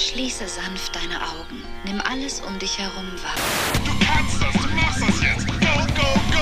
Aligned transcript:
Schließe 0.00 0.48
sanft 0.48 0.96
deine 0.96 1.16
Augen. 1.16 1.62
Nimm 1.84 2.00
alles 2.00 2.40
um 2.40 2.58
dich 2.58 2.78
herum 2.78 3.06
wahr. 3.22 3.34
Du 3.84 3.90
kannst 4.02 4.40
das, 4.40 4.62
du 4.62 4.74
machst 4.74 5.02
das 5.02 5.20
jetzt. 5.20 5.46
Go, 5.46 5.52
go, 5.52 6.08
go. 6.32 6.40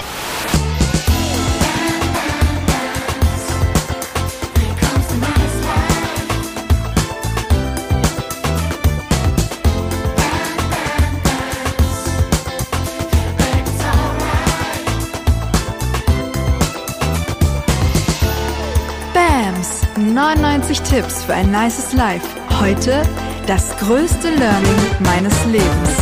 BAMS 19.12 19.82
99 19.96 20.80
Tipps 20.82 21.24
für 21.24 21.34
ein 21.34 21.50
nices 21.50 21.92
Life. 21.92 22.24
Heute 22.60 23.02
das 23.48 23.74
größte 23.78 24.28
Learning 24.28 24.76
meines 25.00 25.46
Lebens. 25.46 25.96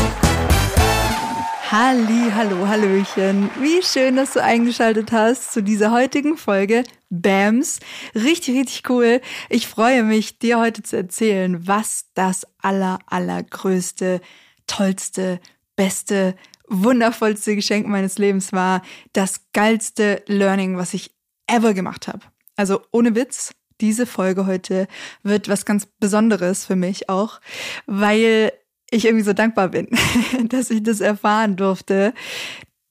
Halli, 1.70 2.28
hallo, 2.34 2.66
hallöchen. 2.66 3.50
Wie 3.60 3.84
schön, 3.84 4.16
dass 4.16 4.32
du 4.32 4.42
eingeschaltet 4.42 5.12
hast 5.12 5.52
zu 5.52 5.62
dieser 5.62 5.92
heutigen 5.92 6.36
Folge 6.38 6.82
BAMS. 7.08 7.78
Richtig, 8.16 8.58
richtig 8.58 8.90
cool. 8.90 9.20
Ich 9.48 9.68
freue 9.68 10.02
mich, 10.02 10.40
dir 10.40 10.58
heute 10.58 10.82
zu 10.82 10.96
erzählen, 10.96 11.68
was 11.68 12.06
das 12.14 12.48
aller, 12.58 12.98
allergrößte, 13.06 14.20
tollste, 14.66 15.38
beste, 15.76 16.34
wundervollste 16.66 17.54
Geschenk 17.54 17.86
meines 17.86 18.18
Lebens 18.18 18.52
war. 18.52 18.82
Das 19.12 19.52
geilste 19.52 20.24
Learning, 20.26 20.78
was 20.78 20.94
ich 20.94 21.14
ever 21.46 21.74
gemacht 21.74 22.08
habe. 22.08 22.26
Also 22.56 22.82
ohne 22.90 23.14
Witz, 23.14 23.52
diese 23.80 24.06
Folge 24.06 24.46
heute 24.46 24.88
wird 25.22 25.48
was 25.48 25.64
ganz 25.64 25.86
Besonderes 25.86 26.64
für 26.64 26.76
mich 26.76 27.08
auch, 27.08 27.40
weil 27.86 28.52
ich 28.90 29.04
irgendwie 29.04 29.24
so 29.24 29.32
dankbar 29.32 29.68
bin, 29.68 29.88
dass 30.48 30.70
ich 30.70 30.82
das 30.82 31.00
erfahren 31.00 31.56
durfte. 31.56 32.14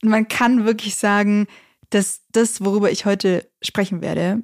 Man 0.04 0.28
kann 0.28 0.66
wirklich 0.66 0.96
sagen, 0.96 1.48
dass 1.90 2.22
das, 2.32 2.64
worüber 2.64 2.92
ich 2.92 3.06
heute 3.06 3.50
sprechen 3.62 4.02
werde, 4.02 4.44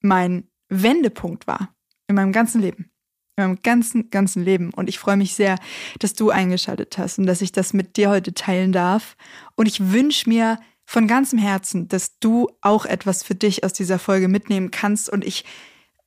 mein 0.00 0.48
Wendepunkt 0.68 1.46
war 1.46 1.74
in 2.08 2.16
meinem 2.16 2.32
ganzen 2.32 2.60
Leben. 2.60 2.90
In 3.36 3.44
meinem 3.44 3.62
ganzen, 3.62 4.10
ganzen 4.10 4.44
Leben. 4.44 4.72
Und 4.74 4.88
ich 4.88 4.98
freue 4.98 5.16
mich 5.16 5.34
sehr, 5.34 5.56
dass 5.98 6.14
du 6.14 6.30
eingeschaltet 6.30 6.98
hast 6.98 7.18
und 7.18 7.26
dass 7.26 7.42
ich 7.42 7.52
das 7.52 7.72
mit 7.72 7.96
dir 7.96 8.10
heute 8.10 8.34
teilen 8.34 8.72
darf. 8.72 9.16
Und 9.54 9.66
ich 9.66 9.92
wünsche 9.92 10.28
mir 10.28 10.58
von 10.84 11.06
ganzem 11.06 11.38
Herzen, 11.38 11.86
dass 11.86 12.18
du 12.18 12.48
auch 12.60 12.84
etwas 12.84 13.22
für 13.22 13.36
dich 13.36 13.62
aus 13.62 13.72
dieser 13.72 14.00
Folge 14.00 14.26
mitnehmen 14.26 14.72
kannst. 14.72 15.08
Und 15.08 15.24
ich 15.24 15.44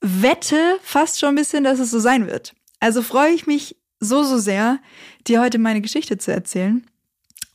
wette 0.04 0.78
fast 0.84 1.20
schon 1.20 1.30
ein 1.30 1.36
bisschen, 1.36 1.64
dass 1.64 1.80
es 1.80 1.90
so 1.90 2.00
sein 2.00 2.28
wird. 2.28 2.54
Also 2.80 3.02
freue 3.02 3.32
ich 3.32 3.48
mich 3.48 3.78
so, 4.00 4.24
so 4.24 4.38
sehr, 4.38 4.80
dir 5.26 5.42
heute 5.42 5.58
meine 5.58 5.82
Geschichte 5.82 6.18
zu 6.18 6.32
erzählen. 6.32 6.86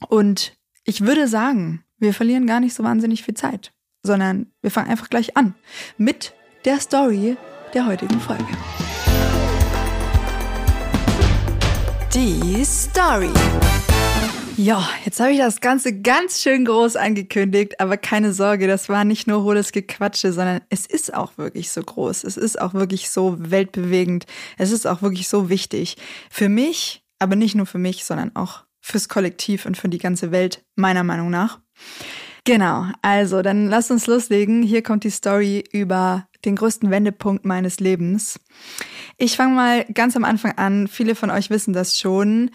Und 0.08 0.56
ich 0.84 1.02
würde 1.02 1.28
sagen, 1.28 1.84
wir 1.98 2.14
verlieren 2.14 2.46
gar 2.46 2.60
nicht 2.60 2.74
so 2.74 2.82
wahnsinnig 2.82 3.22
viel 3.22 3.34
Zeit, 3.34 3.72
sondern 4.02 4.50
wir 4.62 4.70
fangen 4.70 4.90
einfach 4.90 5.10
gleich 5.10 5.36
an 5.36 5.54
mit 5.98 6.34
der 6.64 6.80
Story 6.80 7.36
der 7.74 7.86
heutigen 7.86 8.18
Folge. 8.18 8.46
Die 12.14 12.64
Story. 12.64 13.30
Ja, 14.58 14.88
jetzt 15.04 15.20
habe 15.20 15.30
ich 15.30 15.38
das 15.38 15.60
Ganze 15.60 16.00
ganz 16.00 16.42
schön 16.42 16.64
groß 16.64 16.96
angekündigt, 16.96 17.78
aber 17.78 17.96
keine 17.96 18.32
Sorge, 18.32 18.66
das 18.66 18.88
war 18.88 19.04
nicht 19.04 19.28
nur 19.28 19.44
hohles 19.44 19.70
Gequatsche, 19.70 20.32
sondern 20.32 20.62
es 20.68 20.84
ist 20.84 21.14
auch 21.14 21.38
wirklich 21.38 21.70
so 21.70 21.80
groß. 21.80 22.24
Es 22.24 22.36
ist 22.36 22.60
auch 22.60 22.74
wirklich 22.74 23.08
so 23.08 23.36
weltbewegend. 23.38 24.26
Es 24.56 24.72
ist 24.72 24.84
auch 24.88 25.00
wirklich 25.00 25.28
so 25.28 25.48
wichtig. 25.48 25.96
Für 26.28 26.48
mich, 26.48 27.04
aber 27.20 27.36
nicht 27.36 27.54
nur 27.54 27.66
für 27.66 27.78
mich, 27.78 28.04
sondern 28.04 28.34
auch 28.34 28.64
fürs 28.80 29.08
Kollektiv 29.08 29.64
und 29.64 29.76
für 29.76 29.88
die 29.88 29.98
ganze 29.98 30.32
Welt, 30.32 30.64
meiner 30.74 31.04
Meinung 31.04 31.30
nach. 31.30 31.60
Genau, 32.42 32.86
also 33.00 33.42
dann 33.42 33.68
lass 33.68 33.92
uns 33.92 34.08
loslegen. 34.08 34.64
Hier 34.64 34.82
kommt 34.82 35.04
die 35.04 35.10
Story 35.10 35.62
über 35.70 36.26
den 36.44 36.56
größten 36.56 36.90
Wendepunkt 36.90 37.44
meines 37.44 37.78
Lebens. 37.78 38.40
Ich 39.18 39.36
fange 39.36 39.54
mal 39.54 39.84
ganz 39.94 40.16
am 40.16 40.24
Anfang 40.24 40.52
an. 40.52 40.88
Viele 40.88 41.14
von 41.14 41.30
euch 41.30 41.50
wissen 41.50 41.72
das 41.72 41.98
schon. 41.98 42.50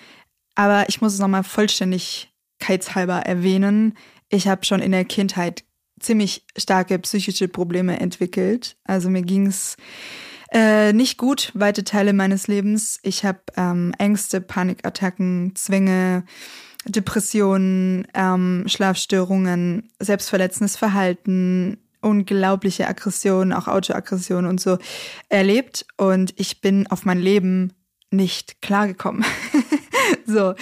Aber 0.55 0.87
ich 0.89 1.01
muss 1.01 1.13
es 1.13 1.19
nochmal 1.19 1.43
vollständigkeitshalber 1.43 3.19
erwähnen. 3.19 3.97
Ich 4.29 4.47
habe 4.47 4.65
schon 4.65 4.81
in 4.81 4.91
der 4.91 5.05
Kindheit 5.05 5.63
ziemlich 5.99 6.45
starke 6.57 6.99
psychische 6.99 7.47
Probleme 7.47 7.99
entwickelt. 7.99 8.75
Also 8.83 9.09
mir 9.09 9.21
ging's 9.21 9.77
äh, 10.51 10.93
nicht 10.93 11.17
gut, 11.17 11.51
weite 11.55 11.83
Teile 11.83 12.13
meines 12.13 12.47
Lebens. 12.47 12.99
Ich 13.01 13.25
habe 13.25 13.39
ähm, 13.57 13.93
Ängste, 13.97 14.41
Panikattacken, 14.41 15.55
Zwänge, 15.55 16.25
Depressionen, 16.85 18.07
ähm, 18.13 18.65
Schlafstörungen, 18.67 19.89
selbstverletzendes 19.99 20.75
Verhalten, 20.75 21.77
unglaubliche 22.01 22.87
Aggressionen, 22.87 23.53
auch 23.53 23.67
Autoaggressionen 23.67 24.45
und 24.45 24.59
so 24.59 24.77
erlebt. 25.29 25.85
Und 25.97 26.33
ich 26.37 26.61
bin 26.61 26.85
auf 26.87 27.05
mein 27.05 27.19
Leben 27.19 27.73
nicht 28.11 28.61
klargekommen. 28.61 29.25
so, 30.25 30.53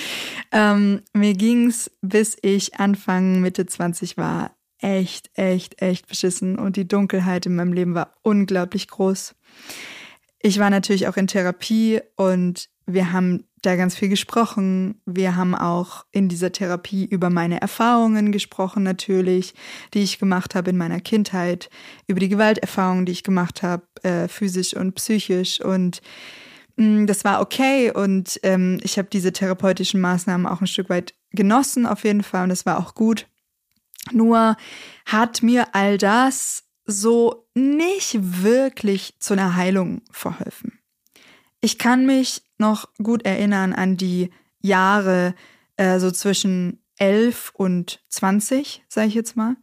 ähm, 0.51 1.01
mir 1.13 1.33
ging's, 1.33 1.91
bis 2.01 2.37
ich 2.41 2.79
Anfang 2.79 3.41
Mitte 3.41 3.65
20 3.65 4.17
war, 4.17 4.55
echt, 4.79 5.29
echt, 5.35 5.81
echt 5.81 6.07
beschissen 6.07 6.57
und 6.57 6.75
die 6.75 6.87
Dunkelheit 6.87 7.45
in 7.45 7.55
meinem 7.55 7.73
Leben 7.73 7.95
war 7.95 8.15
unglaublich 8.23 8.87
groß. 8.87 9.35
Ich 10.41 10.59
war 10.59 10.69
natürlich 10.69 11.07
auch 11.07 11.17
in 11.17 11.27
Therapie 11.27 12.01
und 12.15 12.69
wir 12.87 13.11
haben 13.13 13.45
da 13.61 13.75
ganz 13.75 13.95
viel 13.95 14.09
gesprochen. 14.09 15.01
Wir 15.05 15.35
haben 15.35 15.53
auch 15.53 16.05
in 16.11 16.29
dieser 16.29 16.51
Therapie 16.51 17.05
über 17.05 17.29
meine 17.29 17.61
Erfahrungen 17.61 18.31
gesprochen, 18.31 18.81
natürlich, 18.81 19.53
die 19.93 19.99
ich 19.99 20.17
gemacht 20.17 20.55
habe 20.55 20.71
in 20.71 20.77
meiner 20.77 20.99
Kindheit, 20.99 21.69
über 22.07 22.19
die 22.19 22.29
Gewalterfahrungen, 22.29 23.05
die 23.05 23.11
ich 23.11 23.23
gemacht 23.23 23.61
habe, 23.61 23.83
äh, 24.01 24.27
physisch 24.27 24.75
und 24.75 24.95
psychisch 24.95 25.61
und 25.61 26.01
das 27.07 27.23
war 27.23 27.41
okay 27.41 27.91
und 27.91 28.39
ähm, 28.43 28.79
ich 28.83 28.97
habe 28.97 29.09
diese 29.11 29.33
therapeutischen 29.33 30.01
Maßnahmen 30.01 30.47
auch 30.47 30.61
ein 30.61 30.67
Stück 30.67 30.89
weit 30.89 31.13
genossen 31.31 31.85
auf 31.85 32.03
jeden 32.03 32.23
Fall 32.23 32.43
und 32.43 32.49
das 32.49 32.65
war 32.65 32.79
auch 32.79 32.95
gut. 32.95 33.27
Nur 34.11 34.57
hat 35.05 35.43
mir 35.43 35.75
all 35.75 35.97
das 35.97 36.63
so 36.85 37.47
nicht 37.53 38.43
wirklich 38.43 39.15
zu 39.19 39.33
einer 39.33 39.55
Heilung 39.55 40.01
verholfen. 40.11 40.79
Ich 41.61 41.77
kann 41.77 42.05
mich 42.05 42.41
noch 42.57 42.89
gut 43.01 43.23
erinnern 43.25 43.73
an 43.73 43.97
die 43.97 44.31
Jahre 44.61 45.35
äh, 45.77 45.99
so 45.99 46.09
zwischen 46.11 46.81
11 46.97 47.51
und 47.55 48.03
20, 48.09 48.83
sage 48.87 49.07
ich 49.07 49.13
jetzt 49.13 49.35
mal. 49.35 49.55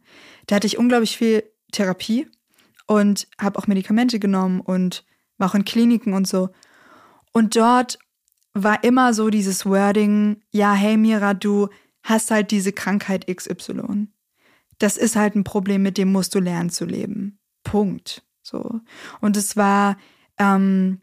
Da 0.47 0.55
hatte 0.55 0.67
ich 0.67 0.77
unglaublich 0.77 1.17
viel 1.17 1.43
Therapie 1.71 2.27
und 2.87 3.27
habe 3.39 3.59
auch 3.59 3.67
Medikamente 3.67 4.19
genommen 4.19 4.61
und 4.61 5.05
war 5.37 5.49
auch 5.49 5.55
in 5.55 5.65
Kliniken 5.65 6.13
und 6.13 6.27
so. 6.27 6.49
Und 7.31 7.55
dort 7.55 7.99
war 8.53 8.83
immer 8.83 9.13
so 9.13 9.29
dieses 9.29 9.65
Wording, 9.65 10.41
ja, 10.51 10.73
hey 10.73 10.97
Mira, 10.97 11.33
du 11.33 11.69
hast 12.03 12.31
halt 12.31 12.51
diese 12.51 12.71
Krankheit 12.71 13.27
XY. 13.27 14.07
Das 14.79 14.97
ist 14.97 15.15
halt 15.15 15.35
ein 15.35 15.43
Problem, 15.43 15.83
mit 15.83 15.97
dem 15.97 16.11
musst 16.11 16.33
du 16.35 16.39
lernen 16.39 16.69
zu 16.69 16.85
leben. 16.85 17.39
Punkt. 17.63 18.23
So. 18.41 18.81
Und 19.21 19.37
es 19.37 19.57
war 19.57 19.97
ähm, 20.37 21.01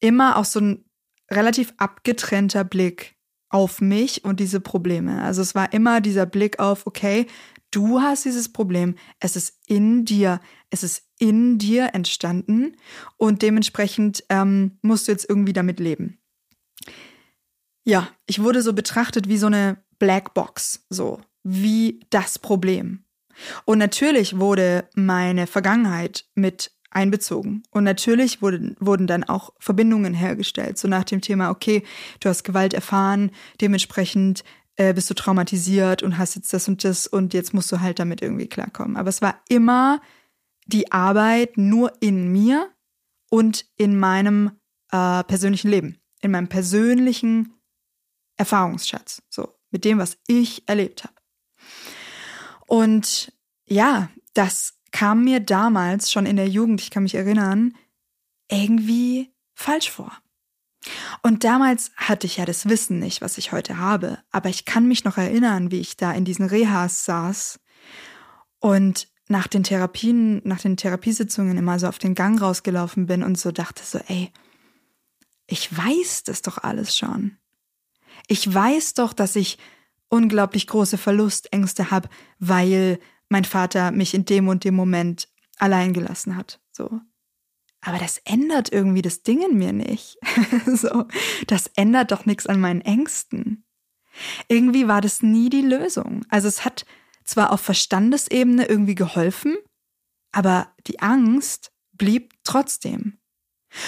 immer 0.00 0.36
auch 0.36 0.44
so 0.44 0.60
ein 0.60 0.84
relativ 1.30 1.72
abgetrennter 1.78 2.64
Blick 2.64 3.16
auf 3.48 3.80
mich 3.80 4.24
und 4.24 4.40
diese 4.40 4.60
Probleme. 4.60 5.22
Also 5.22 5.40
es 5.40 5.54
war 5.54 5.72
immer 5.72 6.00
dieser 6.00 6.26
Blick 6.26 6.58
auf, 6.58 6.86
okay, 6.86 7.26
du 7.70 8.00
hast 8.00 8.24
dieses 8.24 8.52
Problem, 8.52 8.96
es 9.20 9.36
ist 9.36 9.58
in 9.66 10.04
dir, 10.04 10.40
es 10.70 10.82
ist 10.82 11.08
in 11.24 11.56
dir 11.56 11.94
entstanden 11.94 12.76
und 13.16 13.40
dementsprechend 13.40 14.22
ähm, 14.28 14.72
musst 14.82 15.08
du 15.08 15.12
jetzt 15.12 15.26
irgendwie 15.26 15.54
damit 15.54 15.80
leben. 15.80 16.18
Ja, 17.82 18.10
ich 18.26 18.42
wurde 18.42 18.60
so 18.60 18.74
betrachtet 18.74 19.26
wie 19.26 19.38
so 19.38 19.46
eine 19.46 19.78
Blackbox, 19.98 20.84
so 20.90 21.22
wie 21.42 22.00
das 22.10 22.38
Problem. 22.38 23.04
Und 23.64 23.78
natürlich 23.78 24.38
wurde 24.38 24.86
meine 24.94 25.46
Vergangenheit 25.46 26.26
mit 26.34 26.72
einbezogen. 26.90 27.62
Und 27.70 27.84
natürlich 27.84 28.42
wurden, 28.42 28.76
wurden 28.78 29.06
dann 29.06 29.24
auch 29.24 29.54
Verbindungen 29.58 30.12
hergestellt, 30.12 30.76
so 30.76 30.88
nach 30.88 31.04
dem 31.04 31.22
Thema, 31.22 31.50
okay, 31.50 31.84
du 32.20 32.28
hast 32.28 32.44
Gewalt 32.44 32.74
erfahren, 32.74 33.30
dementsprechend 33.62 34.44
äh, 34.76 34.92
bist 34.92 35.08
du 35.08 35.14
traumatisiert 35.14 36.02
und 36.02 36.18
hast 36.18 36.36
jetzt 36.36 36.52
das 36.52 36.68
und 36.68 36.84
das 36.84 37.06
und 37.06 37.32
jetzt 37.32 37.54
musst 37.54 37.72
du 37.72 37.80
halt 37.80 37.98
damit 37.98 38.20
irgendwie 38.20 38.46
klarkommen. 38.46 38.98
Aber 38.98 39.08
es 39.08 39.22
war 39.22 39.40
immer 39.48 40.02
die 40.66 40.92
Arbeit 40.92 41.56
nur 41.56 41.92
in 42.00 42.32
mir 42.32 42.70
und 43.30 43.66
in 43.76 43.98
meinem 43.98 44.60
äh, 44.90 45.24
persönlichen 45.24 45.70
Leben, 45.70 45.98
in 46.20 46.30
meinem 46.30 46.48
persönlichen 46.48 47.54
Erfahrungsschatz, 48.36 49.22
so 49.28 49.54
mit 49.70 49.84
dem, 49.84 49.98
was 49.98 50.18
ich 50.26 50.68
erlebt 50.68 51.04
habe. 51.04 51.14
Und 52.66 53.32
ja, 53.66 54.10
das 54.34 54.74
kam 54.92 55.24
mir 55.24 55.40
damals 55.40 56.10
schon 56.10 56.26
in 56.26 56.36
der 56.36 56.48
Jugend, 56.48 56.80
ich 56.80 56.90
kann 56.90 57.02
mich 57.02 57.14
erinnern, 57.14 57.74
irgendwie 58.50 59.32
falsch 59.54 59.90
vor. 59.90 60.12
Und 61.22 61.44
damals 61.44 61.90
hatte 61.96 62.26
ich 62.26 62.36
ja 62.36 62.44
das 62.44 62.68
Wissen 62.68 62.98
nicht, 62.98 63.22
was 63.22 63.38
ich 63.38 63.52
heute 63.52 63.78
habe. 63.78 64.18
Aber 64.30 64.48
ich 64.50 64.64
kann 64.64 64.86
mich 64.86 65.04
noch 65.04 65.16
erinnern, 65.16 65.70
wie 65.70 65.80
ich 65.80 65.96
da 65.96 66.12
in 66.12 66.24
diesen 66.24 66.46
Rehas 66.46 67.04
saß 67.04 67.58
und 68.60 69.08
nach 69.28 69.46
den 69.46 69.62
Therapien, 69.62 70.42
nach 70.44 70.60
den 70.60 70.76
Therapiesitzungen 70.76 71.56
immer 71.56 71.78
so 71.78 71.88
auf 71.88 71.98
den 71.98 72.14
Gang 72.14 72.40
rausgelaufen 72.40 73.06
bin 73.06 73.22
und 73.22 73.38
so 73.38 73.52
dachte 73.52 73.82
so, 73.84 73.98
ey, 74.06 74.30
ich 75.46 75.76
weiß 75.76 76.24
das 76.24 76.42
doch 76.42 76.58
alles 76.58 76.96
schon. 76.96 77.36
Ich 78.26 78.52
weiß 78.52 78.94
doch, 78.94 79.12
dass 79.12 79.36
ich 79.36 79.58
unglaublich 80.08 80.66
große 80.66 80.98
Verlustängste 80.98 81.90
habe, 81.90 82.08
weil 82.38 82.98
mein 83.28 83.44
Vater 83.44 83.90
mich 83.90 84.14
in 84.14 84.24
dem 84.24 84.48
und 84.48 84.64
dem 84.64 84.74
Moment 84.74 85.28
allein 85.58 85.92
gelassen 85.92 86.36
hat. 86.36 86.60
So. 86.70 87.00
Aber 87.80 87.98
das 87.98 88.18
ändert 88.24 88.72
irgendwie 88.72 89.02
das 89.02 89.22
Ding 89.22 89.42
in 89.42 89.58
mir 89.58 89.72
nicht. 89.72 90.16
so, 90.66 91.06
das 91.46 91.70
ändert 91.76 92.12
doch 92.12 92.26
nichts 92.26 92.46
an 92.46 92.60
meinen 92.60 92.80
Ängsten. 92.80 93.64
Irgendwie 94.48 94.88
war 94.88 95.00
das 95.00 95.22
nie 95.22 95.50
die 95.50 95.62
Lösung. 95.62 96.24
Also 96.28 96.48
es 96.48 96.64
hat 96.64 96.86
zwar 97.24 97.52
auf 97.52 97.60
Verstandesebene 97.60 98.66
irgendwie 98.66 98.94
geholfen, 98.94 99.56
aber 100.32 100.68
die 100.86 101.00
Angst 101.00 101.72
blieb 101.92 102.34
trotzdem. 102.44 103.18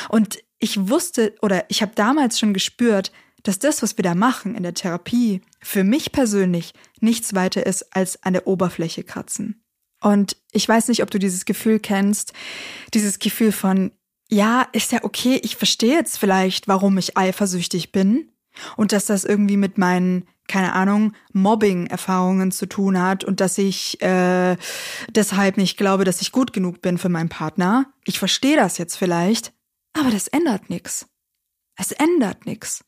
Und 0.09 0.39
ich 0.59 0.89
wusste 0.89 1.35
oder 1.43 1.65
ich 1.69 1.83
habe 1.83 1.93
damals 1.95 2.39
schon 2.39 2.55
gespürt, 2.55 3.13
dass 3.43 3.59
das, 3.59 3.83
was 3.83 3.97
wir 3.97 4.03
da 4.03 4.15
machen 4.15 4.55
in 4.55 4.63
der 4.63 4.75
Therapie, 4.75 5.41
für 5.61 5.85
mich 5.85 6.13
persönlich 6.13 6.73
nichts 7.01 7.35
weiter 7.35 7.65
ist 7.67 7.95
als 7.95 8.23
an 8.23 8.33
der 8.33 8.47
Oberfläche 8.47 9.05
kratzen. 9.05 9.63
Und 10.01 10.37
ich 10.53 10.69
weiß 10.69 10.89
nicht, 10.89 11.03
ob 11.03 11.11
du 11.11 11.19
dieses 11.19 11.45
Gefühl 11.45 11.79
kennst, 11.79 12.33
dieses 12.93 13.19
Gefühl 13.19 13.53
von, 13.53 13.93
ja, 14.29 14.67
ist 14.73 14.93
ja 14.93 15.05
okay, 15.05 15.41
ich 15.43 15.57
verstehe 15.57 15.95
jetzt 15.95 16.19
vielleicht, 16.19 16.69
warum 16.69 16.99
ich 16.99 17.17
eifersüchtig 17.17 17.93
bin 17.93 18.33
und 18.77 18.93
dass 18.93 19.07
das 19.07 19.25
irgendwie 19.25 19.57
mit 19.57 19.79
meinen, 19.79 20.27
keine 20.49 20.73
Ahnung, 20.73 21.13
Mobbing-Erfahrungen 21.33 22.53
zu 22.53 22.67
tun 22.67 23.01
hat 23.01 23.25
und 23.25 23.41
dass 23.41 23.59
ich 23.59 24.01
äh, 24.03 24.57
deshalb 25.11 25.57
nicht 25.57 25.77
glaube, 25.77 26.05
dass 26.05 26.21
ich 26.21 26.33
gut 26.33 26.53
genug 26.53 26.81
bin 26.83 26.99
für 26.99 27.09
meinen 27.09 27.29
Partner. 27.29 27.93
Ich 28.05 28.19
verstehe 28.19 28.57
das 28.57 28.79
jetzt 28.79 28.97
vielleicht, 28.97 29.53
aber 29.93 30.11
das 30.11 30.29
ändert 30.29 30.71
nichts. 30.71 31.07
Es 31.77 31.93
ändert 31.93 32.47
nichts. 32.47 32.85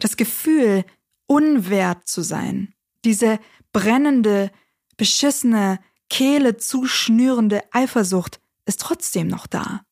Das 0.00 0.16
Gefühl, 0.16 0.84
unwert 1.26 2.08
zu 2.08 2.22
sein, 2.22 2.74
diese 3.04 3.38
brennende, 3.72 4.50
beschissene, 4.96 5.78
Kehle 6.10 6.56
zuschnürende 6.56 7.62
Eifersucht 7.70 8.40
ist 8.64 8.80
trotzdem 8.80 9.28
noch 9.28 9.46
da. 9.46 9.82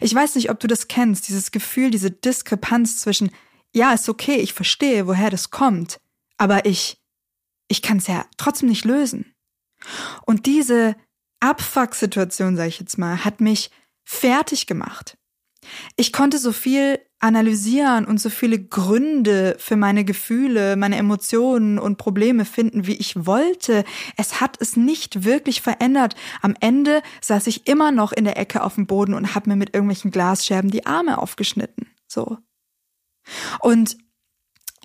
Ich 0.00 0.14
weiß 0.14 0.36
nicht, 0.36 0.50
ob 0.50 0.60
du 0.60 0.66
das 0.66 0.88
kennst, 0.88 1.28
dieses 1.28 1.50
Gefühl, 1.50 1.90
diese 1.90 2.10
Diskrepanz 2.10 3.00
zwischen, 3.00 3.30
ja, 3.74 3.92
ist 3.92 4.08
okay, 4.08 4.36
ich 4.36 4.52
verstehe, 4.52 5.06
woher 5.06 5.30
das 5.30 5.50
kommt, 5.50 6.00
aber 6.42 6.66
ich, 6.66 7.00
ich 7.68 7.82
kann 7.82 7.98
es 7.98 8.08
ja 8.08 8.26
trotzdem 8.36 8.68
nicht 8.68 8.84
lösen. 8.84 9.32
Und 10.26 10.44
diese 10.46 10.96
Abfuck-Situation, 11.38 12.56
sage 12.56 12.68
ich 12.68 12.80
jetzt 12.80 12.98
mal, 12.98 13.24
hat 13.24 13.40
mich 13.40 13.70
fertig 14.04 14.66
gemacht. 14.66 15.16
Ich 15.94 16.12
konnte 16.12 16.38
so 16.38 16.50
viel 16.50 16.98
analysieren 17.20 18.06
und 18.06 18.20
so 18.20 18.28
viele 18.28 18.58
Gründe 18.58 19.54
für 19.60 19.76
meine 19.76 20.04
Gefühle, 20.04 20.74
meine 20.74 20.96
Emotionen 20.96 21.78
und 21.78 21.96
Probleme 21.96 22.44
finden, 22.44 22.88
wie 22.88 22.96
ich 22.96 23.24
wollte. 23.24 23.84
Es 24.16 24.40
hat 24.40 24.60
es 24.60 24.76
nicht 24.76 25.22
wirklich 25.22 25.62
verändert. 25.62 26.16
Am 26.40 26.56
Ende 26.58 27.04
saß 27.20 27.46
ich 27.46 27.68
immer 27.68 27.92
noch 27.92 28.10
in 28.10 28.24
der 28.24 28.36
Ecke 28.36 28.64
auf 28.64 28.74
dem 28.74 28.88
Boden 28.88 29.14
und 29.14 29.36
habe 29.36 29.48
mir 29.48 29.54
mit 29.54 29.76
irgendwelchen 29.76 30.10
Glasscherben 30.10 30.72
die 30.72 30.86
Arme 30.86 31.18
aufgeschnitten. 31.18 31.86
So. 32.08 32.38
Und 33.60 33.96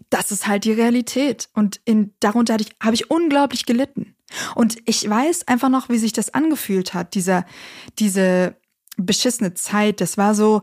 das 0.10 0.32
ist 0.32 0.48
halt 0.48 0.64
die 0.64 0.72
Realität. 0.72 1.50
Und 1.54 1.80
in, 1.86 2.14
darunter 2.20 2.54
hatte 2.54 2.66
ich, 2.66 2.76
habe 2.82 2.96
ich 2.96 3.10
unglaublich 3.10 3.66
gelitten. 3.66 4.16
Und 4.56 4.78
ich 4.86 5.10
weiß 5.10 5.48
einfach 5.48 5.70
noch, 5.70 5.90
wie 5.90 5.98
sich 5.98 6.14
das 6.14 6.34
angefühlt 6.34 6.94
hat, 6.94 7.16
dieser, 7.16 7.46
diese 8.00 8.56
beschissene 8.98 9.54
Zeit. 9.54 10.02
Das 10.02 10.18
war 10.18 10.36
so, 10.36 10.62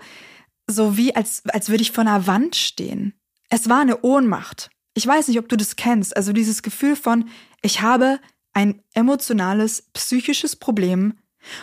so 0.66 0.96
wie 0.96 1.14
als, 1.14 1.42
als 1.46 1.68
würde 1.68 1.82
ich 1.82 1.92
vor 1.92 2.02
einer 2.02 2.26
Wand 2.26 2.56
stehen. 2.56 3.14
Es 3.48 3.68
war 3.68 3.80
eine 3.80 4.02
Ohnmacht. 4.02 4.70
Ich 4.94 5.06
weiß 5.06 5.28
nicht, 5.28 5.38
ob 5.38 5.48
du 5.48 5.56
das 5.56 5.76
kennst. 5.76 6.16
Also 6.16 6.32
dieses 6.32 6.62
Gefühl 6.62 6.96
von, 6.96 7.28
ich 7.62 7.80
habe 7.80 8.20
ein 8.52 8.82
emotionales, 8.92 9.82
psychisches 9.92 10.56
Problem 10.56 11.14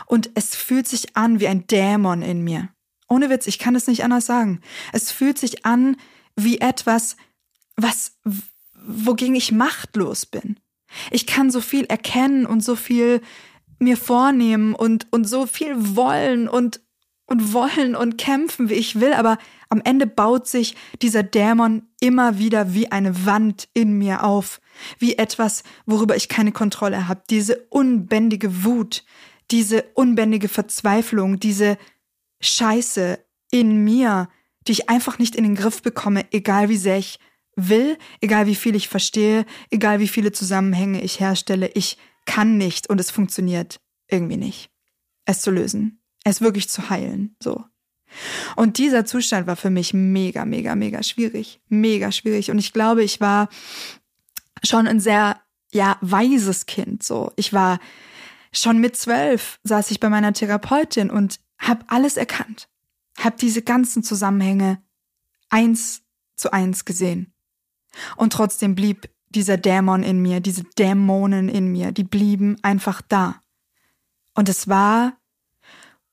und 0.06 0.30
es 0.36 0.56
fühlt 0.56 0.88
sich 0.88 1.16
an 1.16 1.40
wie 1.40 1.48
ein 1.48 1.66
Dämon 1.68 2.22
in 2.22 2.44
mir. 2.44 2.70
Ohne 3.08 3.30
Witz, 3.30 3.48
ich 3.48 3.60
kann 3.60 3.76
es 3.76 3.88
nicht 3.88 4.04
anders 4.04 4.26
sagen. 4.26 4.62
Es 4.94 5.12
fühlt 5.12 5.38
sich 5.38 5.66
an 5.66 5.98
wie 6.36 6.60
etwas, 6.60 7.18
was, 7.82 8.18
wogegen 8.74 9.36
ich 9.36 9.52
machtlos 9.52 10.26
bin. 10.26 10.60
Ich 11.10 11.26
kann 11.26 11.52
so 11.52 11.62
viel 11.62 11.86
erkennen 11.86 12.46
und 12.46 12.64
so 12.64 12.76
viel 12.76 13.22
mir 13.80 13.98
vornehmen 13.98 14.76
und, 14.76 15.08
und 15.12 15.26
so 15.26 15.46
viel 15.46 15.96
wollen 15.96 16.48
und 16.48 16.82
und 17.32 17.54
wollen 17.54 17.96
und 17.96 18.18
kämpfen, 18.18 18.70
wie 18.70 18.74
ich 18.74 19.00
will, 19.00 19.14
aber 19.14 19.38
am 19.70 19.82
Ende 19.86 20.06
baut 20.06 20.50
sich 20.50 20.76
dieser 21.02 21.24
Dämon 21.24 21.84
immer 22.02 22.40
wieder 22.40 22.74
wie 22.74 22.92
eine 22.92 23.26
Wand 23.26 23.70
in 23.74 23.98
mir 23.98 24.26
auf, 24.26 24.60
wie 25.00 25.18
etwas, 25.18 25.64
worüber 25.86 26.18
ich 26.18 26.28
keine 26.28 26.52
Kontrolle 26.52 27.08
habe. 27.08 27.24
Diese 27.30 27.68
unbändige 27.70 28.66
Wut, 28.66 29.06
diese 29.50 29.84
unbändige 29.94 30.50
Verzweiflung, 30.50 31.40
diese 31.40 31.78
Scheiße 32.42 33.24
in 33.50 33.82
mir, 33.82 34.28
die 34.68 34.74
ich 34.74 34.90
einfach 34.90 35.18
nicht 35.18 35.38
in 35.38 35.46
den 35.46 35.56
Griff 35.56 35.82
bekomme, 35.82 36.26
egal 36.34 36.68
wie 36.68 36.76
sehr 36.76 36.98
ich 36.98 37.18
will, 37.56 37.98
egal 38.22 38.48
wie 38.48 38.56
viel 38.56 38.76
ich 38.76 38.88
verstehe, 38.88 39.46
egal 39.70 40.00
wie 40.00 40.08
viele 40.08 40.32
Zusammenhänge 40.32 41.02
ich 41.02 41.20
herstelle, 41.20 41.70
ich 41.74 41.98
kann 42.26 42.58
nicht 42.58 42.90
und 42.90 43.00
es 43.00 43.12
funktioniert 43.12 43.80
irgendwie 44.08 44.38
nicht, 44.38 44.70
es 45.26 45.42
zu 45.42 45.52
lösen 45.52 46.02
es 46.24 46.42
wirklich 46.42 46.70
zu 46.70 46.90
heilen, 46.90 47.36
so. 47.42 47.64
Und 48.56 48.78
dieser 48.78 49.06
Zustand 49.06 49.48
war 49.48 49.56
für 49.56 49.70
mich 49.70 49.94
mega, 49.94 50.44
mega, 50.46 50.76
mega 50.76 51.02
schwierig, 51.02 51.62
mega 51.70 52.12
schwierig. 52.12 52.52
Und 52.52 52.60
ich 52.60 52.74
glaube, 52.74 53.04
ich 53.04 53.22
war 53.22 53.48
schon 54.64 54.88
ein 54.88 55.00
sehr, 55.00 55.40
ja, 55.72 55.98
weises 56.02 56.66
Kind, 56.66 57.04
so. 57.04 57.32
Ich 57.38 57.54
war 57.54 57.80
schon 58.52 58.80
mit 58.80 58.98
zwölf 58.98 59.60
saß 59.64 59.92
ich 59.92 60.02
bei 60.02 60.10
meiner 60.10 60.34
Therapeutin 60.34 61.10
und 61.10 61.40
habe 61.58 61.86
alles 61.88 62.18
erkannt, 62.18 62.68
habe 63.18 63.38
diese 63.40 63.62
ganzen 63.62 64.04
Zusammenhänge 64.04 64.84
eins 65.50 66.02
zu 66.36 66.52
eins 66.52 66.84
gesehen. 66.84 67.34
Und 68.16 68.34
trotzdem 68.34 68.76
blieb 68.76 69.10
dieser 69.30 69.58
Dämon 69.58 70.04
in 70.04 70.22
mir, 70.22 70.40
diese 70.40 70.64
Dämonen 70.78 71.50
in 71.50 71.72
mir, 71.72 71.92
die 71.92 72.04
blieben 72.04 72.58
einfach 72.62 73.02
da. 73.02 73.42
Und 74.34 74.50
es 74.50 74.68
war 74.68 75.14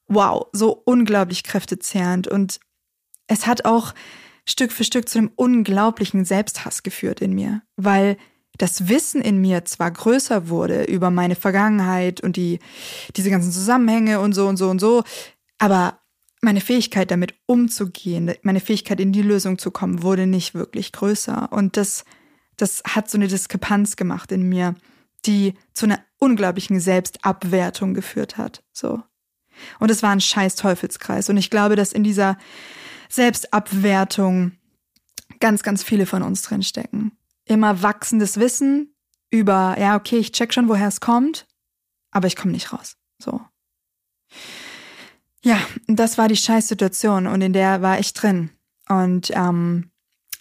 wow, 0.09 0.47
so 0.53 0.73
unglaublich 0.85 1.45
kräftezehrend 1.45 2.27
und 2.27 2.61
es 3.27 3.47
hat 3.47 3.65
auch 3.65 3.95
Stück 4.47 4.73
für 4.73 4.85
Stück 4.85 5.09
zu 5.09 5.19
einem 5.19 5.31
unglaublichen 5.37 6.25
Selbsthass 6.25 6.83
geführt 6.83 7.21
in 7.21 7.35
mir, 7.35 7.63
weil 7.77 8.17
das 8.57 8.89
Wissen 8.89 9.21
in 9.21 9.39
mir 9.39 9.67
zwar 9.67 9.91
größer 9.91 10.49
wurde 10.49 10.85
über 10.85 11.11
meine 11.11 11.37
Vergangenheit 11.37 12.23
und 12.23 12.37
die, 12.37 12.59
diese 13.15 13.31
ganzen 13.31 13.53
Zusammenhänge 13.53 14.21
und 14.21 14.33
so 14.33 14.49
und 14.49 14.57
so 14.57 14.71
und 14.71 14.81
so, 14.81 15.05
aber 15.59 16.01
meine 16.41 16.61
Fähigkeit 16.61 17.11
damit 17.11 17.35
umzugehen, 17.47 18.35
meine 18.43 18.61
Fähigkeit 18.61 19.01
in 19.01 19.13
die 19.13 19.23
Lösung 19.23 19.59
zu 19.59 19.71
kommen, 19.71 20.03
wurde 20.03 20.27
nicht 20.27 20.55
wirklich 20.55 20.93
größer. 20.93 21.53
Und 21.53 21.77
das, 21.77 22.05
das 22.57 22.83
hat 22.87 23.11
so 23.11 23.19
eine 23.19 23.29
Diskrepanz 23.29 23.97
gemacht 23.97 24.31
in 24.33 24.49
mir, 24.49 24.75
die 25.27 25.55
zu 25.73 25.87
einer 25.87 26.01
unglaublichen 26.19 26.81
Selbstabwertung 26.81 27.95
geführt 27.95 28.37
hat. 28.37 28.63
So. 28.73 29.03
Und 29.81 29.91
es 29.91 30.03
war 30.03 30.11
ein 30.11 30.21
scheiß 30.21 30.55
Teufelskreis. 30.57 31.29
Und 31.29 31.37
ich 31.37 31.51
glaube, 31.51 31.77
dass 31.77 31.93
in 31.93 32.05
dieser 32.05 32.39
Selbstabwertung 33.09 34.53
ganz, 35.41 35.63
ganz 35.63 35.83
viele 35.83 36.07
von 36.07 36.23
uns 36.23 36.43
drinstecken. 36.43 37.13
Immer 37.45 37.83
wachsendes 37.83 38.39
Wissen 38.39 38.95
über, 39.31 39.77
ja, 39.79 39.97
okay, 39.97 40.19
ich 40.19 40.33
check 40.33 40.53
schon, 40.53 40.69
woher 40.69 40.89
es 40.89 41.01
kommt, 41.01 41.47
aber 42.11 42.27
ich 42.27 42.37
komme 42.37 42.53
nicht 42.53 42.73
raus. 42.73 42.97
So. 43.23 43.41
Ja, 45.45 45.61
das 45.87 46.19
war 46.19 46.29
die 46.29 46.37
Scheißsituation 46.37 47.27
und 47.27 47.41
in 47.43 47.53
der 47.53 47.83
war 47.83 47.99
ich 47.99 48.13
drin. 48.13 48.51
Und 48.89 49.31
ähm, 49.35 49.91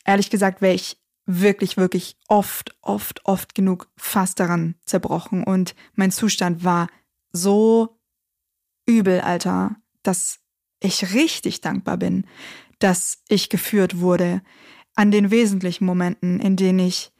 ehrlich 0.05 0.29
gesagt 0.29 0.61
wäre 0.61 0.73
ich 0.73 0.97
wirklich, 1.25 1.77
wirklich 1.77 2.17
oft, 2.27 2.75
oft, 2.81 3.25
oft 3.25 3.53
genug 3.53 3.91
fast 3.97 4.39
daran 4.39 4.75
zerbrochen. 4.85 5.43
Und 5.43 5.75
mein 5.93 6.11
Zustand 6.11 6.63
war 6.63 6.87
so 7.31 7.99
übel, 8.85 9.19
Alter, 9.21 9.75
dass 10.03 10.39
ich 10.79 11.13
richtig 11.13 11.61
dankbar 11.61 11.97
bin, 11.97 12.25
dass 12.79 13.23
ich 13.27 13.49
geführt 13.49 13.99
wurde 13.99 14.41
an 14.95 15.11
den 15.11 15.29
wesentlichen 15.29 15.85
Momenten, 15.85 16.39
in 16.39 16.55
denen 16.55 16.79
ich 16.79 17.11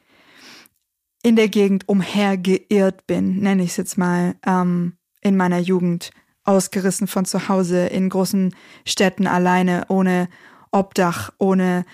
in 1.22 1.36
der 1.36 1.50
Gegend 1.50 1.89
umhergeirrt 1.89 3.05
bin, 3.05 3.39
nenne 3.39 3.63
ich 3.63 3.72
es 3.72 3.77
jetzt 3.77 3.98
mal, 3.98 4.36
ähm, 4.46 4.98
in 5.22 5.36
meiner 5.36 5.60
Jugend, 5.60 6.12
ausgerissen 6.47 7.07
von 7.07 7.25
zu 7.25 7.49
Hause, 7.49 7.87
in 7.87 8.09
großen 8.09 8.55
Städten 8.85 9.27
alleine, 9.27 9.85
ohne 9.89 10.29
Obdach, 10.71 11.31
ohne 11.37 11.85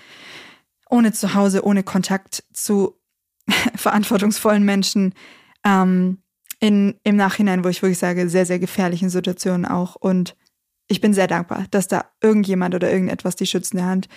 ohne 0.94 1.12
Zuhause, 1.12 1.64
ohne 1.64 1.82
Kontakt 1.82 2.44
zu 2.52 3.00
verantwortungsvollen 3.74 4.64
Menschen, 4.64 5.14
ähm, 5.64 6.18
in, 6.60 6.94
im 7.02 7.16
Nachhinein, 7.16 7.64
wo 7.64 7.68
ich 7.68 7.82
wirklich 7.82 7.98
sage, 7.98 8.28
sehr, 8.28 8.46
sehr 8.46 8.58
gefährlichen 8.58 9.10
Situationen 9.10 9.66
auch. 9.66 9.96
Und 9.96 10.36
ich 10.88 11.00
bin 11.00 11.12
sehr 11.12 11.26
dankbar, 11.26 11.66
dass 11.70 11.88
da 11.88 12.06
irgendjemand 12.22 12.74
oder 12.74 12.90
irgendetwas 12.90 13.36
die 13.36 13.46
schützende 13.46 13.84
Hand 13.84 14.08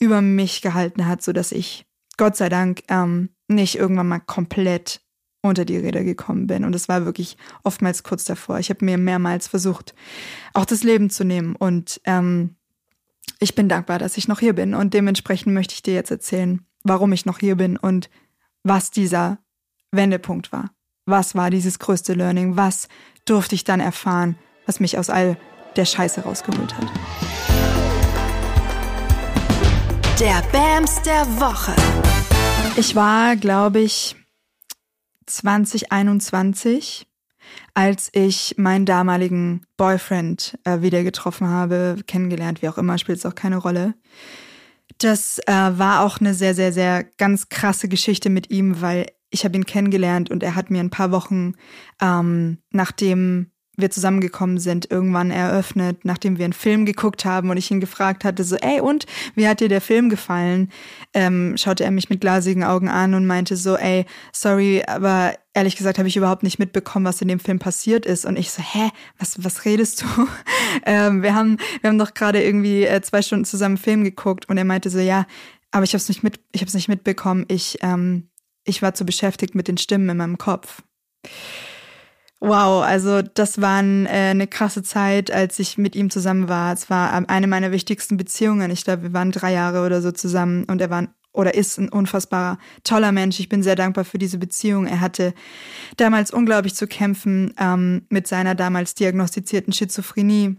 über 0.00 0.22
mich 0.22 0.62
gehalten 0.62 1.06
hat, 1.06 1.22
sodass 1.22 1.52
ich, 1.52 1.86
Gott 2.16 2.36
sei 2.36 2.48
Dank, 2.48 2.82
ähm, 2.88 3.30
nicht 3.48 3.76
irgendwann 3.76 4.08
mal 4.08 4.20
komplett 4.20 5.02
unter 5.48 5.64
die 5.64 5.76
Räder 5.76 6.04
gekommen 6.04 6.46
bin. 6.46 6.64
Und 6.64 6.74
es 6.74 6.88
war 6.88 7.04
wirklich 7.04 7.36
oftmals 7.62 8.02
kurz 8.02 8.24
davor. 8.24 8.58
Ich 8.58 8.70
habe 8.70 8.84
mir 8.84 8.96
mehrmals 8.96 9.46
versucht, 9.46 9.94
auch 10.54 10.64
das 10.64 10.82
Leben 10.82 11.10
zu 11.10 11.24
nehmen. 11.24 11.54
Und 11.54 12.00
ähm, 12.04 12.56
ich 13.40 13.54
bin 13.54 13.68
dankbar, 13.68 13.98
dass 13.98 14.16
ich 14.16 14.26
noch 14.26 14.40
hier 14.40 14.54
bin. 14.54 14.74
Und 14.74 14.94
dementsprechend 14.94 15.52
möchte 15.52 15.74
ich 15.74 15.82
dir 15.82 15.94
jetzt 15.94 16.10
erzählen, 16.10 16.64
warum 16.82 17.12
ich 17.12 17.26
noch 17.26 17.38
hier 17.38 17.56
bin 17.56 17.76
und 17.76 18.08
was 18.62 18.90
dieser 18.90 19.38
Wendepunkt 19.92 20.50
war. 20.50 20.70
Was 21.04 21.34
war 21.34 21.50
dieses 21.50 21.78
größte 21.78 22.14
Learning? 22.14 22.56
Was 22.56 22.88
durfte 23.26 23.54
ich 23.54 23.64
dann 23.64 23.80
erfahren, 23.80 24.36
was 24.64 24.80
mich 24.80 24.96
aus 24.96 25.10
all 25.10 25.36
der 25.76 25.84
Scheiße 25.84 26.22
rausgeholt 26.22 26.74
hat? 26.74 26.90
Der 30.18 30.42
Bams 30.52 31.02
der 31.02 31.26
Woche. 31.38 31.74
Ich 32.76 32.96
war, 32.96 33.36
glaube 33.36 33.80
ich, 33.80 34.16
2021, 35.26 37.06
als 37.74 38.10
ich 38.12 38.54
meinen 38.56 38.86
damaligen 38.86 39.66
Boyfriend 39.76 40.58
äh, 40.64 40.80
wieder 40.80 41.02
getroffen 41.02 41.48
habe, 41.48 41.96
kennengelernt, 42.06 42.62
wie 42.62 42.68
auch 42.68 42.78
immer, 42.78 42.98
spielt 42.98 43.18
es 43.18 43.26
auch 43.26 43.34
keine 43.34 43.58
Rolle. 43.58 43.94
Das 44.98 45.38
äh, 45.46 45.52
war 45.52 46.02
auch 46.02 46.20
eine 46.20 46.34
sehr, 46.34 46.54
sehr, 46.54 46.72
sehr 46.72 47.04
ganz 47.04 47.48
krasse 47.48 47.88
Geschichte 47.88 48.30
mit 48.30 48.50
ihm, 48.50 48.80
weil 48.80 49.06
ich 49.30 49.44
habe 49.44 49.56
ihn 49.56 49.66
kennengelernt 49.66 50.30
und 50.30 50.42
er 50.42 50.54
hat 50.54 50.70
mir 50.70 50.80
ein 50.80 50.90
paar 50.90 51.10
Wochen, 51.10 51.54
ähm, 52.00 52.58
nachdem 52.70 53.50
wir 53.76 53.90
zusammengekommen 53.90 54.58
sind, 54.58 54.90
irgendwann 54.90 55.30
eröffnet, 55.30 56.04
nachdem 56.04 56.38
wir 56.38 56.44
einen 56.44 56.52
Film 56.52 56.86
geguckt 56.86 57.24
haben 57.24 57.50
und 57.50 57.56
ich 57.56 57.70
ihn 57.70 57.80
gefragt 57.80 58.24
hatte, 58.24 58.44
so, 58.44 58.56
ey, 58.56 58.80
und 58.80 59.06
wie 59.34 59.48
hat 59.48 59.60
dir 59.60 59.68
der 59.68 59.80
Film 59.80 60.08
gefallen? 60.08 60.70
Ähm, 61.12 61.54
schaute 61.56 61.84
er 61.84 61.90
mich 61.90 62.10
mit 62.10 62.20
glasigen 62.20 62.64
Augen 62.64 62.88
an 62.88 63.14
und 63.14 63.26
meinte 63.26 63.56
so, 63.56 63.76
ey, 63.76 64.06
sorry, 64.32 64.82
aber 64.86 65.34
ehrlich 65.54 65.76
gesagt 65.76 65.98
habe 65.98 66.08
ich 66.08 66.16
überhaupt 66.16 66.42
nicht 66.42 66.58
mitbekommen, 66.58 67.06
was 67.06 67.22
in 67.22 67.28
dem 67.28 67.40
Film 67.40 67.58
passiert 67.58 68.06
ist. 68.06 68.24
Und 68.24 68.36
ich 68.36 68.50
so, 68.50 68.62
hä, 68.62 68.90
was, 69.18 69.42
was 69.42 69.64
redest 69.64 70.02
du? 70.02 70.06
ähm, 70.86 71.22
wir 71.22 71.34
haben, 71.34 71.58
wir 71.80 71.90
haben 71.90 71.98
doch 71.98 72.14
gerade 72.14 72.42
irgendwie 72.42 72.84
äh, 72.84 73.00
zwei 73.02 73.22
Stunden 73.22 73.44
zusammen 73.44 73.74
einen 73.74 73.82
Film 73.82 74.04
geguckt 74.04 74.48
und 74.48 74.58
er 74.58 74.64
meinte 74.64 74.90
so, 74.90 74.98
ja, 74.98 75.26
aber 75.70 75.84
ich 75.84 75.90
habe 75.90 75.98
es 75.98 76.08
nicht 76.08 76.22
mit, 76.22 76.38
ich 76.52 76.60
habe 76.60 76.68
es 76.68 76.74
nicht 76.74 76.88
mitbekommen. 76.88 77.46
Ich, 77.48 77.78
ähm, 77.82 78.28
ich 78.64 78.82
war 78.82 78.94
zu 78.94 79.04
beschäftigt 79.04 79.54
mit 79.54 79.66
den 79.66 79.78
Stimmen 79.78 80.08
in 80.08 80.16
meinem 80.16 80.38
Kopf. 80.38 80.82
Wow, 82.46 82.84
also 82.84 83.22
das 83.22 83.62
war 83.62 83.82
äh, 83.82 84.08
eine 84.08 84.46
krasse 84.46 84.82
Zeit, 84.82 85.30
als 85.30 85.58
ich 85.58 85.78
mit 85.78 85.96
ihm 85.96 86.10
zusammen 86.10 86.46
war. 86.46 86.74
Es 86.74 86.90
war 86.90 87.16
ähm, 87.16 87.24
eine 87.26 87.46
meiner 87.46 87.72
wichtigsten 87.72 88.18
Beziehungen. 88.18 88.70
Ich 88.70 88.84
glaube, 88.84 89.04
wir 89.04 89.12
waren 89.14 89.32
drei 89.32 89.54
Jahre 89.54 89.86
oder 89.86 90.02
so 90.02 90.12
zusammen 90.12 90.64
und 90.64 90.78
er 90.82 90.90
war 90.90 91.08
oder 91.32 91.54
ist 91.54 91.78
ein 91.78 91.88
unfassbarer, 91.88 92.58
toller 92.84 93.12
Mensch. 93.12 93.40
Ich 93.40 93.48
bin 93.48 93.62
sehr 93.62 93.76
dankbar 93.76 94.04
für 94.04 94.18
diese 94.18 94.36
Beziehung. 94.36 94.86
Er 94.86 95.00
hatte 95.00 95.32
damals 95.96 96.30
unglaublich 96.30 96.74
zu 96.74 96.86
kämpfen 96.86 97.54
ähm, 97.58 98.02
mit 98.10 98.26
seiner 98.26 98.54
damals 98.54 98.94
diagnostizierten 98.94 99.72
Schizophrenie. 99.72 100.56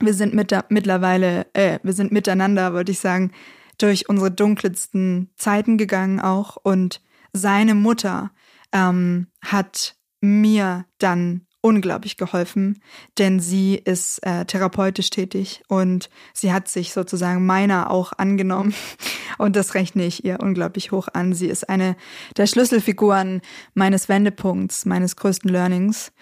Wir 0.00 0.14
sind 0.14 0.34
mit, 0.34 0.52
mittlerweile, 0.68 1.46
äh, 1.52 1.78
wir 1.84 1.92
sind 1.92 2.10
miteinander, 2.10 2.74
wollte 2.74 2.90
ich 2.90 2.98
sagen, 2.98 3.30
durch 3.78 4.08
unsere 4.08 4.32
dunkelsten 4.32 5.30
Zeiten 5.36 5.78
gegangen 5.78 6.18
auch 6.18 6.56
und 6.56 7.00
seine 7.32 7.76
Mutter 7.76 8.32
ähm, 8.72 9.28
hat 9.42 9.94
mir 10.24 10.86
dann 10.98 11.46
unglaublich 11.64 12.18
geholfen, 12.18 12.82
denn 13.18 13.40
sie 13.40 13.76
ist 13.76 14.18
äh, 14.18 14.44
therapeutisch 14.44 15.08
tätig 15.08 15.62
und 15.68 16.10
sie 16.34 16.52
hat 16.52 16.68
sich 16.68 16.92
sozusagen 16.92 17.46
meiner 17.46 17.90
auch 17.90 18.12
angenommen 18.18 18.74
und 19.38 19.56
das 19.56 19.72
rechne 19.72 20.04
ich 20.04 20.26
ihr 20.26 20.40
unglaublich 20.40 20.92
hoch 20.92 21.08
an. 21.14 21.32
Sie 21.32 21.46
ist 21.46 21.66
eine 21.70 21.96
der 22.36 22.46
Schlüsselfiguren 22.46 23.40
meines 23.72 24.10
Wendepunkts, 24.10 24.84
meines 24.84 25.16
größten 25.16 25.50
Learnings 25.50 26.12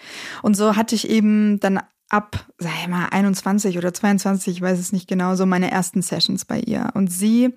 und 0.43 0.57
so 0.57 0.77
hatte 0.77 0.95
ich 0.95 1.11
eben 1.11 1.59
dann 1.59 1.81
ab, 2.09 2.47
sag 2.59 2.71
ich 2.81 2.89
mal, 2.89 3.09
21 3.11 3.79
oder 3.79 3.93
22, 3.93 4.57
ich 4.57 4.63
weiß 4.63 4.79
es 4.79 4.93
nicht 4.93 5.09
genau, 5.09 5.35
so 5.35 5.45
meine 5.45 5.73
ersten 5.73 6.03
Sessions 6.03 6.45
bei 6.45 6.61
ihr 6.61 6.91
und 6.95 7.11
sie 7.11 7.53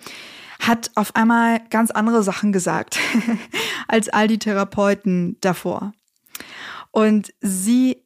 hat 0.59 0.89
auf 0.95 1.15
einmal 1.15 1.59
ganz 1.69 1.91
andere 1.91 2.23
Sachen 2.23 2.51
gesagt 2.51 2.97
als 3.87 4.09
all 4.09 4.27
die 4.27 4.39
Therapeuten 4.39 5.37
davor. 5.41 5.93
Und 6.91 7.33
sie 7.41 8.03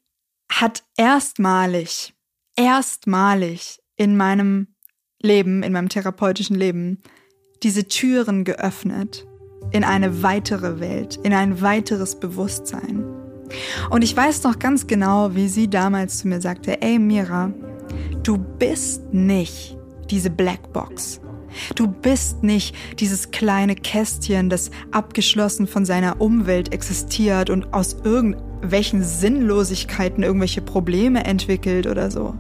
hat 0.52 0.84
erstmalig, 0.98 2.14
erstmalig 2.56 3.80
in 3.96 4.18
meinem 4.18 4.76
Leben, 5.22 5.64
in 5.64 5.74
meinem 5.74 5.90
therapeutischen 5.90 6.56
Leben, 6.56 7.02
diese 7.62 7.88
Türen 7.88 8.46
geöffnet 8.46 9.28
in 9.72 9.84
eine 9.84 10.24
weitere 10.24 10.80
Welt, 10.80 11.20
in 11.24 11.34
ein 11.34 11.62
weiteres 11.62 12.20
Bewusstsein. 12.20 13.04
Und 13.90 14.04
ich 14.04 14.16
weiß 14.16 14.44
noch 14.44 14.60
ganz 14.60 14.88
genau, 14.88 15.36
wie 15.36 15.48
sie 15.48 15.70
damals 15.70 16.20
zu 16.20 16.28
mir 16.28 16.42
sagte, 16.42 16.82
ey 16.82 17.00
Mira, 17.00 17.54
du 18.24 18.38
bist 18.38 19.14
nicht 19.14 19.78
diese 20.10 20.30
Blackbox. 20.30 21.22
Du 21.76 21.88
bist 21.88 22.44
nicht 22.44 22.76
dieses 23.00 23.32
kleine 23.32 23.76
Kästchen, 23.76 24.50
das 24.50 24.72
abgeschlossen 24.92 25.68
von 25.68 25.86
seiner 25.86 26.22
Umwelt 26.22 26.74
existiert 26.74 27.50
und 27.50 27.74
aus 27.74 27.98
irgendwelchen 28.04 29.04
Sinnlosigkeiten 29.04 30.24
irgendwelche 30.24 30.62
Probleme 30.62 31.26
entwickelt 31.26 31.88
oder 31.88 32.12
so. 32.12 32.36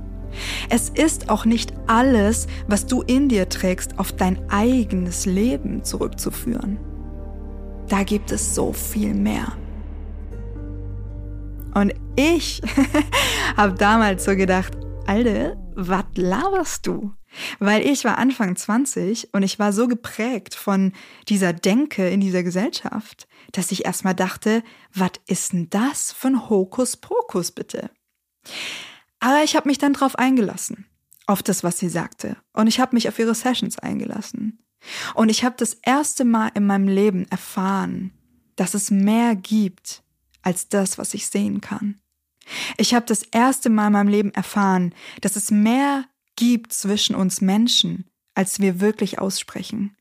Es 0.69 0.89
ist 0.89 1.29
auch 1.29 1.45
nicht 1.45 1.73
alles, 1.87 2.47
was 2.67 2.85
du 2.85 3.01
in 3.01 3.29
dir 3.29 3.49
trägst, 3.49 3.97
auf 3.97 4.11
dein 4.11 4.39
eigenes 4.49 5.25
Leben 5.25 5.83
zurückzuführen. 5.83 6.77
Da 7.87 8.03
gibt 8.03 8.31
es 8.31 8.53
so 8.53 8.71
viel 8.71 9.13
mehr. 9.15 9.53
Und 11.73 11.93
ich 12.15 12.61
habe 13.57 13.73
damals 13.73 14.25
so 14.25 14.35
gedacht, 14.35 14.77
Alter, 15.07 15.55
was 15.75 16.03
laberst 16.15 16.85
du? 16.85 17.13
Weil 17.59 17.85
ich 17.85 18.05
war 18.05 18.17
Anfang 18.17 18.55
20 18.55 19.33
und 19.33 19.43
ich 19.43 19.59
war 19.59 19.73
so 19.73 19.87
geprägt 19.87 20.55
von 20.55 20.93
dieser 21.27 21.53
Denke 21.53 22.09
in 22.09 22.21
dieser 22.21 22.43
Gesellschaft, 22.43 23.27
dass 23.51 23.71
ich 23.71 23.85
erstmal 23.85 24.15
dachte, 24.15 24.63
was 24.93 25.11
ist 25.27 25.53
denn 25.53 25.69
das 25.69 26.11
für 26.11 26.27
ein 26.27 26.49
Hokuspokus 26.49 27.51
bitte? 27.51 27.91
Aber 29.19 29.43
ich 29.43 29.55
habe 29.55 29.67
mich 29.67 29.77
dann 29.77 29.93
drauf 29.93 30.17
eingelassen, 30.17 30.85
auf 31.27 31.43
das, 31.43 31.63
was 31.63 31.77
sie 31.77 31.89
sagte. 31.89 32.37
Und 32.53 32.67
ich 32.67 32.79
habe 32.79 32.95
mich 32.95 33.07
auf 33.07 33.19
ihre 33.19 33.35
Sessions 33.35 33.77
eingelassen. 33.77 34.63
Und 35.13 35.29
ich 35.29 35.43
habe 35.43 35.55
das 35.57 35.73
erste 35.73 36.25
Mal 36.25 36.51
in 36.55 36.65
meinem 36.65 36.87
Leben 36.87 37.25
erfahren, 37.29 38.11
dass 38.55 38.73
es 38.73 38.91
mehr 38.91 39.35
gibt 39.35 40.03
als 40.41 40.69
das, 40.69 40.97
was 40.97 41.13
ich 41.13 41.27
sehen 41.27 41.61
kann. 41.61 41.99
Ich 42.77 42.93
habe 42.93 43.05
das 43.05 43.23
erste 43.23 43.69
Mal 43.69 43.87
in 43.87 43.93
meinem 43.93 44.07
Leben 44.07 44.33
erfahren, 44.33 44.93
dass 45.21 45.35
es 45.35 45.51
mehr 45.51 46.05
gibt 46.39 46.71
zwischen 46.71 47.15
uns 47.15 47.41
Menschen, 47.41 48.09
als 48.33 48.61
wir 48.61 48.79
wirklich 48.79 49.19
aussprechen. 49.19 49.97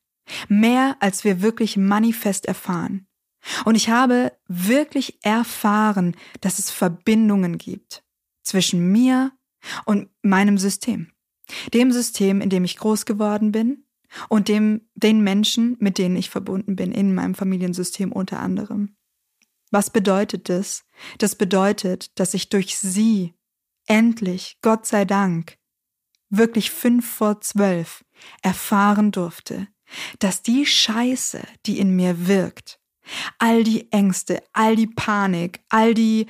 Mehr, 0.48 0.96
als 1.00 1.24
wir 1.24 1.42
wirklich 1.42 1.76
manifest 1.76 2.46
erfahren. 2.46 3.08
Und 3.64 3.74
ich 3.74 3.88
habe 3.88 4.32
wirklich 4.46 5.18
erfahren, 5.22 6.16
dass 6.40 6.60
es 6.60 6.70
Verbindungen 6.70 7.58
gibt 7.58 8.04
zwischen 8.44 8.92
mir 8.92 9.32
und 9.84 10.08
meinem 10.22 10.58
System. 10.58 11.10
Dem 11.74 11.90
System, 11.90 12.40
in 12.40 12.50
dem 12.50 12.64
ich 12.64 12.76
groß 12.76 13.04
geworden 13.04 13.50
bin 13.50 13.84
und 14.28 14.46
dem, 14.46 14.88
den 14.94 15.22
Menschen, 15.22 15.76
mit 15.80 15.98
denen 15.98 16.16
ich 16.16 16.30
verbunden 16.30 16.76
bin, 16.76 16.92
in 16.92 17.14
meinem 17.14 17.34
Familiensystem 17.34 18.12
unter 18.12 18.38
anderem. 18.38 18.96
Was 19.72 19.90
bedeutet 19.90 20.48
das? 20.48 20.84
Das 21.18 21.34
bedeutet, 21.34 22.16
dass 22.20 22.32
ich 22.32 22.48
durch 22.48 22.78
sie 22.78 23.34
endlich, 23.86 24.58
Gott 24.62 24.86
sei 24.86 25.04
Dank, 25.04 25.57
wirklich 26.30 26.70
fünf 26.70 27.08
vor 27.08 27.40
zwölf 27.40 28.04
erfahren 28.42 29.12
durfte, 29.12 29.68
dass 30.18 30.42
die 30.42 30.66
Scheiße, 30.66 31.42
die 31.66 31.78
in 31.78 31.96
mir 31.96 32.26
wirkt, 32.26 32.78
all 33.38 33.64
die 33.64 33.90
Ängste, 33.92 34.42
all 34.52 34.76
die 34.76 34.86
Panik, 34.86 35.60
all 35.68 35.94
die 35.94 36.26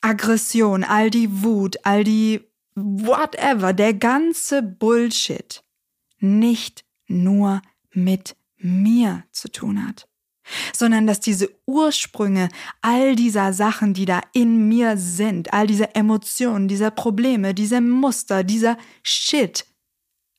Aggression, 0.00 0.84
all 0.84 1.10
die 1.10 1.42
Wut, 1.42 1.76
all 1.84 2.04
die 2.04 2.40
whatever, 2.74 3.72
der 3.72 3.94
ganze 3.94 4.62
Bullshit 4.62 5.62
nicht 6.18 6.84
nur 7.06 7.62
mit 7.92 8.36
mir 8.56 9.24
zu 9.32 9.50
tun 9.50 9.86
hat, 9.86 10.08
sondern 10.74 11.06
dass 11.06 11.20
diese 11.20 11.48
Ursprünge 11.66 12.48
all 12.80 13.16
dieser 13.16 13.52
Sachen, 13.52 13.94
die 13.94 14.04
da 14.04 14.20
in 14.32 14.68
mir 14.68 14.96
sind, 14.96 15.52
all 15.52 15.66
diese 15.66 15.94
Emotionen, 15.94 16.68
dieser 16.68 16.90
Probleme, 16.90 17.54
diese 17.54 17.80
Muster, 17.80 18.44
dieser 18.44 18.76
Shit 19.02 19.66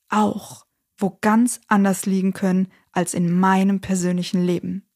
auch 0.10 0.64
wo 0.98 1.18
ganz 1.22 1.60
anders 1.68 2.06
liegen 2.06 2.34
können 2.34 2.70
als 2.92 3.14
in 3.14 3.38
meinem 3.38 3.82
persönlichen 3.82 4.44
Leben. 4.44 4.88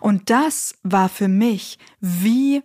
Und 0.00 0.30
das 0.30 0.74
war 0.82 1.08
für 1.08 1.28
mich 1.28 1.78
wie 2.00 2.62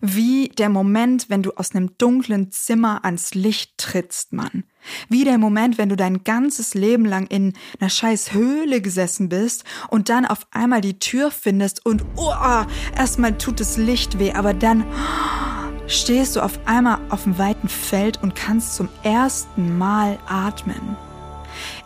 wie 0.00 0.48
der 0.48 0.68
Moment, 0.68 1.28
wenn 1.28 1.42
du 1.42 1.52
aus 1.52 1.74
einem 1.74 1.96
dunklen 1.98 2.50
Zimmer 2.52 3.04
ans 3.04 3.34
Licht 3.34 3.78
trittst, 3.78 4.32
Mann. 4.32 4.64
Wie 5.08 5.24
der 5.24 5.38
Moment, 5.38 5.76
wenn 5.76 5.88
du 5.88 5.96
dein 5.96 6.24
ganzes 6.24 6.74
Leben 6.74 7.04
lang 7.04 7.26
in 7.26 7.54
einer 7.80 7.90
scheiß 7.90 8.32
Höhle 8.32 8.80
gesessen 8.80 9.28
bist 9.28 9.64
und 9.88 10.08
dann 10.08 10.24
auf 10.24 10.46
einmal 10.50 10.80
die 10.80 10.98
Tür 10.98 11.30
findest 11.30 11.84
und 11.84 12.04
oh, 12.16 12.32
erstmal 12.96 13.36
tut 13.36 13.60
das 13.60 13.76
Licht 13.76 14.18
weh, 14.18 14.32
aber 14.32 14.54
dann 14.54 14.84
stehst 15.88 16.36
du 16.36 16.40
auf 16.40 16.66
einmal 16.66 17.00
auf 17.10 17.24
dem 17.24 17.38
weiten 17.38 17.68
Feld 17.68 18.22
und 18.22 18.34
kannst 18.34 18.76
zum 18.76 18.88
ersten 19.02 19.78
Mal 19.78 20.18
atmen. 20.26 20.96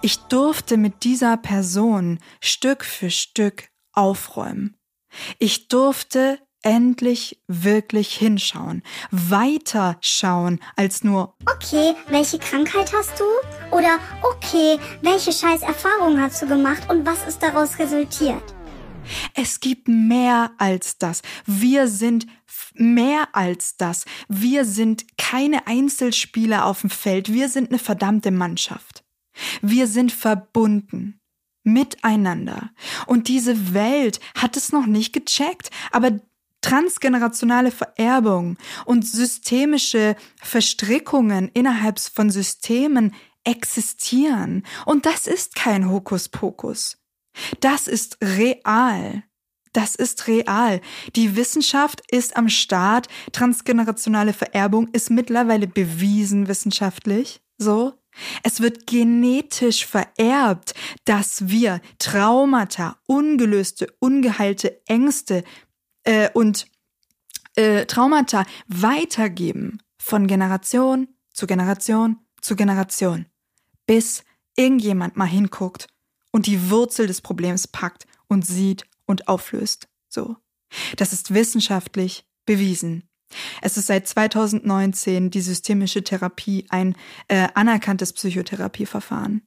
Ich 0.03 0.19
durfte 0.19 0.77
mit 0.77 1.05
dieser 1.05 1.37
Person 1.37 2.19
Stück 2.41 2.85
für 2.85 3.11
Stück 3.11 3.69
aufräumen. 3.93 4.77
Ich 5.39 5.69
durfte 5.69 6.39
endlich 6.63 7.41
wirklich 7.49 8.15
hinschauen, 8.15 8.83
weiter 9.11 9.97
schauen 10.01 10.61
als 10.77 11.05
nur 11.05 11.35
Okay, 11.51 11.95
welche 12.09 12.39
Krankheit 12.39 12.93
hast 12.93 13.19
du? 13.19 13.25
Oder 13.77 13.99
okay, 14.23 14.79
welche 15.03 15.33
scheiß 15.33 15.63
Erfahrung 15.63 16.21
hast 16.21 16.43
du 16.43 16.47
gemacht 16.47 16.89
und 16.89 17.05
was 17.07 17.27
ist 17.27 17.43
daraus 17.43 17.79
resultiert? 17.79 18.43
Es 19.35 19.61
gibt 19.61 19.89
mehr 19.89 20.53
als 20.59 20.99
das. 20.99 21.23
Wir 21.45 21.89
sind 21.89 22.27
mehr 22.75 23.29
als 23.33 23.77
das. 23.77 24.05
Wir 24.29 24.65
sind 24.65 25.05
keine 25.19 25.67
Einzelspieler 25.67 26.67
auf 26.67 26.83
dem 26.83 26.91
Feld. 26.91 27.33
Wir 27.33 27.49
sind 27.49 27.71
eine 27.71 27.79
verdammte 27.79 28.31
Mannschaft. 28.31 29.05
Wir 29.61 29.87
sind 29.87 30.13
verbunden. 30.13 31.19
Miteinander. 31.65 32.71
Und 33.07 33.29
diese 33.29 33.73
Welt 33.73 34.19
hat 34.37 34.57
es 34.57 34.73
noch 34.73 34.87
nicht 34.87 35.13
gecheckt, 35.13 35.71
aber 35.93 36.19
transgenerationale 36.63 37.71
Vererbung 37.71 38.57
und 38.87 39.07
systemische 39.07 40.17
Verstrickungen 40.41 41.51
innerhalb 41.53 41.99
von 41.99 42.31
Systemen 42.31 43.15
existieren. 43.45 44.65
Und 44.87 45.05
das 45.05 45.27
ist 45.27 45.55
kein 45.55 45.91
Hokuspokus. 45.91 46.99
Das 47.61 47.89
ist 47.89 48.19
real. 48.23 49.25
Das 49.73 49.95
ist 49.95 50.27
real. 50.29 50.81
Die 51.17 51.35
Wissenschaft 51.37 52.03
ist 52.11 52.37
am 52.37 52.49
Start. 52.49 53.09
Transgenerationale 53.33 54.33
Vererbung 54.33 54.89
ist 54.93 55.11
mittlerweile 55.11 55.67
bewiesen 55.67 56.47
wissenschaftlich. 56.47 57.41
So. 57.59 57.95
Es 58.43 58.61
wird 58.61 58.87
genetisch 58.87 59.87
vererbt, 59.87 60.75
dass 61.07 61.49
wir 61.49 61.81
Traumata, 61.99 62.99
ungelöste, 63.07 63.87
ungeheilte 64.01 64.83
Ängste 64.87 65.45
äh, 66.05 66.31
und 66.33 66.67
äh, 67.57 67.87
Traumata 67.87 68.45
weitergeben 68.67 69.79
von 69.99 70.27
Generation 70.27 71.09
zu 71.33 71.47
Generation 71.47 72.19
zu 72.41 72.57
Generation, 72.57 73.27
bis 73.87 74.25
irgendjemand 74.57 75.17
mal 75.17 75.27
hinguckt 75.27 75.87
und 76.33 76.47
die 76.47 76.71
Wurzel 76.71 77.07
des 77.07 77.21
Problems 77.21 77.69
packt 77.69 78.07
und 78.27 78.47
sieht 78.47 78.85
und 79.07 79.29
auflöst. 79.29 79.89
So. 80.09 80.37
Das 80.97 81.13
ist 81.13 81.35
wissenschaftlich 81.35 82.25
bewiesen. 82.45 83.09
Es 83.63 83.77
ist 83.77 83.87
seit 83.87 84.07
2019 84.07 85.31
die 85.31 85.41
systemische 85.41 86.05
Therapie 86.05 86.67
ein 86.69 86.97
äh, 87.29 87.49
anerkanntes 87.55 88.13
Psychotherapieverfahren. 88.13 89.43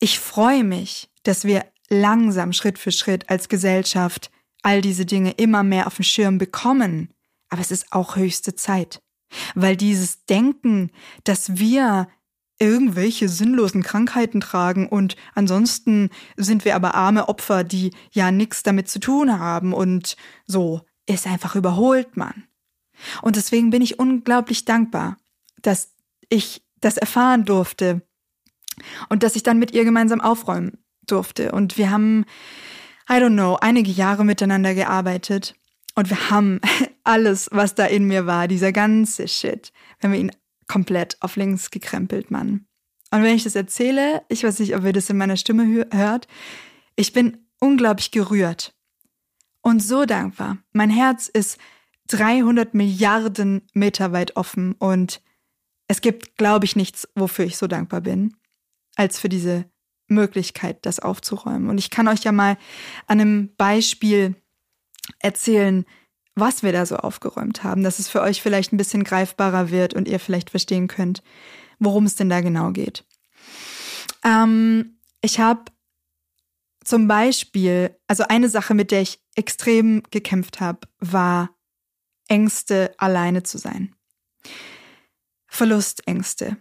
Ich 0.00 0.18
freue 0.20 0.64
mich, 0.64 1.10
dass 1.22 1.44
wir 1.44 1.64
langsam 1.88 2.52
Schritt 2.52 2.78
für 2.78 2.92
Schritt 2.92 3.30
als 3.30 3.48
Gesellschaft 3.48 4.30
all 4.64 4.80
diese 4.80 5.06
Dinge 5.06 5.32
immer 5.32 5.62
mehr 5.62 5.86
auf 5.86 5.96
den 5.96 6.04
Schirm 6.04 6.38
bekommen. 6.38 7.10
Aber 7.48 7.60
es 7.60 7.70
ist 7.70 7.92
auch 7.92 8.16
höchste 8.16 8.54
Zeit. 8.54 9.02
Weil 9.54 9.76
dieses 9.76 10.24
Denken, 10.26 10.90
dass 11.24 11.58
wir 11.58 12.08
irgendwelche 12.58 13.28
sinnlosen 13.28 13.82
Krankheiten 13.82 14.40
tragen 14.40 14.88
und 14.88 15.16
ansonsten 15.34 16.10
sind 16.36 16.64
wir 16.64 16.76
aber 16.76 16.94
arme 16.94 17.28
Opfer, 17.28 17.64
die 17.64 17.90
ja 18.12 18.30
nichts 18.30 18.62
damit 18.62 18.88
zu 18.88 19.00
tun 19.00 19.38
haben 19.38 19.72
und 19.72 20.16
so, 20.46 20.82
ist 21.06 21.26
einfach 21.26 21.56
überholt, 21.56 22.16
Mann. 22.16 22.44
Und 23.22 23.36
deswegen 23.36 23.70
bin 23.70 23.82
ich 23.82 23.98
unglaublich 23.98 24.64
dankbar, 24.64 25.16
dass 25.62 25.94
ich 26.28 26.64
das 26.80 26.96
erfahren 26.96 27.44
durfte 27.44 28.02
und 29.08 29.22
dass 29.22 29.36
ich 29.36 29.42
dann 29.42 29.58
mit 29.58 29.72
ihr 29.72 29.84
gemeinsam 29.84 30.20
aufräumen 30.20 30.78
durfte. 31.06 31.52
Und 31.52 31.76
wir 31.76 31.90
haben, 31.90 32.24
I 33.08 33.14
don't 33.14 33.34
know, 33.34 33.56
einige 33.60 33.90
Jahre 33.90 34.24
miteinander 34.24 34.74
gearbeitet 34.74 35.54
und 35.94 36.10
wir 36.10 36.30
haben 36.30 36.60
alles, 37.04 37.48
was 37.52 37.74
da 37.74 37.86
in 37.86 38.04
mir 38.04 38.26
war, 38.26 38.48
dieser 38.48 38.72
ganze 38.72 39.28
Shit, 39.28 39.72
wenn 40.00 40.12
wir 40.12 40.18
ihn 40.18 40.32
komplett 40.66 41.16
auf 41.20 41.36
links 41.36 41.70
gekrempelt, 41.70 42.30
Mann. 42.30 42.66
Und 43.10 43.22
wenn 43.22 43.36
ich 43.36 43.44
das 43.44 43.54
erzähle, 43.54 44.22
ich 44.28 44.42
weiß 44.42 44.58
nicht, 44.58 44.74
ob 44.74 44.84
ihr 44.84 44.92
das 44.92 45.10
in 45.10 45.16
meiner 45.16 45.36
Stimme 45.36 45.86
hört, 45.92 46.26
ich 46.96 47.12
bin 47.12 47.46
unglaublich 47.60 48.10
gerührt 48.10 48.74
und 49.60 49.82
so 49.82 50.04
dankbar. 50.04 50.58
Mein 50.72 50.90
Herz 50.90 51.28
ist 51.28 51.58
300 52.08 52.74
Milliarden 52.74 53.62
Meter 53.72 54.12
weit 54.12 54.36
offen 54.36 54.72
und 54.72 55.22
es 55.86 56.00
gibt, 56.00 56.36
glaube 56.36 56.64
ich, 56.64 56.76
nichts, 56.76 57.08
wofür 57.14 57.44
ich 57.44 57.56
so 57.56 57.66
dankbar 57.66 58.00
bin, 58.00 58.34
als 58.96 59.18
für 59.18 59.28
diese 59.28 59.66
Möglichkeit, 60.14 60.78
das 60.86 61.00
aufzuräumen. 61.00 61.68
Und 61.68 61.78
ich 61.78 61.90
kann 61.90 62.08
euch 62.08 62.24
ja 62.24 62.32
mal 62.32 62.56
an 63.06 63.20
einem 63.20 63.54
Beispiel 63.56 64.34
erzählen, 65.18 65.84
was 66.34 66.62
wir 66.62 66.72
da 66.72 66.84
so 66.86 66.96
aufgeräumt 66.96 67.62
haben, 67.62 67.82
dass 67.82 67.98
es 67.98 68.08
für 68.08 68.20
euch 68.20 68.42
vielleicht 68.42 68.72
ein 68.72 68.76
bisschen 68.76 69.04
greifbarer 69.04 69.70
wird 69.70 69.94
und 69.94 70.08
ihr 70.08 70.18
vielleicht 70.18 70.50
verstehen 70.50 70.88
könnt, 70.88 71.22
worum 71.78 72.06
es 72.06 72.16
denn 72.16 72.28
da 72.28 72.40
genau 72.40 72.70
geht. 72.72 73.04
Ähm, 74.24 74.98
ich 75.20 75.38
habe 75.38 75.64
zum 76.84 77.08
Beispiel, 77.08 77.96
also 78.08 78.24
eine 78.28 78.48
Sache, 78.48 78.74
mit 78.74 78.90
der 78.90 79.02
ich 79.02 79.20
extrem 79.36 80.02
gekämpft 80.10 80.60
habe, 80.60 80.80
war 80.98 81.50
Ängste, 82.28 82.94
alleine 82.98 83.42
zu 83.42 83.58
sein. 83.58 83.94
Verlustängste. 85.46 86.56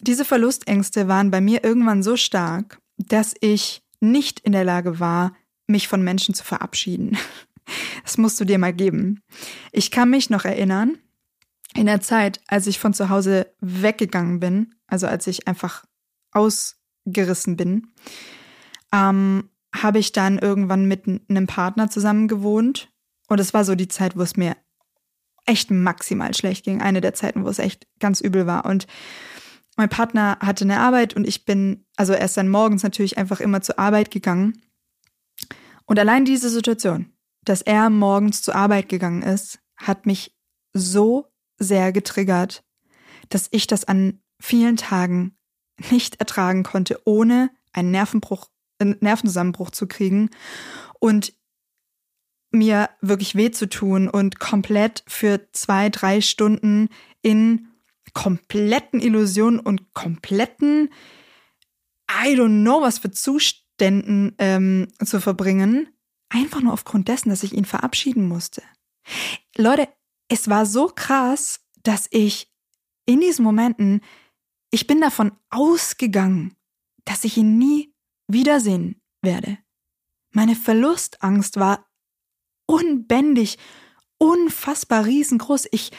Diese 0.00 0.24
Verlustängste 0.24 1.08
waren 1.08 1.30
bei 1.30 1.40
mir 1.40 1.64
irgendwann 1.64 2.02
so 2.02 2.16
stark, 2.16 2.80
dass 2.96 3.34
ich 3.40 3.82
nicht 4.00 4.40
in 4.40 4.52
der 4.52 4.64
Lage 4.64 4.98
war, 4.98 5.34
mich 5.66 5.88
von 5.88 6.02
Menschen 6.02 6.34
zu 6.34 6.44
verabschieden. 6.44 7.16
Das 8.02 8.18
musst 8.18 8.40
du 8.40 8.44
dir 8.44 8.58
mal 8.58 8.72
geben. 8.72 9.22
Ich 9.70 9.92
kann 9.92 10.10
mich 10.10 10.28
noch 10.28 10.44
erinnern, 10.44 10.98
in 11.74 11.86
der 11.86 12.00
Zeit, 12.00 12.40
als 12.48 12.66
ich 12.66 12.80
von 12.80 12.94
zu 12.94 13.10
Hause 13.10 13.54
weggegangen 13.60 14.40
bin, 14.40 14.74
also 14.88 15.06
als 15.06 15.28
ich 15.28 15.46
einfach 15.46 15.84
ausgerissen 16.32 17.56
bin, 17.56 17.92
ähm, 18.92 19.50
habe 19.72 20.00
ich 20.00 20.10
dann 20.10 20.38
irgendwann 20.38 20.86
mit 20.86 21.06
einem 21.06 21.46
Partner 21.46 21.90
zusammen 21.90 22.26
gewohnt. 22.26 22.90
Und 23.28 23.38
es 23.38 23.54
war 23.54 23.64
so 23.64 23.76
die 23.76 23.88
Zeit, 23.88 24.16
wo 24.16 24.22
es 24.22 24.36
mir 24.36 24.56
echt 25.46 25.70
maximal 25.70 26.34
schlecht 26.34 26.64
ging. 26.64 26.80
Eine 26.80 27.00
der 27.00 27.14
Zeiten, 27.14 27.44
wo 27.44 27.48
es 27.48 27.60
echt 27.60 27.86
ganz 28.00 28.20
übel 28.20 28.46
war. 28.46 28.64
Und 28.64 28.86
mein 29.76 29.88
Partner 29.88 30.38
hatte 30.40 30.64
eine 30.64 30.80
Arbeit 30.80 31.14
und 31.14 31.26
ich 31.26 31.44
bin, 31.44 31.84
also 31.96 32.12
er 32.12 32.24
ist 32.24 32.36
dann 32.36 32.48
morgens 32.48 32.82
natürlich 32.82 33.18
einfach 33.18 33.40
immer 33.40 33.62
zur 33.62 33.78
Arbeit 33.78 34.10
gegangen. 34.10 34.60
Und 35.86 35.98
allein 35.98 36.24
diese 36.24 36.50
Situation, 36.50 37.12
dass 37.44 37.62
er 37.62 37.90
morgens 37.90 38.42
zur 38.42 38.54
Arbeit 38.54 38.88
gegangen 38.88 39.22
ist, 39.22 39.60
hat 39.76 40.06
mich 40.06 40.36
so 40.72 41.26
sehr 41.58 41.92
getriggert, 41.92 42.64
dass 43.28 43.48
ich 43.50 43.66
das 43.66 43.84
an 43.84 44.20
vielen 44.40 44.76
Tagen 44.76 45.36
nicht 45.90 46.20
ertragen 46.20 46.62
konnte, 46.62 47.00
ohne 47.04 47.50
einen 47.72 47.90
Nervenbruch, 47.90 48.48
einen 48.78 48.96
Nervenzusammenbruch 49.00 49.70
zu 49.70 49.86
kriegen 49.86 50.30
und 50.98 51.32
mir 52.50 52.90
wirklich 53.00 53.36
weh 53.36 53.50
zu 53.50 53.68
tun 53.68 54.08
und 54.08 54.40
komplett 54.40 55.04
für 55.06 55.48
zwei, 55.52 55.88
drei 55.88 56.20
Stunden 56.20 56.88
in 57.22 57.69
kompletten 58.14 59.00
Illusionen 59.00 59.60
und 59.60 59.94
kompletten, 59.94 60.90
I 62.10 62.34
don't 62.34 62.62
know, 62.62 62.80
was 62.80 62.98
für 62.98 63.10
Zuständen 63.10 64.34
ähm, 64.38 64.88
zu 65.04 65.20
verbringen, 65.20 65.88
Einfach 66.30 66.62
nur 66.62 66.72
aufgrund 66.72 67.08
dessen, 67.08 67.28
dass 67.28 67.42
ich 67.42 67.52
ihn 67.52 67.64
verabschieden 67.64 68.26
musste. 68.26 68.62
Leute, 69.56 69.88
es 70.28 70.48
war 70.48 70.64
so 70.64 70.86
krass, 70.86 71.60
dass 71.82 72.06
ich 72.10 72.48
in 73.04 73.20
diesen 73.20 73.44
Momenten, 73.44 74.00
ich 74.70 74.86
bin 74.86 75.00
davon 75.00 75.32
ausgegangen, 75.50 76.54
dass 77.04 77.24
ich 77.24 77.36
ihn 77.36 77.58
nie 77.58 77.92
wiedersehen 78.28 79.02
werde. 79.22 79.58
Meine 80.30 80.54
Verlustangst 80.54 81.58
war 81.58 81.90
unbändig, 82.66 83.58
unfassbar 84.18 85.06
riesengroß. 85.06 85.66
Ich, 85.72 85.90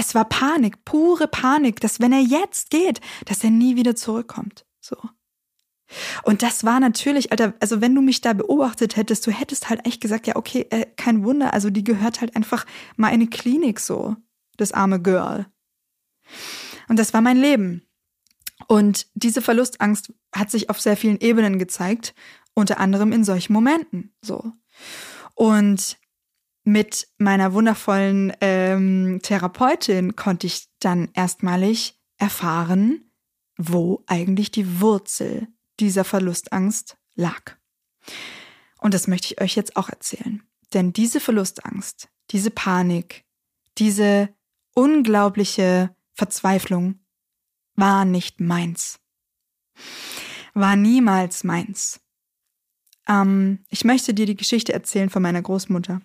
es 0.00 0.14
war 0.14 0.24
Panik, 0.24 0.84
pure 0.84 1.28
Panik, 1.28 1.80
dass 1.80 2.00
wenn 2.00 2.12
er 2.12 2.20
jetzt 2.20 2.70
geht, 2.70 3.00
dass 3.26 3.44
er 3.44 3.50
nie 3.50 3.76
wieder 3.76 3.94
zurückkommt. 3.94 4.64
So. 4.80 4.96
Und 6.22 6.42
das 6.42 6.64
war 6.64 6.80
natürlich, 6.80 7.32
Alter, 7.32 7.54
also 7.60 7.80
wenn 7.80 7.94
du 7.94 8.00
mich 8.00 8.20
da 8.20 8.32
beobachtet 8.32 8.96
hättest, 8.96 9.26
du 9.26 9.30
hättest 9.30 9.68
halt 9.68 9.86
echt 9.86 10.00
gesagt, 10.00 10.26
ja, 10.26 10.36
okay, 10.36 10.66
äh, 10.70 10.86
kein 10.96 11.24
Wunder, 11.24 11.52
also 11.52 11.68
die 11.68 11.84
gehört 11.84 12.20
halt 12.20 12.34
einfach 12.34 12.64
mal 12.96 13.08
in 13.08 13.14
eine 13.14 13.26
Klinik 13.26 13.78
so, 13.78 14.16
das 14.56 14.72
arme 14.72 15.02
Girl. 15.02 15.46
Und 16.88 16.98
das 16.98 17.12
war 17.12 17.20
mein 17.20 17.36
Leben. 17.36 17.86
Und 18.68 19.06
diese 19.14 19.42
Verlustangst 19.42 20.12
hat 20.34 20.50
sich 20.50 20.70
auf 20.70 20.80
sehr 20.80 20.96
vielen 20.96 21.20
Ebenen 21.20 21.58
gezeigt, 21.58 22.14
unter 22.54 22.80
anderem 22.80 23.12
in 23.12 23.24
solchen 23.24 23.52
Momenten, 23.52 24.14
so. 24.22 24.52
Und 25.34 25.98
mit 26.64 27.08
meiner 27.18 27.52
wundervollen 27.52 28.32
ähm, 28.40 29.20
Therapeutin 29.22 30.16
konnte 30.16 30.46
ich 30.46 30.68
dann 30.78 31.08
erstmalig 31.14 31.98
erfahren, 32.18 33.10
wo 33.56 34.04
eigentlich 34.06 34.50
die 34.50 34.80
Wurzel 34.80 35.48
dieser 35.80 36.04
Verlustangst 36.04 36.96
lag. 37.14 37.56
Und 38.78 38.94
das 38.94 39.08
möchte 39.08 39.32
ich 39.32 39.40
euch 39.40 39.56
jetzt 39.56 39.76
auch 39.76 39.88
erzählen. 39.88 40.42
Denn 40.72 40.92
diese 40.92 41.20
Verlustangst, 41.20 42.08
diese 42.30 42.50
Panik, 42.50 43.24
diese 43.78 44.28
unglaubliche 44.74 45.94
Verzweiflung 46.12 47.00
war 47.74 48.04
nicht 48.04 48.40
meins. 48.40 49.00
War 50.54 50.76
niemals 50.76 51.44
meins. 51.44 52.00
Ähm, 53.08 53.64
ich 53.68 53.84
möchte 53.84 54.14
dir 54.14 54.26
die 54.26 54.36
Geschichte 54.36 54.72
erzählen 54.72 55.10
von 55.10 55.22
meiner 55.22 55.42
Großmutter. 55.42 56.02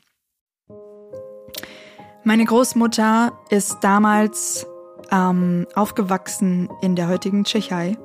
Meine 2.27 2.43
Großmutter 2.43 3.33
ist 3.51 3.77
damals 3.81 4.65
ähm, 5.11 5.67
aufgewachsen 5.75 6.69
in 6.81 6.95
der 6.95 7.07
heutigen 7.07 7.43
Tschechei, 7.43 7.99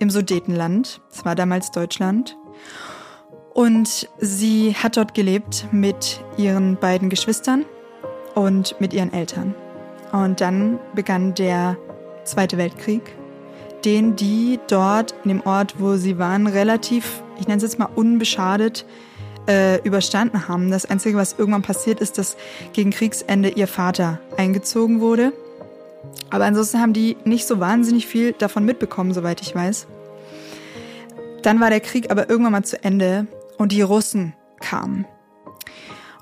im 0.00 0.10
Sudetenland. 0.10 1.00
Es 1.12 1.24
war 1.24 1.36
damals 1.36 1.70
Deutschland. 1.70 2.36
Und 3.54 4.08
sie 4.18 4.74
hat 4.74 4.96
dort 4.96 5.14
gelebt 5.14 5.68
mit 5.70 6.24
ihren 6.38 6.74
beiden 6.74 7.08
Geschwistern 7.08 7.66
und 8.34 8.74
mit 8.80 8.92
ihren 8.92 9.12
Eltern. 9.12 9.54
Und 10.10 10.40
dann 10.40 10.80
begann 10.96 11.32
der 11.32 11.76
Zweite 12.24 12.58
Weltkrieg, 12.58 13.16
den 13.84 14.16
die 14.16 14.58
dort 14.66 15.14
in 15.22 15.28
dem 15.28 15.46
Ort, 15.46 15.76
wo 15.78 15.94
sie 15.94 16.18
waren, 16.18 16.48
relativ, 16.48 17.22
ich 17.38 17.46
nenne 17.46 17.58
es 17.58 17.62
jetzt 17.62 17.78
mal 17.78 17.90
unbeschadet, 17.94 18.84
äh, 19.46 19.80
überstanden 19.82 20.48
haben. 20.48 20.70
Das 20.70 20.86
Einzige, 20.86 21.16
was 21.16 21.34
irgendwann 21.38 21.62
passiert 21.62 22.00
ist, 22.00 22.18
dass 22.18 22.36
gegen 22.72 22.90
Kriegsende 22.90 23.50
ihr 23.50 23.66
Vater 23.66 24.20
eingezogen 24.36 25.00
wurde. 25.00 25.32
Aber 26.30 26.44
ansonsten 26.44 26.80
haben 26.80 26.92
die 26.92 27.16
nicht 27.24 27.46
so 27.46 27.60
wahnsinnig 27.60 28.06
viel 28.06 28.32
davon 28.32 28.64
mitbekommen, 28.64 29.12
soweit 29.12 29.40
ich 29.40 29.54
weiß. 29.54 29.86
Dann 31.42 31.60
war 31.60 31.70
der 31.70 31.80
Krieg 31.80 32.10
aber 32.10 32.28
irgendwann 32.28 32.52
mal 32.52 32.64
zu 32.64 32.82
Ende 32.82 33.26
und 33.58 33.72
die 33.72 33.82
Russen 33.82 34.34
kamen. 34.60 35.06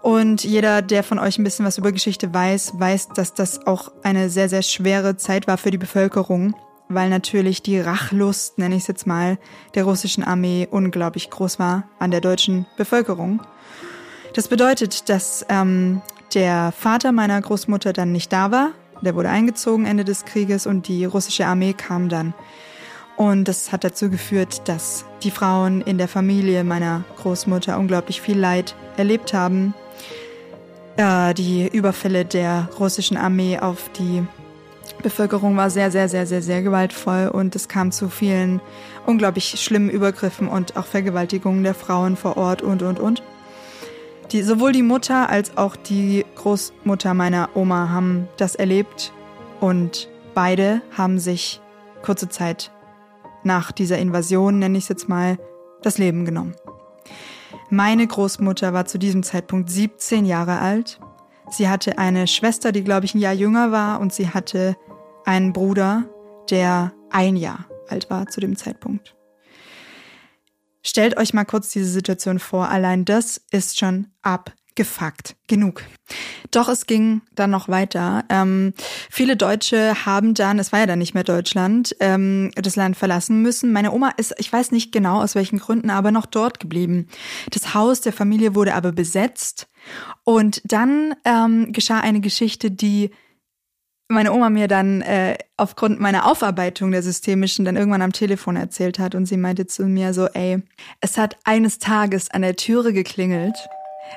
Und 0.02 0.44
jeder, 0.44 0.81
der 0.81 1.02
von 1.02 1.18
euch 1.18 1.38
ein 1.38 1.44
bisschen 1.44 1.64
was 1.64 1.78
über 1.78 1.92
Geschichte 1.92 2.33
weiß, 2.33 2.74
weiß, 2.78 3.09
dass 3.09 3.35
das 3.35 3.66
auch 3.66 3.90
eine 4.02 4.31
sehr, 4.31 4.48
sehr 4.48 4.62
schwere 4.62 5.16
Zeit 5.16 5.46
war 5.46 5.59
für 5.59 5.70
die 5.70 5.78
Bevölkerung 5.78 6.54
weil 6.88 7.11
natürlich 7.11 7.62
die 7.62 7.79
Rachlust, 7.79 8.59
nenne 8.59 8.77
ich 8.77 8.83
es 8.83 8.88
jetzt 8.88 9.07
mal, 9.07 9.38
der 9.74 9.85
russischen 9.85 10.24
Armee 10.24 10.66
unglaublich 10.70 11.31
groß 11.31 11.59
war 11.59 11.85
an 11.98 12.11
der 12.11 12.20
deutschen 12.20 12.66
Bevölkerung. 12.77 13.42
Das 14.35 14.48
bedeutet, 14.48 15.09
dass 15.09 15.44
ähm, 15.48 16.03
der 16.35 16.72
Vater 16.72 17.12
meiner 17.12 17.40
Großmutter 17.40 17.92
dann 17.92 18.12
nicht 18.12 18.33
da 18.33 18.51
war. 18.51 18.70
Der 19.03 19.14
wurde 19.14 19.29
eingezogen 19.29 19.87
Ende 19.87 20.05
des 20.05 20.24
Krieges 20.24 20.66
und 20.66 20.88
die 20.88 21.05
russische 21.05 21.46
Armee 21.46 21.72
kam 21.72 22.09
dann. 22.09 22.35
Und 23.16 23.48
das 23.48 23.72
hat 23.72 23.83
dazu 23.83 24.11
geführt, 24.11 24.68
dass 24.68 25.05
die 25.22 25.31
Frauen 25.31 25.81
in 25.81 25.98
der 25.98 26.09
Familie 26.09 26.62
meiner 26.62 27.05
Großmutter 27.16 27.79
unglaublich 27.79 28.20
viel 28.20 28.38
Leid 28.38 28.77
erlebt 28.96 29.35
haben. 29.35 29.74
Äh, 30.96 31.35
die 31.35 31.66
Überfälle 31.66 32.24
der 32.24 32.68
russischen 32.79 33.16
Armee 33.16 33.59
auf 33.59 33.90
die 33.98 34.24
Bevölkerung 34.94 35.57
war 35.57 35.70
sehr, 35.70 35.90
sehr, 35.90 36.09
sehr, 36.09 36.27
sehr, 36.27 36.42
sehr 36.42 36.62
gewaltvoll 36.62 37.29
und 37.29 37.55
es 37.57 37.68
kam 37.68 37.92
zu 37.92 38.09
vielen 38.09 38.61
unglaublich 39.07 39.61
schlimmen 39.61 39.90
Übergriffen 39.90 40.48
und 40.48 40.77
auch 40.77 40.87
Vergewaltigungen 40.87 41.62
der 41.62 41.74
Frauen 41.74 42.16
vor 42.16 42.37
Ort 42.37 42.62
und, 42.62 42.83
und, 42.83 43.01
und. 43.01 43.22
Die, 44.33 44.42
sowohl 44.42 44.72
die 44.72 44.83
Mutter 44.83 45.31
als 45.31 45.57
auch 45.57 45.74
die 45.74 46.27
Großmutter 46.35 47.14
meiner 47.14 47.51
Oma 47.55 47.88
haben 47.88 48.29
das 48.37 48.55
erlebt 48.55 49.12
und 49.61 50.09
beide 50.35 50.83
haben 50.96 51.18
sich 51.18 51.61
kurze 52.03 52.29
Zeit 52.29 52.70
nach 53.42 53.72
dieser 53.72 53.98
Invasion, 53.98 54.59
nenne 54.59 54.77
ich 54.79 54.85
es 54.85 54.88
jetzt 54.88 55.09
mal, 55.09 55.38
das 55.83 55.98
Leben 55.98 56.24
genommen. 56.24 56.55
Meine 57.70 58.07
Großmutter 58.07 58.72
war 58.72 58.87
zu 58.87 58.98
diesem 58.98 59.22
Zeitpunkt 59.22 59.70
17 59.70 60.24
Jahre 60.24 60.59
alt. 60.59 61.01
Sie 61.50 61.68
hatte 61.68 61.98
eine 61.98 62.26
Schwester, 62.26 62.72
die 62.72 62.84
glaube 62.84 63.06
ich 63.06 63.14
ein 63.14 63.20
Jahr 63.20 63.32
jünger 63.32 63.72
war 63.72 64.00
und 64.00 64.12
sie 64.12 64.28
hatte 64.28 64.76
einen 65.24 65.52
Bruder, 65.52 66.04
der 66.50 66.92
ein 67.11 67.37
Jahr 67.37 67.66
alt 67.88 68.11
war 68.11 68.26
zu 68.26 68.40
dem 68.40 68.56
Zeitpunkt. 68.56 69.14
Stellt 70.82 71.16
euch 71.16 71.34
mal 71.34 71.44
kurz 71.44 71.70
diese 71.70 71.90
Situation 71.90 72.38
vor. 72.38 72.68
Allein 72.68 73.04
das 73.04 73.40
ist 73.50 73.78
schon 73.78 74.08
abgefuckt 74.22 75.37
genug. 75.46 75.82
Doch 76.50 76.68
es 76.68 76.87
ging 76.87 77.22
dann 77.34 77.50
noch 77.50 77.68
weiter. 77.68 78.24
Ähm, 78.30 78.72
viele 79.11 79.37
Deutsche 79.37 80.06
haben 80.06 80.34
dann, 80.34 80.58
es 80.58 80.72
war 80.72 80.80
ja 80.80 80.87
dann 80.87 80.98
nicht 80.98 81.14
mehr 81.14 81.24
Deutschland, 81.24 81.94
ähm, 82.00 82.50
das 82.54 82.76
Land 82.76 82.96
verlassen 82.96 83.42
müssen. 83.42 83.72
Meine 83.72 83.92
Oma 83.92 84.11
ist, 84.16 84.34
ich 84.38 84.50
weiß 84.50 84.70
nicht 84.70 84.92
genau 84.92 85.20
aus 85.20 85.34
welchen 85.34 85.58
Gründen, 85.58 85.90
aber 85.90 86.11
noch 86.11 86.26
dort 86.26 86.61
geblieben. 86.61 87.08
Das 87.50 87.74
Haus 87.74 88.00
der 88.00 88.12
Familie 88.12 88.54
wurde 88.54 88.74
aber 88.74 88.92
besetzt. 88.92 89.68
Und 90.24 90.61
dann 90.64 91.14
ähm, 91.24 91.72
geschah 91.72 92.01
eine 92.01 92.20
Geschichte, 92.20 92.70
die 92.70 93.11
meine 94.09 94.33
Oma 94.33 94.48
mir 94.48 94.68
dann 94.68 95.03
äh, 95.03 95.37
aufgrund 95.57 96.01
meiner 96.01 96.27
Aufarbeitung 96.27 96.90
der 96.90 97.03
systemischen 97.03 97.64
dann 97.64 97.77
irgendwann 97.77 98.03
am 98.03 98.12
Telefon 98.12 98.57
erzählt 98.57 98.98
hat 98.98 99.14
und 99.14 99.27
sie 99.27 99.37
meinte 99.37 99.66
zu 99.66 99.85
mir 99.85 100.14
so, 100.14 100.27
ey, 100.29 100.62
es 101.01 101.18
hat 101.18 101.37
eines 101.44 101.79
Tages 101.79 102.31
an 102.31 102.42
der 102.42 102.57
Türe 102.57 102.94
geklingelt. 102.94 103.68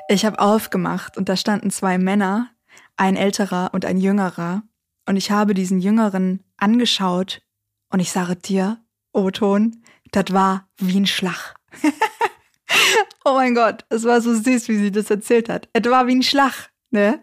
Ich 0.08 0.24
habe 0.24 0.38
aufgemacht 0.38 1.18
und 1.18 1.28
da 1.28 1.36
standen 1.36 1.70
zwei 1.70 1.98
Männer, 1.98 2.48
ein 2.96 3.16
älterer 3.16 3.70
und 3.74 3.84
ein 3.84 3.98
jüngerer. 3.98 4.62
Und 5.06 5.16
ich 5.16 5.30
habe 5.30 5.52
diesen 5.52 5.80
Jüngeren 5.80 6.42
angeschaut 6.56 7.42
und 7.90 8.00
ich 8.00 8.10
sage 8.10 8.36
dir, 8.36 8.78
O-Ton, 9.12 9.82
das 10.10 10.32
war 10.32 10.68
wie 10.78 10.98
ein 10.98 11.06
Schlag. 11.06 11.54
oh 13.24 13.34
mein 13.34 13.54
Gott, 13.54 13.84
es 13.88 14.04
war 14.04 14.20
so 14.20 14.34
süß, 14.34 14.68
wie 14.68 14.78
sie 14.78 14.92
das 14.92 15.10
erzählt 15.10 15.48
hat. 15.48 15.68
Es 15.72 15.88
war 15.88 16.06
wie 16.06 16.16
ein 16.16 16.22
Schlag, 16.22 16.70
ne? 16.90 17.22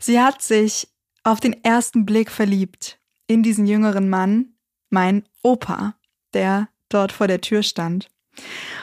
Sie 0.00 0.20
hat 0.20 0.42
sich 0.42 0.88
auf 1.24 1.40
den 1.40 1.64
ersten 1.64 2.06
Blick 2.06 2.30
verliebt 2.30 2.98
in 3.26 3.42
diesen 3.42 3.66
jüngeren 3.66 4.08
Mann, 4.08 4.54
mein 4.90 5.24
Opa, 5.42 5.96
der 6.34 6.68
dort 6.88 7.12
vor 7.12 7.26
der 7.26 7.40
Tür 7.40 7.62
stand. 7.62 8.08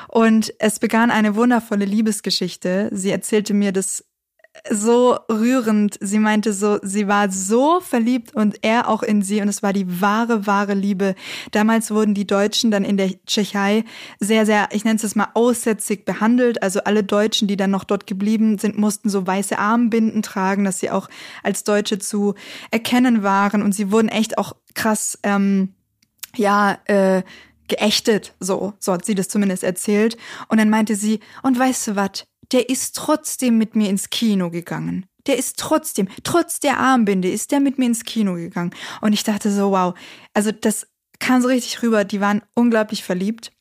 Und 0.09 0.53
es 0.59 0.79
begann 0.79 1.11
eine 1.11 1.35
wundervolle 1.35 1.85
Liebesgeschichte. 1.85 2.89
Sie 2.91 3.11
erzählte 3.11 3.53
mir 3.53 3.71
das 3.71 4.03
so 4.69 5.17
rührend. 5.29 5.97
Sie 5.99 6.19
meinte 6.19 6.53
so, 6.53 6.79
sie 6.81 7.07
war 7.07 7.31
so 7.31 7.79
verliebt 7.81 8.35
und 8.35 8.57
er 8.61 8.87
auch 8.87 9.03
in 9.03 9.21
sie 9.21 9.41
und 9.41 9.47
es 9.47 9.63
war 9.63 9.73
die 9.73 10.01
wahre, 10.01 10.45
wahre 10.45 10.73
Liebe. 10.73 11.15
Damals 11.51 11.91
wurden 11.91 12.13
die 12.13 12.27
Deutschen 12.27 12.71
dann 12.71 12.85
in 12.85 12.97
der 12.97 13.11
Tschechei 13.25 13.83
sehr, 14.19 14.45
sehr, 14.45 14.69
ich 14.71 14.85
nenne 14.85 14.99
es 15.01 15.15
mal 15.15 15.29
aussätzig 15.33 16.05
behandelt. 16.05 16.61
Also 16.61 16.81
alle 16.83 17.03
Deutschen, 17.03 17.47
die 17.47 17.57
dann 17.57 17.71
noch 17.71 17.83
dort 17.83 18.07
geblieben 18.07 18.57
sind, 18.57 18.77
mussten 18.77 19.09
so 19.09 19.25
weiße 19.25 19.57
Armbinden 19.57 20.21
tragen, 20.21 20.63
dass 20.63 20.79
sie 20.79 20.91
auch 20.91 21.09
als 21.41 21.63
Deutsche 21.63 21.99
zu 21.99 22.35
erkennen 22.71 23.23
waren 23.23 23.61
und 23.61 23.73
sie 23.73 23.91
wurden 23.91 24.09
echt 24.09 24.37
auch 24.37 24.55
krass, 24.75 25.19
ähm, 25.23 25.73
ja, 26.35 26.77
äh, 26.85 27.23
geächtet, 27.67 28.35
so, 28.39 28.73
so 28.77 28.93
hat 28.93 29.05
sie 29.05 29.15
das 29.15 29.29
zumindest 29.29 29.63
erzählt. 29.63 30.17
Und 30.47 30.59
dann 30.59 30.69
meinte 30.69 30.95
sie, 30.95 31.21
und 31.43 31.57
weißt 31.57 31.87
du 31.87 31.95
was, 31.95 32.25
der 32.53 32.69
ist 32.69 32.95
trotzdem 32.95 33.57
mit 33.57 33.75
mir 33.75 33.89
ins 33.89 34.09
Kino 34.09 34.49
gegangen. 34.49 35.05
Der 35.25 35.37
ist 35.37 35.57
trotzdem, 35.57 36.07
trotz 36.23 36.59
der 36.59 36.79
Armbinde, 36.79 37.29
ist 37.29 37.51
der 37.51 37.59
mit 37.59 37.77
mir 37.77 37.85
ins 37.85 38.03
Kino 38.03 38.35
gegangen. 38.35 38.71
Und 39.01 39.13
ich 39.13 39.23
dachte 39.23 39.51
so, 39.51 39.71
wow, 39.71 39.93
also 40.33 40.51
das 40.51 40.87
kam 41.19 41.41
so 41.41 41.47
richtig 41.47 41.81
rüber. 41.81 42.03
Die 42.03 42.21
waren 42.21 42.41
unglaublich 42.55 43.03
verliebt. 43.03 43.51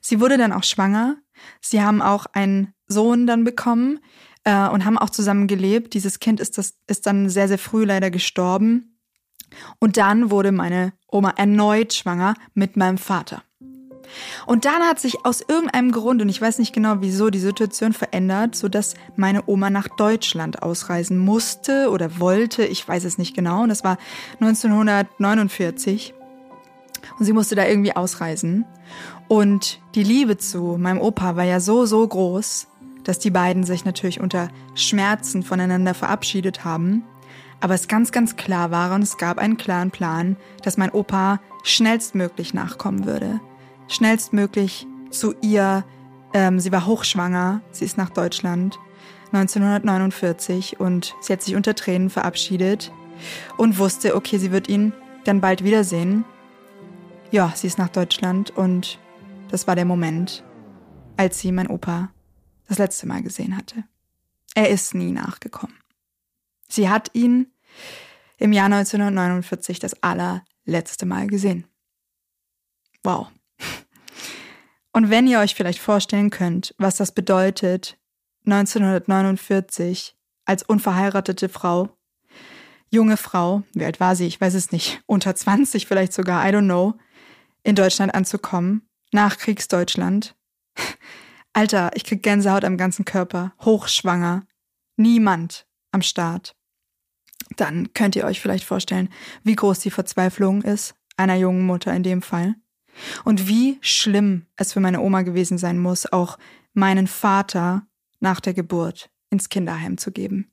Sie 0.00 0.20
wurde 0.20 0.38
dann 0.38 0.52
auch 0.52 0.64
schwanger. 0.64 1.16
Sie 1.60 1.82
haben 1.82 2.02
auch 2.02 2.26
einen 2.32 2.72
Sohn 2.86 3.26
dann 3.26 3.44
bekommen 3.44 4.00
äh, 4.44 4.68
und 4.68 4.84
haben 4.84 4.98
auch 4.98 5.10
zusammen 5.10 5.46
gelebt. 5.46 5.94
Dieses 5.94 6.20
Kind 6.20 6.40
ist, 6.40 6.56
das, 6.56 6.74
ist 6.86 7.06
dann 7.06 7.28
sehr, 7.28 7.48
sehr 7.48 7.58
früh 7.58 7.84
leider 7.84 8.10
gestorben. 8.10 8.98
Und 9.78 9.96
dann 9.96 10.30
wurde 10.30 10.52
meine 10.52 10.92
Oma 11.10 11.30
erneut 11.36 11.94
schwanger 11.94 12.34
mit 12.54 12.76
meinem 12.76 12.98
Vater. 12.98 13.42
Und 14.46 14.64
dann 14.64 14.82
hat 14.82 15.00
sich 15.00 15.24
aus 15.24 15.42
irgendeinem 15.46 15.92
Grund, 15.92 16.22
und 16.22 16.28
ich 16.28 16.40
weiß 16.40 16.58
nicht 16.58 16.72
genau 16.72 16.96
wieso, 17.00 17.30
die 17.30 17.38
Situation 17.38 17.92
verändert, 17.92 18.56
sodass 18.56 18.94
meine 19.16 19.42
Oma 19.46 19.70
nach 19.70 19.88
Deutschland 19.88 20.62
ausreisen 20.62 21.18
musste 21.18 21.90
oder 21.90 22.18
wollte. 22.18 22.64
Ich 22.64 22.86
weiß 22.86 23.04
es 23.04 23.18
nicht 23.18 23.34
genau. 23.34 23.62
Und 23.62 23.68
das 23.68 23.84
war 23.84 23.98
1949. 24.40 26.14
Und 27.18 27.24
sie 27.24 27.32
musste 27.32 27.54
da 27.54 27.66
irgendwie 27.66 27.96
ausreisen. 27.96 28.64
Und 29.28 29.80
die 29.94 30.02
Liebe 30.02 30.38
zu 30.38 30.76
meinem 30.78 31.00
Opa 31.00 31.36
war 31.36 31.44
ja 31.44 31.60
so, 31.60 31.84
so 31.86 32.06
groß, 32.06 32.66
dass 33.04 33.18
die 33.18 33.30
beiden 33.30 33.64
sich 33.64 33.84
natürlich 33.84 34.20
unter 34.20 34.48
Schmerzen 34.74 35.42
voneinander 35.42 35.94
verabschiedet 35.94 36.64
haben. 36.64 37.04
Aber 37.60 37.74
es 37.74 37.88
ganz, 37.88 38.12
ganz 38.12 38.36
klar 38.36 38.70
war 38.70 38.94
und 38.94 39.02
es 39.02 39.18
gab 39.18 39.38
einen 39.38 39.56
klaren 39.56 39.90
Plan, 39.90 40.36
dass 40.62 40.76
mein 40.76 40.90
Opa 40.90 41.40
schnellstmöglich 41.64 42.54
nachkommen 42.54 43.04
würde. 43.04 43.40
Schnellstmöglich 43.88 44.86
zu 45.10 45.34
ihr. 45.40 45.84
Ähm, 46.34 46.60
sie 46.60 46.70
war 46.72 46.86
hochschwanger, 46.86 47.62
sie 47.72 47.84
ist 47.86 47.96
nach 47.96 48.10
Deutschland 48.10 48.78
1949 49.32 50.78
und 50.78 51.14
sie 51.20 51.32
hat 51.32 51.42
sich 51.42 51.56
unter 51.56 51.74
Tränen 51.74 52.10
verabschiedet 52.10 52.92
und 53.56 53.78
wusste, 53.78 54.14
okay, 54.14 54.38
sie 54.38 54.52
wird 54.52 54.68
ihn 54.68 54.92
dann 55.24 55.40
bald 55.40 55.64
wiedersehen. 55.64 56.24
Ja, 57.30 57.52
sie 57.54 57.66
ist 57.66 57.78
nach 57.78 57.88
Deutschland 57.88 58.50
und 58.50 58.98
das 59.50 59.66
war 59.66 59.74
der 59.74 59.84
Moment, 59.84 60.44
als 61.16 61.40
sie 61.40 61.52
mein 61.52 61.68
Opa 61.68 62.10
das 62.68 62.78
letzte 62.78 63.06
Mal 63.06 63.22
gesehen 63.22 63.56
hatte. 63.56 63.84
Er 64.54 64.68
ist 64.70 64.94
nie 64.94 65.12
nachgekommen. 65.12 65.76
Sie 66.68 66.88
hat 66.88 67.10
ihn 67.14 67.52
im 68.36 68.52
Jahr 68.52 68.66
1949 68.66 69.78
das 69.78 70.02
allerletzte 70.02 71.06
Mal 71.06 71.26
gesehen. 71.26 71.66
Wow. 73.02 73.28
Und 74.98 75.10
wenn 75.10 75.28
ihr 75.28 75.38
euch 75.38 75.54
vielleicht 75.54 75.78
vorstellen 75.78 76.28
könnt, 76.28 76.74
was 76.76 76.96
das 76.96 77.12
bedeutet, 77.12 77.96
1949 78.46 80.16
als 80.44 80.64
unverheiratete 80.64 81.48
Frau, 81.48 81.96
junge 82.90 83.16
Frau, 83.16 83.62
wie 83.74 83.84
alt 83.84 84.00
war 84.00 84.16
sie? 84.16 84.26
Ich 84.26 84.40
weiß 84.40 84.54
es 84.54 84.72
nicht, 84.72 85.00
unter 85.06 85.36
20 85.36 85.86
vielleicht 85.86 86.12
sogar, 86.12 86.44
I 86.44 86.52
don't 86.52 86.64
know, 86.64 86.94
in 87.62 87.76
Deutschland 87.76 88.12
anzukommen, 88.12 88.88
nach 89.12 89.38
Kriegsdeutschland. 89.38 90.34
Alter, 91.52 91.92
ich 91.94 92.02
krieg 92.02 92.24
Gänsehaut 92.24 92.64
am 92.64 92.76
ganzen 92.76 93.04
Körper, 93.04 93.52
hochschwanger, 93.60 94.48
niemand 94.96 95.68
am 95.92 96.02
Start. 96.02 96.56
Dann 97.54 97.92
könnt 97.92 98.16
ihr 98.16 98.24
euch 98.24 98.40
vielleicht 98.40 98.64
vorstellen, 98.64 99.10
wie 99.44 99.54
groß 99.54 99.78
die 99.78 99.92
Verzweiflung 99.92 100.62
ist, 100.62 100.96
einer 101.16 101.36
jungen 101.36 101.64
Mutter 101.66 101.94
in 101.94 102.02
dem 102.02 102.20
Fall. 102.20 102.56
Und 103.24 103.48
wie 103.48 103.78
schlimm 103.80 104.46
es 104.56 104.72
für 104.72 104.80
meine 104.80 105.00
Oma 105.00 105.22
gewesen 105.22 105.58
sein 105.58 105.78
muss, 105.78 106.10
auch 106.12 106.38
meinen 106.74 107.06
Vater 107.06 107.86
nach 108.20 108.40
der 108.40 108.54
Geburt 108.54 109.10
ins 109.30 109.48
Kinderheim 109.48 109.98
zu 109.98 110.12
geben. 110.12 110.50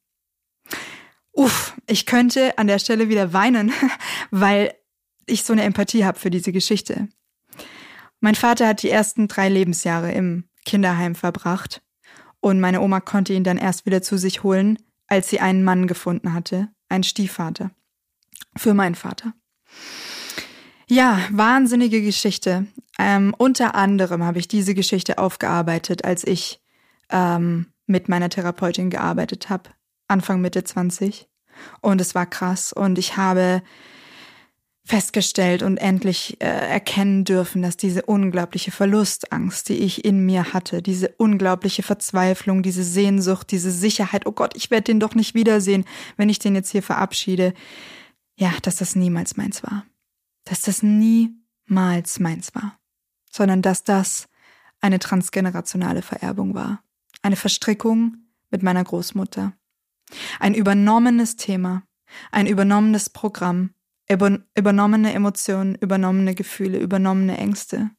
Uff, 1.32 1.76
ich 1.88 2.06
könnte 2.06 2.58
an 2.58 2.68
der 2.68 2.80
Stelle 2.80 3.10
wieder 3.10 3.34
weinen, 3.34 3.72
weil 4.32 4.74
ich 5.26 5.44
so 5.44 5.54
eine 5.54 5.64
Empathie 5.64 6.06
habe 6.06 6.20
für 6.20 6.30
diese 6.30 6.52
Geschichte. 6.52 7.10
Mein 8.20 8.36
Vater 8.36 8.68
hat 8.68 8.84
die 8.84 8.90
ersten 8.90 9.28
drei 9.28 9.50
Lebensjahre 9.50 10.12
im 10.12 10.46
Kinderheim 10.66 11.16
verbracht 11.16 11.82
und 12.40 12.60
meine 12.60 12.82
Oma 12.82 13.00
konnte 13.00 13.34
ihn 13.34 13.44
dann 13.44 13.58
erst 13.58 13.86
wieder 13.86 14.02
zu 14.02 14.18
sich 14.18 14.44
holen, 14.44 14.80
als 15.08 15.30
sie 15.30 15.40
einen 15.40 15.64
Mann 15.64 15.88
gefunden 15.88 16.34
hatte, 16.34 16.70
einen 16.90 17.04
Stiefvater. 17.04 17.72
Für 18.56 18.74
meinen 18.74 18.96
Vater. 18.96 19.34
Ja, 20.88 21.20
wahnsinnige 21.32 22.02
Geschichte. 22.02 22.68
Ähm, 23.00 23.34
unter 23.38 23.76
anderem 23.76 24.24
habe 24.24 24.40
ich 24.40 24.48
diese 24.48 24.76
Geschichte 24.76 25.18
aufgearbeitet, 25.18 26.06
als 26.06 26.24
ich 26.24 26.62
ähm, 27.10 27.68
mit 27.88 28.08
meiner 28.08 28.30
Therapeutin 28.30 28.90
gearbeitet 28.90 29.50
habe, 29.50 29.70
Anfang 30.08 30.42
Mitte 30.42 30.64
20. 30.64 31.28
Und 31.82 32.02
es 32.02 32.14
war 32.14 32.26
krass. 32.26 32.72
Und 32.72 33.00
ich 33.00 33.18
habe 33.18 33.64
festgestellt 34.86 35.64
und 35.64 35.78
endlich 35.78 36.40
äh, 36.40 36.46
erkennen 36.46 37.24
dürfen, 37.24 37.64
dass 37.64 37.76
diese 37.76 38.04
unglaubliche 38.04 38.70
Verlustangst, 38.70 39.70
die 39.70 39.78
ich 39.78 40.06
in 40.06 40.24
mir 40.24 40.54
hatte, 40.54 40.84
diese 40.84 41.10
unglaubliche 41.18 41.82
Verzweiflung, 41.82 42.62
diese 42.62 42.84
Sehnsucht, 42.84 43.50
diese 43.50 43.72
Sicherheit, 43.72 44.28
oh 44.28 44.32
Gott, 44.32 44.56
ich 44.56 44.70
werde 44.70 44.84
den 44.84 45.00
doch 45.00 45.16
nicht 45.16 45.34
wiedersehen, 45.34 45.86
wenn 46.18 46.30
ich 46.30 46.38
den 46.38 46.54
jetzt 46.54 46.70
hier 46.70 46.84
verabschiede, 46.84 47.56
ja, 48.36 48.54
dass 48.62 48.76
das 48.76 48.96
niemals 48.96 49.38
meins 49.38 49.64
war. 49.64 49.86
Dass 50.46 50.62
das 50.62 50.82
niemals 50.82 52.20
meins 52.20 52.56
war. 52.56 52.80
Sondern 53.30 53.62
dass 53.62 53.84
das 53.84 54.28
eine 54.82 55.00
transgenerationale 55.00 56.02
Vererbung 56.02 56.54
war. 56.54 56.84
Eine 57.22 57.36
Verstrickung 57.36 58.18
mit 58.50 58.64
meiner 58.64 58.84
Großmutter. 58.84 59.54
Ein 60.40 60.54
übernommenes 60.54 61.36
Thema, 61.36 61.84
ein 62.32 62.48
übernommenes 62.48 63.10
Programm, 63.10 63.74
übernommene 64.08 65.14
Emotionen, 65.14 65.76
übernommene 65.76 66.36
Gefühle, 66.36 66.78
übernommene 66.78 67.38
Ängste. 67.38 67.90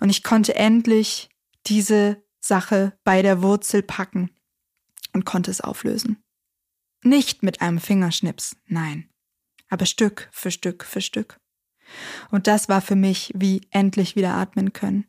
Und 0.00 0.10
ich 0.10 0.22
konnte 0.22 0.54
endlich 0.54 1.30
diese 1.66 2.22
Sache 2.40 2.98
bei 3.02 3.22
der 3.22 3.42
Wurzel 3.42 3.82
packen 3.82 4.30
und 5.12 5.24
konnte 5.24 5.50
es 5.50 5.60
auflösen. 5.60 6.22
Nicht 7.02 7.42
mit 7.42 7.60
einem 7.62 7.80
Fingerschnips, 7.80 8.56
nein, 8.66 9.08
aber 9.68 9.86
Stück 9.86 10.28
für 10.32 10.50
Stück 10.50 10.84
für 10.84 11.00
Stück. 11.00 11.38
Und 12.30 12.46
das 12.46 12.68
war 12.68 12.80
für 12.80 12.96
mich 12.96 13.32
wie 13.34 13.62
endlich 13.70 14.16
wieder 14.16 14.34
atmen 14.34 14.72
können. 14.72 15.06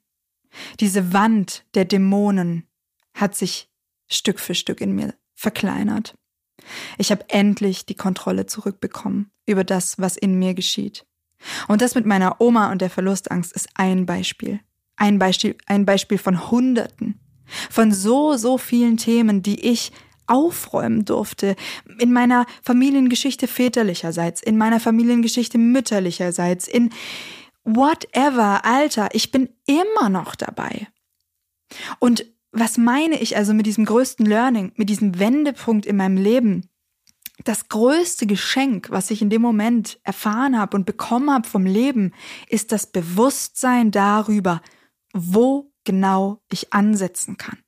Diese 0.79 1.13
Wand 1.13 1.65
der 1.73 1.85
Dämonen 1.85 2.67
hat 3.13 3.35
sich 3.35 3.69
Stück 4.07 4.39
für 4.39 4.55
Stück 4.55 4.81
in 4.81 4.93
mir 4.93 5.13
verkleinert. 5.35 6.15
Ich 6.97 7.11
habe 7.11 7.29
endlich 7.29 7.85
die 7.85 7.95
Kontrolle 7.95 8.45
zurückbekommen 8.45 9.31
über 9.45 9.63
das, 9.63 9.99
was 9.99 10.17
in 10.17 10.39
mir 10.39 10.53
geschieht. 10.53 11.05
Und 11.67 11.81
das 11.81 11.95
mit 11.95 12.05
meiner 12.05 12.41
Oma 12.41 12.71
und 12.71 12.81
der 12.81 12.89
Verlustangst 12.89 13.53
ist 13.53 13.69
ein 13.75 14.05
Beispiel. 14.05 14.59
Ein 14.95 15.19
Beispiel, 15.19 15.55
ein 15.67 15.85
Beispiel 15.85 16.17
von 16.17 16.49
Hunderten. 16.49 17.19
Von 17.69 17.93
so, 17.93 18.35
so 18.35 18.57
vielen 18.57 18.97
Themen, 18.97 19.43
die 19.43 19.61
ich 19.61 19.91
aufräumen 20.27 21.05
durfte. 21.05 21.55
In 21.99 22.13
meiner 22.13 22.45
Familiengeschichte 22.63 23.47
väterlicherseits, 23.47 24.41
in 24.41 24.57
meiner 24.57 24.79
Familiengeschichte 24.79 25.57
mütterlicherseits, 25.57 26.67
in 26.67 26.91
whatever, 27.63 28.63
Alter, 28.65 29.09
ich 29.13 29.31
bin 29.31 29.49
immer 29.65 30.09
noch 30.09 30.35
dabei. 30.35 30.87
Und 31.99 32.25
was 32.51 32.77
meine 32.77 33.19
ich 33.19 33.35
also 33.35 33.53
mit 33.53 33.65
diesem 33.65 33.85
größten 33.85 34.25
Learning, 34.25 34.71
mit 34.75 34.89
diesem 34.89 35.19
Wendepunkt 35.19 35.85
in 35.85 35.97
meinem 35.97 36.17
Leben? 36.17 36.69
Das 37.43 37.69
größte 37.69 38.25
Geschenk, 38.25 38.89
was 38.89 39.11
ich 39.11 39.21
in 39.21 39.29
dem 39.29 39.41
Moment 39.41 39.99
erfahren 40.03 40.57
habe 40.57 40.75
und 40.75 40.85
bekommen 40.85 41.31
habe 41.31 41.47
vom 41.47 41.65
Leben, 41.65 42.13
ist 42.47 42.71
das 42.71 42.87
Bewusstsein 42.87 43.91
darüber, 43.91 44.61
wo 45.13 45.71
genau 45.83 46.41
ich 46.51 46.73
ansetzen 46.73 47.37
kann. 47.37 47.59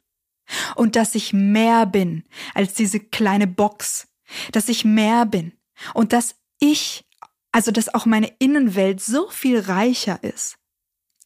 Und 0.76 0.96
dass 0.96 1.16
ich 1.16 1.34
mehr 1.34 1.86
bin 1.86 2.24
als 2.54 2.74
diese 2.74 3.00
kleine 3.00 3.48
Box, 3.48 4.08
dass 4.52 4.70
ich 4.70 4.86
mehr 4.86 5.26
bin 5.26 5.54
und 5.94 6.14
dass 6.14 6.36
ich, 6.60 7.06
also 7.52 7.72
dass 7.72 7.94
auch 7.94 8.06
meine 8.06 8.32
Innenwelt 8.40 9.02
so 9.02 9.30
viel 9.30 9.60
reicher 9.60 10.24
ist 10.24 10.58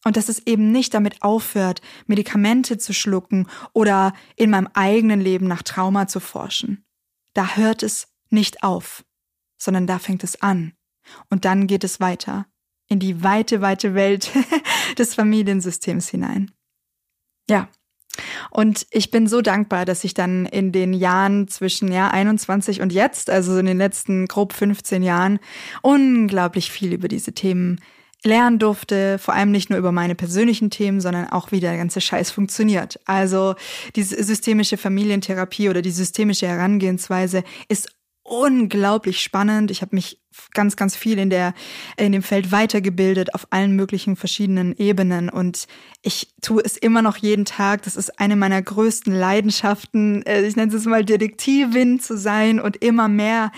und 0.04 0.16
dass 0.16 0.28
es 0.28 0.46
eben 0.46 0.70
nicht 0.72 0.94
damit 0.94 1.22
aufhört, 1.22 1.80
Medikamente 2.06 2.78
zu 2.78 2.92
schlucken 2.92 3.48
oder 3.72 4.12
in 4.36 4.50
meinem 4.50 4.68
eigenen 4.74 5.20
Leben 5.20 5.48
nach 5.48 5.62
Trauma 5.62 6.06
zu 6.06 6.20
forschen. 6.20 6.84
Da 7.32 7.56
hört 7.56 7.82
es 7.82 8.08
nicht 8.30 8.62
auf, 8.62 9.04
sondern 9.58 9.86
da 9.86 9.98
fängt 9.98 10.24
es 10.24 10.40
an. 10.40 10.74
Und 11.28 11.44
dann 11.44 11.66
geht 11.66 11.84
es 11.84 12.00
weiter 12.00 12.46
in 12.88 12.98
die 12.98 13.22
weite, 13.22 13.60
weite 13.60 13.94
Welt 13.94 14.30
des 14.98 15.14
Familiensystems 15.14 16.08
hinein. 16.08 16.50
Ja. 17.48 17.68
Und 18.50 18.86
ich 18.90 19.10
bin 19.10 19.26
so 19.26 19.40
dankbar, 19.40 19.84
dass 19.84 20.04
ich 20.04 20.14
dann 20.14 20.46
in 20.46 20.72
den 20.72 20.92
Jahren 20.92 21.48
zwischen 21.48 21.90
ja 21.90 22.10
21 22.10 22.80
und 22.80 22.92
jetzt, 22.92 23.30
also 23.30 23.58
in 23.58 23.66
den 23.66 23.78
letzten 23.78 24.26
grob 24.26 24.52
15 24.52 25.02
Jahren, 25.02 25.38
unglaublich 25.82 26.70
viel 26.70 26.92
über 26.92 27.08
diese 27.08 27.32
Themen 27.32 27.80
lernen 28.24 28.58
durfte, 28.58 29.18
vor 29.18 29.34
allem 29.34 29.50
nicht 29.50 29.70
nur 29.70 29.78
über 29.78 29.92
meine 29.92 30.14
persönlichen 30.14 30.70
Themen, 30.70 31.00
sondern 31.00 31.28
auch 31.28 31.52
wie 31.52 31.60
der 31.60 31.76
ganze 31.76 32.00
Scheiß 32.00 32.30
funktioniert. 32.30 32.98
Also 33.04 33.54
diese 33.96 34.22
systemische 34.22 34.78
Familientherapie 34.78 35.68
oder 35.68 35.82
die 35.82 35.90
systemische 35.90 36.48
Herangehensweise 36.48 37.44
ist 37.68 37.94
unglaublich 38.22 39.20
spannend. 39.20 39.70
Ich 39.70 39.82
habe 39.82 39.94
mich 39.94 40.23
ganz, 40.52 40.76
ganz 40.76 40.96
viel 40.96 41.18
in 41.18 41.30
der 41.30 41.54
in 41.96 42.12
dem 42.12 42.22
Feld 42.22 42.52
weitergebildet 42.52 43.34
auf 43.34 43.46
allen 43.50 43.76
möglichen 43.76 44.16
verschiedenen 44.16 44.76
Ebenen 44.76 45.28
und 45.28 45.66
ich 46.06 46.28
tue 46.42 46.62
es 46.62 46.76
immer 46.76 47.00
noch 47.00 47.16
jeden 47.16 47.46
Tag. 47.46 47.82
Das 47.84 47.96
ist 47.96 48.20
eine 48.20 48.36
meiner 48.36 48.60
größten 48.60 49.14
Leidenschaften. 49.14 50.22
Äh, 50.26 50.46
ich 50.46 50.54
nenne 50.54 50.74
es 50.74 50.84
mal 50.84 51.02
Detektivin 51.02 51.98
zu 51.98 52.18
sein 52.18 52.60
und 52.60 52.76
immer 52.76 53.08
mehr 53.08 53.52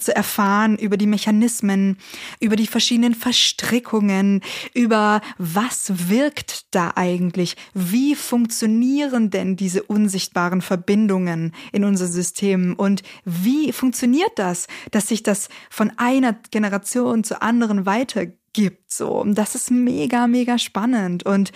zu 0.00 0.16
erfahren 0.16 0.78
über 0.78 0.96
die 0.96 1.06
Mechanismen, 1.06 1.98
über 2.40 2.56
die 2.56 2.66
verschiedenen 2.66 3.14
Verstrickungen, 3.14 4.40
über 4.72 5.20
was 5.36 6.08
wirkt 6.08 6.74
da 6.74 6.92
eigentlich? 6.96 7.56
Wie 7.74 8.14
funktionieren 8.14 9.28
denn 9.28 9.56
diese 9.56 9.82
unsichtbaren 9.82 10.62
Verbindungen 10.62 11.52
in 11.72 11.84
unser 11.84 12.06
System 12.06 12.74
und 12.74 13.02
wie 13.26 13.70
funktioniert 13.70 14.32
das, 14.36 14.66
dass 14.92 15.08
sich 15.08 15.22
das 15.22 15.50
von 15.68 15.92
einer 16.16 16.34
Generation 16.50 17.24
zur 17.24 17.42
anderen 17.42 17.86
weiter 17.86 18.26
gibt. 18.52 18.92
So, 18.92 19.20
und 19.20 19.36
das 19.36 19.54
ist 19.54 19.70
mega, 19.70 20.26
mega 20.26 20.58
spannend. 20.58 21.24
Und 21.24 21.52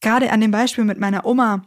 gerade 0.00 0.32
an 0.32 0.40
dem 0.40 0.50
Beispiel 0.50 0.84
mit 0.84 0.98
meiner 0.98 1.24
Oma, 1.24 1.62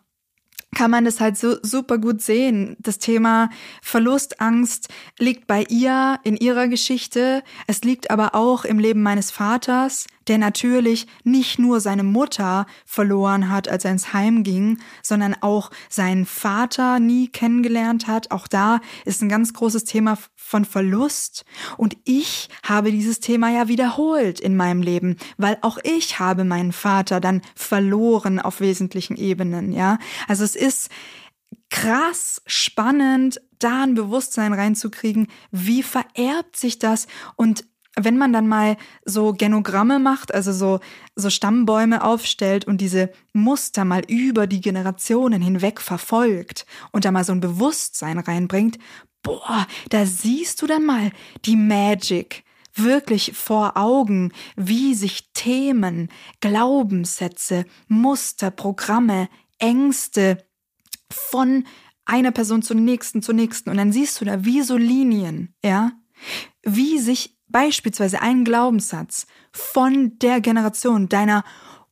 kann 0.75 0.91
man 0.91 1.05
das 1.05 1.19
halt 1.19 1.37
so 1.37 1.55
super 1.63 1.97
gut 1.97 2.21
sehen. 2.21 2.75
Das 2.79 2.99
Thema 2.99 3.49
Verlustangst 3.81 4.89
liegt 5.17 5.47
bei 5.47 5.63
ihr 5.69 6.19
in 6.23 6.35
ihrer 6.35 6.67
Geschichte. 6.67 7.41
Es 7.65 7.81
liegt 7.83 8.11
aber 8.11 8.35
auch 8.35 8.65
im 8.65 8.77
Leben 8.77 9.01
meines 9.01 9.31
Vaters, 9.31 10.05
der 10.27 10.37
natürlich 10.37 11.07
nicht 11.23 11.57
nur 11.59 11.79
seine 11.79 12.03
Mutter 12.03 12.67
verloren 12.85 13.49
hat, 13.49 13.69
als 13.69 13.85
er 13.85 13.91
ins 13.91 14.13
Heim 14.13 14.43
ging, 14.43 14.79
sondern 15.01 15.35
auch 15.41 15.71
seinen 15.89 16.25
Vater 16.25 16.99
nie 16.99 17.29
kennengelernt 17.29 18.07
hat. 18.07 18.31
Auch 18.31 18.47
da 18.47 18.81
ist 19.05 19.21
ein 19.21 19.29
ganz 19.29 19.53
großes 19.53 19.85
Thema 19.85 20.17
von 20.45 20.63
Verlust. 20.63 21.43
Und 21.75 21.97
ich 22.03 22.49
habe 22.63 22.91
dieses 22.91 23.19
Thema 23.19 23.49
ja 23.49 23.67
wiederholt 23.67 24.39
in 24.39 24.55
meinem 24.55 24.83
Leben, 24.83 25.17
weil 25.37 25.57
auch 25.61 25.79
ich 25.83 26.19
habe 26.19 26.43
meinen 26.43 26.71
Vater 26.71 27.19
dann 27.19 27.41
verloren 27.55 28.39
auf 28.39 28.59
wesentlichen 28.59 29.17
Ebenen, 29.17 29.71
ja. 29.71 29.97
Also 30.27 30.43
es 30.43 30.55
ist 30.55 30.91
krass 31.71 32.43
spannend, 32.45 33.41
da 33.57 33.83
ein 33.83 33.95
Bewusstsein 33.95 34.53
reinzukriegen, 34.53 35.27
wie 35.49 35.81
vererbt 35.81 36.57
sich 36.57 36.77
das 36.77 37.07
und 37.37 37.65
wenn 37.97 38.17
man 38.17 38.33
dann 38.33 38.47
mal 38.47 38.75
so 39.05 39.33
Genogramme 39.33 39.99
macht, 39.99 40.33
also 40.33 40.51
so, 40.51 40.81
so 41.15 41.29
Stammbäume 41.29 42.03
aufstellt 42.03 42.65
und 42.65 42.81
diese 42.81 43.09
Muster 43.31 43.85
mal 43.85 44.01
über 44.09 44.47
die 44.47 44.59
Generationen 44.59 45.41
hinweg 45.41 45.79
verfolgt 45.79 46.65
und 46.91 47.05
da 47.05 47.11
mal 47.11 47.23
so 47.23 47.31
ein 47.31 47.39
Bewusstsein 47.39 48.19
reinbringt, 48.19 48.77
boah, 49.25 49.67
da 49.89 50.05
siehst 50.05 50.61
du 50.61 50.67
dann 50.67 50.85
mal 50.85 51.11
die 51.43 51.57
Magic 51.57 52.45
wirklich 52.75 53.33
vor 53.33 53.75
Augen, 53.75 54.31
wie 54.55 54.93
sich 54.93 55.31
Themen, 55.33 56.09
Glaubenssätze, 56.39 57.65
Muster, 57.87 58.51
Programme, 58.51 59.27
Ängste 59.57 60.45
von 61.09 61.65
einer 62.05 62.31
Person 62.31 62.61
zur 62.61 62.75
nächsten, 62.75 63.21
zur 63.21 63.33
nächsten. 63.33 63.69
Und 63.69 63.77
dann 63.77 63.91
siehst 63.91 64.21
du 64.21 64.25
da 64.25 64.45
wie 64.45 64.61
so 64.61 64.77
Linien, 64.77 65.53
ja, 65.63 65.91
wie 66.63 66.99
sich 66.99 67.37
beispielsweise 67.47 68.21
einen 68.21 68.45
Glaubenssatz 68.45 69.25
von 69.51 70.17
der 70.19 70.39
Generation 70.41 71.09
deiner 71.09 71.43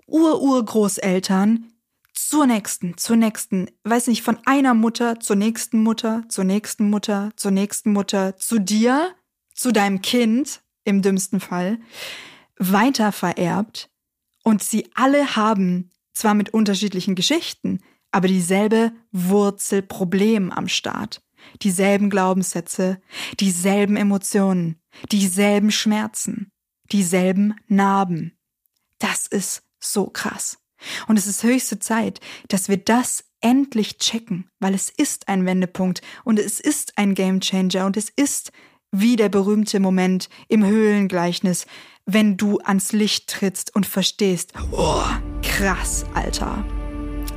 Ururgroßeltern 0.05 1.72
zur 2.13 2.45
nächsten, 2.45 2.97
zur 2.97 3.15
nächsten, 3.15 3.69
weiß 3.83 4.07
nicht, 4.07 4.23
von 4.23 4.37
einer 4.45 4.73
Mutter 4.73 5.19
zur 5.19 5.35
nächsten 5.35 5.81
Mutter, 5.81 6.23
zur 6.29 6.43
nächsten 6.43 6.89
Mutter, 6.89 7.31
zur 7.35 7.51
nächsten 7.51 7.91
Mutter, 7.91 8.37
zu 8.37 8.59
dir, 8.59 9.15
zu 9.53 9.71
deinem 9.71 10.01
Kind, 10.01 10.61
im 10.83 11.01
dümmsten 11.01 11.39
Fall, 11.39 11.79
weiter 12.57 13.11
vererbt 13.11 13.89
und 14.43 14.63
sie 14.63 14.89
alle 14.93 15.35
haben, 15.35 15.91
zwar 16.13 16.33
mit 16.33 16.51
unterschiedlichen 16.51 17.15
Geschichten, 17.15 17.79
aber 18.11 18.27
dieselbe 18.27 18.91
Wurzelproblem 19.11 20.51
am 20.51 20.67
Start 20.67 21.23
dieselben 21.61 22.09
Glaubenssätze, 22.09 23.01
dieselben 23.39 23.95
Emotionen, 23.95 24.81
dieselben 25.11 25.71
Schmerzen, 25.71 26.51
dieselben 26.91 27.55
Narben. 27.67 28.37
Das 28.99 29.27
ist 29.27 29.63
so 29.79 30.07
krass. 30.07 30.57
Und 31.07 31.17
es 31.17 31.27
ist 31.27 31.43
höchste 31.43 31.79
Zeit, 31.79 32.19
dass 32.47 32.69
wir 32.69 32.77
das 32.77 33.23
endlich 33.41 33.97
checken, 33.97 34.49
weil 34.59 34.73
es 34.73 34.89
ist 34.89 35.27
ein 35.27 35.45
Wendepunkt 35.45 36.01
und 36.23 36.39
es 36.39 36.59
ist 36.59 36.97
ein 36.97 37.13
Gamechanger 37.13 37.85
und 37.85 37.97
es 37.97 38.09
ist 38.09 38.51
wie 38.91 39.15
der 39.15 39.29
berühmte 39.29 39.79
Moment 39.79 40.29
im 40.47 40.63
Höhlengleichnis, 40.63 41.65
wenn 42.05 42.37
du 42.37 42.59
ans 42.59 42.91
Licht 42.91 43.29
trittst 43.29 43.75
und 43.75 43.85
verstehst, 43.85 44.53
oh, 44.71 45.03
krass, 45.41 46.05
Alter. 46.13 46.63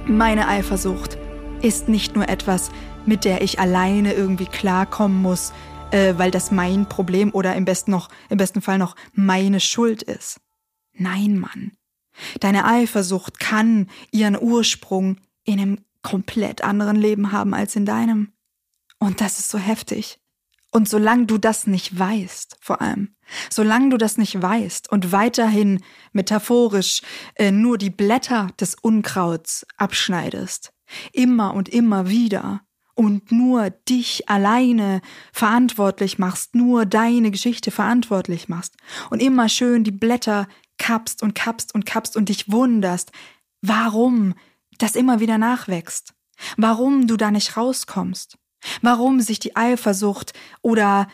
Meine 0.06 0.48
Eifersucht 0.48 1.18
ist 1.62 1.88
nicht 1.88 2.14
nur 2.14 2.28
etwas, 2.28 2.70
mit 3.06 3.24
der 3.24 3.42
ich 3.42 3.58
alleine 3.58 4.12
irgendwie 4.12 4.46
klarkommen 4.46 5.22
muss, 5.22 5.52
äh, 5.90 6.14
weil 6.16 6.30
das 6.30 6.50
mein 6.50 6.88
Problem 6.88 7.32
oder 7.32 7.54
im 7.54 7.64
besten 7.64 7.90
noch, 7.90 8.08
im 8.28 8.36
besten 8.36 8.60
Fall 8.60 8.78
noch 8.78 8.96
meine 9.12 9.60
Schuld 9.60 10.02
ist. 10.02 10.40
Nein, 10.92 11.38
Mann. 11.38 11.72
Deine 12.40 12.64
Eifersucht 12.64 13.40
kann 13.40 13.88
ihren 14.10 14.40
Ursprung 14.40 15.18
in 15.44 15.60
einem 15.60 15.78
komplett 16.02 16.62
anderen 16.62 16.96
Leben 16.96 17.32
haben 17.32 17.54
als 17.54 17.76
in 17.76 17.86
deinem. 17.86 18.32
Und 18.98 19.20
das 19.20 19.38
ist 19.38 19.48
so 19.48 19.58
heftig. 19.58 20.18
Und 20.70 20.88
solange 20.88 21.26
du 21.26 21.38
das 21.38 21.66
nicht 21.66 21.98
weißt, 21.98 22.58
vor 22.60 22.80
allem, 22.80 23.14
solange 23.50 23.90
du 23.90 23.96
das 23.96 24.18
nicht 24.18 24.40
weißt 24.40 24.90
und 24.90 25.12
weiterhin 25.12 25.82
metaphorisch 26.12 27.02
äh, 27.36 27.50
nur 27.50 27.78
die 27.78 27.90
Blätter 27.90 28.48
des 28.60 28.74
Unkrauts 28.74 29.66
abschneidest, 29.76 30.72
immer 31.12 31.54
und 31.54 31.68
immer 31.68 32.08
wieder, 32.08 32.60
und 32.96 33.30
nur 33.30 33.70
dich 33.70 34.28
alleine 34.28 35.02
verantwortlich 35.32 36.18
machst, 36.18 36.54
nur 36.54 36.86
deine 36.86 37.30
Geschichte 37.30 37.70
verantwortlich 37.70 38.48
machst 38.48 38.74
und 39.10 39.22
immer 39.22 39.48
schön 39.48 39.84
die 39.84 39.92
Blätter 39.92 40.48
kappst 40.78 41.22
und 41.22 41.34
kappst 41.34 41.74
und 41.74 41.86
kappst 41.86 42.16
und 42.16 42.28
dich 42.28 42.50
wunderst, 42.50 43.12
warum 43.62 44.34
das 44.78 44.96
immer 44.96 45.20
wieder 45.20 45.38
nachwächst, 45.38 46.14
warum 46.56 47.06
du 47.06 47.16
da 47.16 47.30
nicht 47.30 47.56
rauskommst, 47.56 48.38
warum 48.82 49.20
sich 49.20 49.38
die 49.38 49.56
Eifersucht 49.56 50.32
oder 50.62 51.08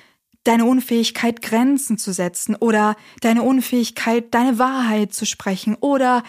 deine 0.45 0.65
Unfähigkeit 0.65 1.41
Grenzen 1.41 1.99
zu 1.99 2.13
setzen 2.13 2.57
oder 2.57 2.97
deine 3.21 3.43
Unfähigkeit 3.43 4.35
deine 4.35 4.59
Wahrheit 4.59 5.15
zu 5.15 5.25
sprechen 5.25 5.77
oder 5.77 6.25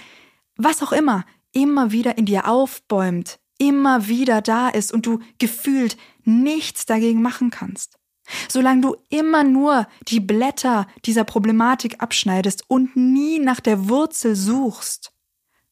was 0.56 0.84
auch 0.84 0.91
immer 0.91 1.26
immer 1.54 1.91
wieder 1.91 2.17
in 2.17 2.26
dir 2.26 2.48
aufbäumt, 2.48 3.39
immer 3.58 4.08
wieder 4.08 4.41
da 4.41 4.69
ist 4.69 4.91
und 4.91 5.06
du 5.06 5.19
gefühlt 5.38 5.96
nichts 6.26 6.86
dagegen 6.86 7.22
machen 7.22 7.52
kannst. 7.52 7.98
Solange 8.48 8.82
du 8.82 8.96
immer 9.10 9.43
nur 9.43 9.88
die 10.08 10.19
Blätter 10.19 10.88
dieser 11.06 11.24
Problematik 11.24 12.02
abschneidest 12.02 12.63
und 12.67 12.96
nie 12.96 13.39
nach 13.39 13.60
der 13.60 13.89
Wurzel 13.89 14.36
suchst, 14.36 15.13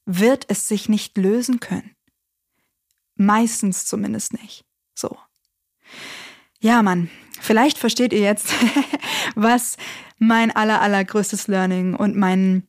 wird 0.06 0.45
es 0.47 0.67
sich 0.67 0.89
nicht 0.89 1.17
lösen 1.17 1.60
können. 1.60 1.95
Meistens 3.15 3.86
zumindest 3.86 4.34
nicht. 4.34 4.65
So. 4.93 5.17
Ja, 6.60 6.82
Mann, 6.82 7.10
vielleicht 7.39 7.78
versteht 7.78 8.13
ihr 8.13 8.21
jetzt, 8.21 8.54
was 9.36 9.78
mein 10.17 10.56
aller, 10.56 10.82
allergrößtes 10.82 11.47
Learning 11.47 11.95
und 11.95 12.15
mein, 12.15 12.67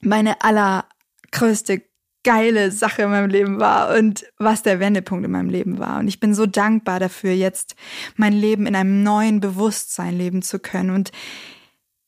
meine 0.00 0.42
allergrößte 0.42 1.82
geile 2.26 2.72
Sache 2.72 3.02
in 3.02 3.10
meinem 3.10 3.30
Leben 3.30 3.60
war 3.60 3.96
und 3.96 4.26
was 4.36 4.64
der 4.64 4.80
Wendepunkt 4.80 5.24
in 5.24 5.30
meinem 5.30 5.48
Leben 5.48 5.78
war. 5.78 6.00
Und 6.00 6.08
ich 6.08 6.18
bin 6.18 6.34
so 6.34 6.44
dankbar 6.44 6.98
dafür, 6.98 7.30
jetzt 7.30 7.76
mein 8.16 8.32
Leben 8.32 8.66
in 8.66 8.74
einem 8.74 9.04
neuen 9.04 9.38
Bewusstsein 9.38 10.18
leben 10.18 10.42
zu 10.42 10.58
können. 10.58 10.90
Und 10.90 11.12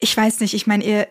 ich 0.01 0.17
weiß 0.17 0.41
nicht, 0.41 0.55
ich 0.55 0.67
meine, 0.67 0.85
ihr, 0.85 1.07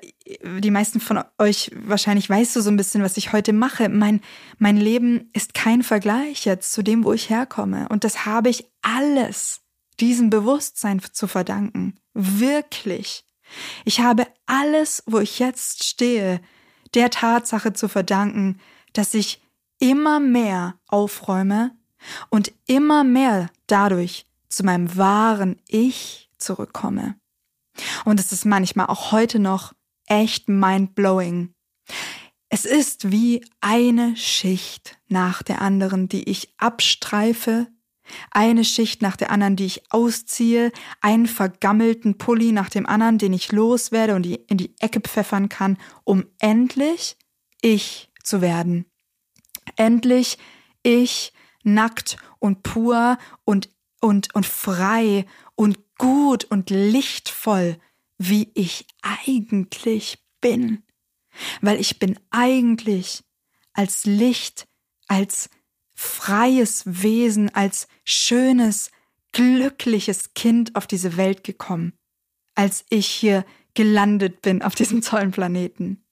die 0.59 0.71
meisten 0.71 0.99
von 0.99 1.23
euch 1.37 1.71
wahrscheinlich 1.73 2.29
weißt 2.29 2.57
du 2.57 2.61
so 2.61 2.69
ein 2.69 2.75
bisschen, 2.75 3.01
was 3.01 3.15
ich 3.15 3.31
heute 3.31 3.53
mache. 3.53 3.87
Mein, 3.87 4.19
mein 4.57 4.75
Leben 4.75 5.29
ist 5.31 5.53
kein 5.53 5.83
Vergleich 5.83 6.43
jetzt 6.43 6.73
zu 6.73 6.81
dem, 6.81 7.05
wo 7.05 7.13
ich 7.13 7.29
herkomme. 7.29 7.87
Und 7.87 8.03
das 8.03 8.25
habe 8.25 8.49
ich 8.49 8.65
alles 8.81 9.61
diesem 10.01 10.29
Bewusstsein 10.29 11.01
zu 11.13 11.27
verdanken. 11.27 11.95
Wirklich. 12.13 13.23
Ich 13.85 14.01
habe 14.01 14.27
alles, 14.47 15.01
wo 15.05 15.19
ich 15.19 15.39
jetzt 15.39 15.85
stehe, 15.85 16.41
der 16.93 17.09
Tatsache 17.09 17.71
zu 17.71 17.87
verdanken, 17.87 18.59
dass 18.97 19.13
ich 19.13 19.41
immer 19.79 20.19
mehr 20.19 20.79
aufräume 20.87 21.75
und 22.29 22.51
immer 22.65 23.03
mehr 23.03 23.49
dadurch 23.67 24.25
zu 24.49 24.63
meinem 24.63 24.97
wahren 24.97 25.61
Ich 25.67 26.29
zurückkomme. 26.37 27.15
Und 28.05 28.19
es 28.19 28.31
ist 28.31 28.45
manchmal 28.45 28.87
auch 28.87 29.11
heute 29.11 29.39
noch 29.39 29.73
echt 30.07 30.49
mind-blowing. 30.49 31.53
Es 32.49 32.65
ist 32.65 33.11
wie 33.11 33.45
eine 33.59 34.15
Schicht 34.15 34.97
nach 35.09 35.43
der 35.43 35.61
anderen, 35.61 36.07
die 36.07 36.29
ich 36.29 36.53
abstreife, 36.57 37.67
eine 38.31 38.63
Schicht 38.63 39.01
nach 39.01 39.17
der 39.17 39.31
anderen, 39.31 39.57
die 39.57 39.65
ich 39.65 39.91
ausziehe, 39.91 40.71
einen 41.01 41.27
vergammelten 41.27 42.17
Pulli 42.17 42.53
nach 42.53 42.69
dem 42.69 42.85
anderen, 42.85 43.17
den 43.17 43.33
ich 43.33 43.51
loswerde 43.51 44.15
und 44.15 44.25
in 44.25 44.57
die 44.57 44.73
Ecke 44.79 45.01
pfeffern 45.01 45.49
kann, 45.49 45.77
um 46.05 46.25
endlich 46.39 47.17
ich 47.61 48.09
zu 48.23 48.41
werden. 48.41 48.85
Endlich 49.77 50.37
ich 50.83 51.33
nackt 51.63 52.17
und 52.39 52.63
pur 52.63 53.17
und, 53.45 53.69
und, 54.01 54.33
und 54.35 54.45
frei 54.45 55.25
und 55.55 55.77
gut 55.97 56.45
und 56.45 56.69
lichtvoll, 56.69 57.77
wie 58.17 58.51
ich 58.53 58.85
eigentlich 59.01 60.19
bin. 60.41 60.83
Weil 61.61 61.79
ich 61.79 61.99
bin 61.99 62.19
eigentlich 62.29 63.23
als 63.73 64.05
Licht, 64.05 64.67
als 65.07 65.49
freies 65.93 66.83
Wesen, 66.85 67.53
als 67.53 67.87
schönes, 68.03 68.91
glückliches 69.33 70.33
Kind 70.33 70.75
auf 70.75 70.87
diese 70.87 71.17
Welt 71.17 71.43
gekommen. 71.43 71.93
Als 72.55 72.85
ich 72.89 73.07
hier 73.07 73.45
gelandet 73.73 74.41
bin 74.41 74.63
auf 74.63 74.73
diesem 74.73 75.01
tollen 75.01 75.31
Planeten. 75.31 76.03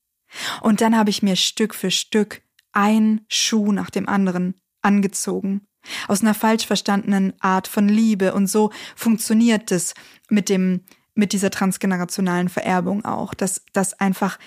Und 0.60 0.80
dann 0.80 0.96
habe 0.96 1.10
ich 1.10 1.22
mir 1.22 1.34
Stück 1.34 1.74
für 1.74 1.90
Stück 1.90 2.42
ein 2.76 3.22
Schuh 3.28 3.72
nach 3.72 3.88
dem 3.88 4.06
anderen 4.06 4.54
angezogen. 4.82 5.66
Aus 6.08 6.20
einer 6.20 6.34
falsch 6.34 6.66
verstandenen 6.66 7.32
Art 7.40 7.68
von 7.68 7.88
Liebe. 7.88 8.34
Und 8.34 8.48
so 8.48 8.70
funktioniert 8.94 9.72
es 9.72 9.94
mit 10.28 10.50
dem, 10.50 10.82
mit 11.14 11.32
dieser 11.32 11.50
transgenerationalen 11.50 12.50
Vererbung 12.50 13.04
auch, 13.04 13.32
dass 13.32 13.62
das 13.72 13.98
einfach 13.98 14.38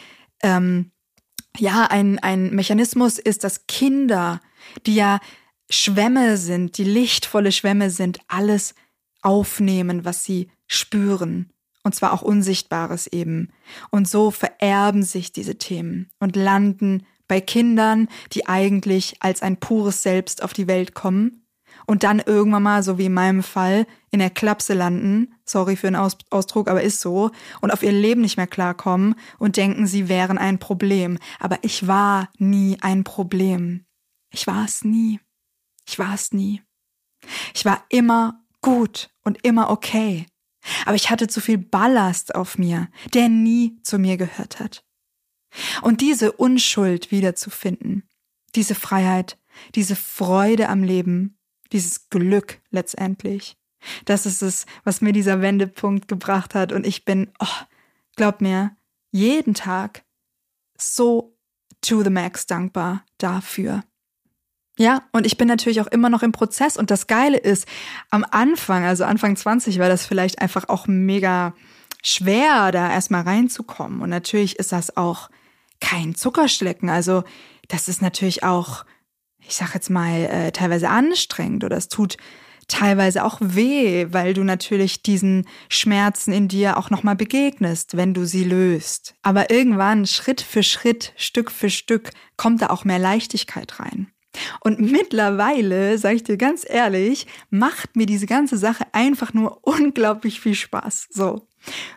ähm, 0.43 0.91
ja 1.57 1.85
ein, 1.85 2.19
ein 2.19 2.53
Mechanismus 2.53 3.17
ist, 3.17 3.43
dass 3.43 3.65
Kinder, 3.65 4.41
die 4.85 4.95
ja 4.95 5.19
Schwämme 5.71 6.37
sind, 6.37 6.77
die 6.77 6.83
lichtvolle 6.83 7.51
Schwämme 7.51 7.89
sind, 7.89 8.19
alles 8.27 8.75
aufnehmen, 9.23 10.05
was 10.05 10.23
sie 10.23 10.51
spüren. 10.67 11.51
Und 11.83 11.95
zwar 11.95 12.13
auch 12.13 12.21
Unsichtbares 12.21 13.07
eben. 13.07 13.51
Und 13.89 14.07
so 14.07 14.29
vererben 14.29 15.01
sich 15.01 15.31
diese 15.31 15.57
Themen 15.57 16.11
und 16.19 16.35
landen 16.35 17.07
bei 17.29 17.39
Kindern, 17.39 18.09
die 18.33 18.47
eigentlich 18.47 19.15
als 19.21 19.41
ein 19.41 19.55
pures 19.55 20.03
Selbst 20.03 20.43
auf 20.43 20.51
die 20.51 20.67
Welt 20.67 20.93
kommen 20.93 21.45
und 21.85 22.03
dann 22.03 22.19
irgendwann 22.19 22.63
mal, 22.63 22.83
so 22.83 22.97
wie 22.97 23.05
in 23.05 23.13
meinem 23.13 23.43
Fall, 23.43 23.87
in 24.11 24.19
der 24.19 24.29
Klapse 24.29 24.73
landen, 24.73 25.33
sorry 25.45 25.77
für 25.77 25.87
den 25.87 25.95
Aus 25.95 26.17
Ausdruck, 26.29 26.69
aber 26.69 26.81
ist 26.81 26.99
so, 26.99 27.31
und 27.61 27.71
auf 27.71 27.83
ihr 27.83 27.91
Leben 27.91 28.21
nicht 28.21 28.37
mehr 28.37 28.47
klarkommen 28.47 29.15
und 29.37 29.55
denken, 29.55 29.87
sie 29.87 30.09
wären 30.09 30.37
ein 30.37 30.59
Problem. 30.59 31.17
Aber 31.39 31.59
ich 31.61 31.87
war 31.87 32.29
nie 32.37 32.77
ein 32.81 33.03
Problem. 33.03 33.85
Ich 34.31 34.45
war 34.45 34.65
es 34.65 34.83
nie. 34.83 35.19
Ich 35.87 35.97
war 35.97 36.13
es 36.13 36.33
nie. 36.33 36.61
Ich 37.53 37.65
war 37.65 37.83
immer 37.89 38.43
gut 38.61 39.09
und 39.23 39.43
immer 39.43 39.69
okay. 39.69 40.25
Aber 40.85 40.95
ich 40.95 41.09
hatte 41.09 41.27
zu 41.27 41.41
viel 41.41 41.57
Ballast 41.57 42.35
auf 42.35 42.57
mir, 42.57 42.89
der 43.13 43.29
nie 43.29 43.79
zu 43.83 43.97
mir 43.97 44.17
gehört 44.17 44.59
hat. 44.59 44.83
Und 45.81 46.01
diese 46.01 46.31
Unschuld 46.31 47.11
wiederzufinden, 47.11 48.07
diese 48.55 48.75
Freiheit, 48.75 49.37
diese 49.75 49.95
Freude 49.95 50.69
am 50.69 50.83
Leben, 50.83 51.37
dieses 51.71 52.09
Glück 52.09 52.61
letztendlich, 52.69 53.57
das 54.05 54.25
ist 54.25 54.41
es, 54.41 54.65
was 54.83 55.01
mir 55.01 55.13
dieser 55.13 55.41
Wendepunkt 55.41 56.07
gebracht 56.07 56.55
hat. 56.55 56.71
Und 56.71 56.85
ich 56.85 57.05
bin, 57.05 57.31
oh, 57.39 57.65
glaub 58.15 58.41
mir, 58.41 58.75
jeden 59.11 59.53
Tag 59.53 60.03
so 60.77 61.37
to 61.81 62.03
the 62.03 62.09
max 62.09 62.45
dankbar 62.45 63.05
dafür. 63.17 63.83
Ja, 64.77 65.03
und 65.11 65.25
ich 65.25 65.37
bin 65.37 65.47
natürlich 65.47 65.81
auch 65.81 65.87
immer 65.87 66.09
noch 66.09 66.23
im 66.23 66.31
Prozess. 66.31 66.77
Und 66.77 66.89
das 66.89 67.07
Geile 67.07 67.37
ist, 67.37 67.67
am 68.09 68.25
Anfang, 68.29 68.85
also 68.85 69.03
Anfang 69.03 69.35
20, 69.35 69.77
war 69.79 69.89
das 69.89 70.05
vielleicht 70.05 70.41
einfach 70.41 70.69
auch 70.69 70.87
mega 70.87 71.53
schwer, 72.01 72.71
da 72.71 72.89
erstmal 72.89 73.23
reinzukommen. 73.23 74.01
Und 74.01 74.09
natürlich 74.09 74.57
ist 74.57 74.71
das 74.71 74.95
auch 74.95 75.29
kein 75.79 76.15
Zuckerschlecken. 76.15 76.89
Also 76.89 77.23
das 77.67 77.87
ist 77.87 78.01
natürlich 78.01 78.43
auch, 78.43 78.85
ich 79.45 79.55
sag 79.55 79.73
jetzt 79.73 79.89
mal, 79.89 80.25
äh, 80.25 80.51
teilweise 80.51 80.89
anstrengend 80.89 81.63
oder 81.63 81.77
es 81.77 81.87
tut 81.87 82.17
teilweise 82.69 83.25
auch 83.25 83.39
weh, 83.41 84.07
weil 84.11 84.33
du 84.33 84.43
natürlich 84.43 85.01
diesen 85.01 85.47
Schmerzen 85.69 86.31
in 86.31 86.47
dir 86.47 86.77
auch 86.77 86.89
nochmal 86.89 87.15
begegnest, 87.15 87.97
wenn 87.97 88.13
du 88.13 88.25
sie 88.25 88.43
löst. 88.43 89.15
Aber 89.21 89.49
irgendwann, 89.49 90.05
Schritt 90.05 90.41
für 90.41 90.63
Schritt, 90.63 91.13
Stück 91.17 91.51
für 91.51 91.69
Stück, 91.69 92.11
kommt 92.37 92.61
da 92.61 92.67
auch 92.67 92.85
mehr 92.85 92.99
Leichtigkeit 92.99 93.79
rein. 93.79 94.11
Und 94.61 94.79
mittlerweile, 94.79 95.97
sage 95.97 96.15
ich 96.15 96.23
dir 96.23 96.37
ganz 96.37 96.65
ehrlich, 96.67 97.27
macht 97.49 97.95
mir 97.95 98.05
diese 98.05 98.27
ganze 98.27 98.57
Sache 98.57 98.85
einfach 98.93 99.33
nur 99.33 99.59
unglaublich 99.63 100.39
viel 100.39 100.55
Spaß. 100.55 101.07
So. 101.09 101.47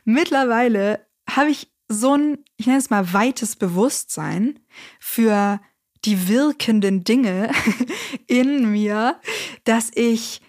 Mittlerweile 0.05 1.07
habe 1.29 1.51
ich 1.51 1.72
so 1.93 2.17
ein, 2.17 2.39
ich 2.57 2.67
nenne 2.67 2.79
es 2.79 2.91
mal, 2.91 3.13
weites 3.13 3.57
Bewusstsein 3.57 4.59
für 4.99 5.61
die 6.05 6.29
wirkenden 6.29 7.05
Dinge 7.05 7.51
in 8.27 8.71
mir, 8.71 9.21
dass 9.65 9.91
ich, 9.95 10.41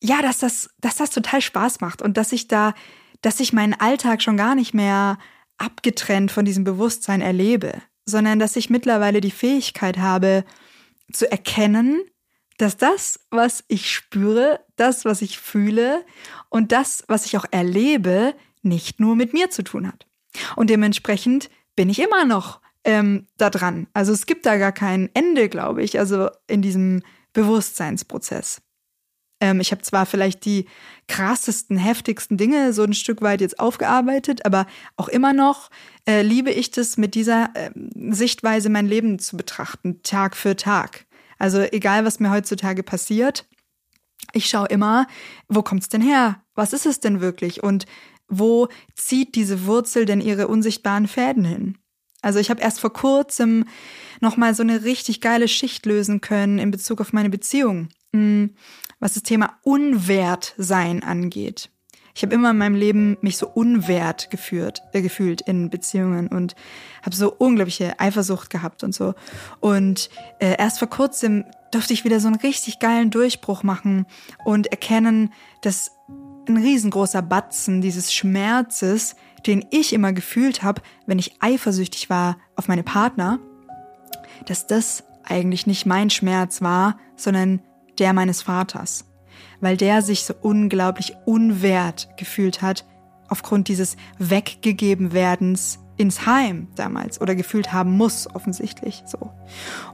ja, 0.00 0.22
dass 0.22 0.38
das, 0.38 0.70
dass 0.78 0.96
das 0.96 1.10
total 1.10 1.40
Spaß 1.40 1.80
macht 1.80 2.02
und 2.02 2.16
dass 2.16 2.32
ich 2.32 2.48
da, 2.48 2.74
dass 3.22 3.40
ich 3.40 3.52
meinen 3.52 3.74
Alltag 3.74 4.22
schon 4.22 4.36
gar 4.36 4.54
nicht 4.54 4.74
mehr 4.74 5.18
abgetrennt 5.58 6.30
von 6.30 6.44
diesem 6.44 6.64
Bewusstsein 6.64 7.20
erlebe, 7.20 7.80
sondern 8.06 8.38
dass 8.38 8.56
ich 8.56 8.70
mittlerweile 8.70 9.20
die 9.20 9.30
Fähigkeit 9.30 9.98
habe, 9.98 10.44
zu 11.12 11.30
erkennen, 11.30 12.02
dass 12.58 12.76
das, 12.76 13.20
was 13.30 13.64
ich 13.68 13.92
spüre, 13.92 14.60
das, 14.76 15.04
was 15.04 15.22
ich 15.22 15.38
fühle 15.38 16.04
und 16.48 16.72
das, 16.72 17.04
was 17.08 17.26
ich 17.26 17.36
auch 17.36 17.46
erlebe, 17.50 18.34
nicht 18.62 19.00
nur 19.00 19.16
mit 19.16 19.32
mir 19.32 19.50
zu 19.50 19.62
tun 19.62 19.86
hat. 19.86 20.06
Und 20.56 20.70
dementsprechend 20.70 21.50
bin 21.76 21.88
ich 21.88 22.00
immer 22.00 22.24
noch 22.24 22.60
ähm, 22.84 23.26
da 23.36 23.50
dran. 23.50 23.86
Also 23.92 24.12
es 24.12 24.26
gibt 24.26 24.46
da 24.46 24.56
gar 24.56 24.72
kein 24.72 25.10
Ende, 25.14 25.48
glaube 25.48 25.82
ich, 25.82 25.98
also 25.98 26.28
in 26.46 26.62
diesem 26.62 27.02
Bewusstseinsprozess. 27.32 28.62
Ähm, 29.40 29.60
ich 29.60 29.72
habe 29.72 29.82
zwar 29.82 30.06
vielleicht 30.06 30.44
die 30.44 30.66
krassesten, 31.08 31.76
heftigsten 31.76 32.36
Dinge 32.36 32.72
so 32.72 32.82
ein 32.84 32.94
Stück 32.94 33.20
weit 33.22 33.40
jetzt 33.40 33.58
aufgearbeitet, 33.58 34.44
aber 34.46 34.66
auch 34.96 35.08
immer 35.08 35.32
noch 35.32 35.70
äh, 36.06 36.22
liebe 36.22 36.50
ich 36.50 36.70
das, 36.70 36.96
mit 36.96 37.14
dieser 37.14 37.50
äh, 37.54 37.70
Sichtweise 38.10 38.68
mein 38.68 38.86
Leben 38.86 39.18
zu 39.18 39.36
betrachten, 39.36 40.02
Tag 40.02 40.36
für 40.36 40.56
Tag. 40.56 41.06
Also 41.38 41.60
egal, 41.60 42.04
was 42.04 42.20
mir 42.20 42.30
heutzutage 42.30 42.82
passiert, 42.82 43.46
ich 44.32 44.46
schaue 44.46 44.68
immer, 44.68 45.06
wo 45.48 45.62
kommt's 45.62 45.88
denn 45.88 46.00
her? 46.00 46.42
Was 46.54 46.72
ist 46.72 46.86
es 46.86 47.00
denn 47.00 47.20
wirklich? 47.20 47.62
Und 47.62 47.86
wo 48.28 48.68
zieht 48.94 49.34
diese 49.34 49.66
Wurzel 49.66 50.04
denn 50.04 50.20
ihre 50.20 50.48
unsichtbaren 50.48 51.08
Fäden 51.08 51.44
hin? 51.44 51.78
Also 52.22 52.38
ich 52.38 52.50
habe 52.50 52.62
erst 52.62 52.80
vor 52.80 52.92
kurzem 52.92 53.66
noch 54.20 54.36
mal 54.36 54.54
so 54.54 54.62
eine 54.62 54.84
richtig 54.84 55.20
geile 55.20 55.46
Schicht 55.46 55.84
lösen 55.84 56.20
können 56.20 56.58
in 56.58 56.70
Bezug 56.70 57.00
auf 57.00 57.12
meine 57.12 57.28
Beziehung, 57.28 57.88
hm, 58.12 58.54
was 58.98 59.14
das 59.14 59.24
Thema 59.24 59.58
Unwertsein 59.62 61.02
angeht. 61.02 61.70
Ich 62.16 62.22
habe 62.22 62.34
immer 62.34 62.52
in 62.52 62.58
meinem 62.58 62.76
Leben 62.76 63.18
mich 63.22 63.36
so 63.36 63.48
unwert 63.48 64.30
geführt, 64.30 64.82
äh, 64.92 65.02
gefühlt 65.02 65.40
in 65.42 65.68
Beziehungen 65.68 66.28
und 66.28 66.54
habe 67.02 67.16
so 67.16 67.32
unglaubliche 67.32 67.98
Eifersucht 67.98 68.50
gehabt 68.50 68.84
und 68.84 68.94
so. 68.94 69.14
Und 69.60 70.10
äh, 70.38 70.56
erst 70.56 70.78
vor 70.78 70.88
kurzem 70.88 71.44
durfte 71.72 71.92
ich 71.92 72.04
wieder 72.04 72.20
so 72.20 72.28
einen 72.28 72.36
richtig 72.36 72.78
geilen 72.78 73.10
Durchbruch 73.10 73.64
machen 73.64 74.06
und 74.44 74.68
erkennen, 74.68 75.32
dass 75.62 75.90
ein 76.48 76.56
riesengroßer 76.56 77.22
Batzen 77.22 77.80
dieses 77.80 78.12
Schmerzes, 78.12 79.16
den 79.46 79.64
ich 79.70 79.92
immer 79.92 80.12
gefühlt 80.12 80.62
habe, 80.62 80.82
wenn 81.06 81.18
ich 81.18 81.36
eifersüchtig 81.40 82.10
war 82.10 82.38
auf 82.56 82.68
meine 82.68 82.82
Partner, 82.82 83.38
dass 84.46 84.66
das 84.66 85.04
eigentlich 85.24 85.66
nicht 85.66 85.86
mein 85.86 86.10
Schmerz 86.10 86.62
war, 86.62 86.98
sondern 87.16 87.60
der 87.98 88.12
meines 88.12 88.42
Vaters. 88.42 89.04
Weil 89.60 89.76
der 89.76 90.02
sich 90.02 90.24
so 90.24 90.34
unglaublich 90.40 91.14
unwert 91.24 92.08
gefühlt 92.16 92.62
hat 92.62 92.84
aufgrund 93.28 93.68
dieses 93.68 93.96
weggegeben 94.18 95.12
werdens 95.12 95.78
ins 95.96 96.26
Heim 96.26 96.68
damals 96.74 97.20
oder 97.20 97.34
gefühlt 97.34 97.72
haben 97.72 97.96
muss 97.96 98.28
offensichtlich 98.34 99.02
so. 99.06 99.30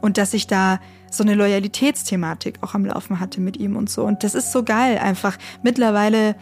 Und 0.00 0.18
dass 0.18 0.34
ich 0.34 0.46
da 0.46 0.80
so 1.10 1.22
eine 1.22 1.34
Loyalitätsthematik 1.34 2.58
auch 2.62 2.74
am 2.74 2.86
Laufen 2.86 3.20
hatte 3.20 3.40
mit 3.40 3.56
ihm 3.56 3.76
und 3.76 3.90
so 3.90 4.04
und 4.04 4.24
das 4.24 4.34
ist 4.34 4.52
so 4.52 4.62
geil 4.62 4.98
einfach 4.98 5.36
mittlerweile 5.62 6.36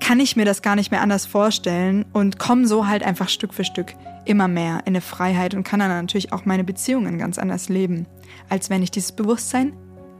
kann 0.00 0.20
ich 0.20 0.36
mir 0.36 0.44
das 0.44 0.60
gar 0.60 0.76
nicht 0.76 0.90
mehr 0.90 1.00
anders 1.00 1.24
vorstellen 1.24 2.04
und 2.12 2.38
komme 2.38 2.66
so 2.66 2.86
halt 2.86 3.02
einfach 3.02 3.28
Stück 3.28 3.54
für 3.54 3.64
Stück 3.64 3.94
immer 4.24 4.48
mehr 4.48 4.80
in 4.80 4.88
eine 4.88 5.00
Freiheit 5.00 5.54
und 5.54 5.64
kann 5.64 5.80
dann 5.80 5.88
natürlich 5.88 6.32
auch 6.32 6.44
meine 6.44 6.64
Beziehungen 6.64 7.18
ganz 7.18 7.38
anders 7.38 7.68
leben, 7.68 8.06
als 8.48 8.70
wenn 8.70 8.82
ich 8.82 8.90
dieses 8.90 9.12
Bewusstsein 9.12 9.72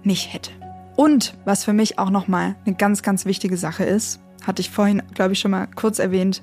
nicht 0.03 0.33
hätte. 0.33 0.51
Und 0.97 1.35
was 1.45 1.65
für 1.65 1.73
mich 1.73 1.99
auch 1.99 2.11
nochmal 2.11 2.55
eine 2.65 2.77
ganz, 2.77 3.03
ganz 3.03 3.25
wichtige 3.25 3.57
Sache 3.57 3.85
ist, 3.85 4.21
hatte 4.47 4.61
ich 4.61 4.71
vorhin, 4.71 5.03
glaube 5.15 5.33
ich, 5.33 5.41
schon 5.41 5.51
mal 5.51 5.67
kurz 5.75 5.99
erwähnt, 5.99 6.43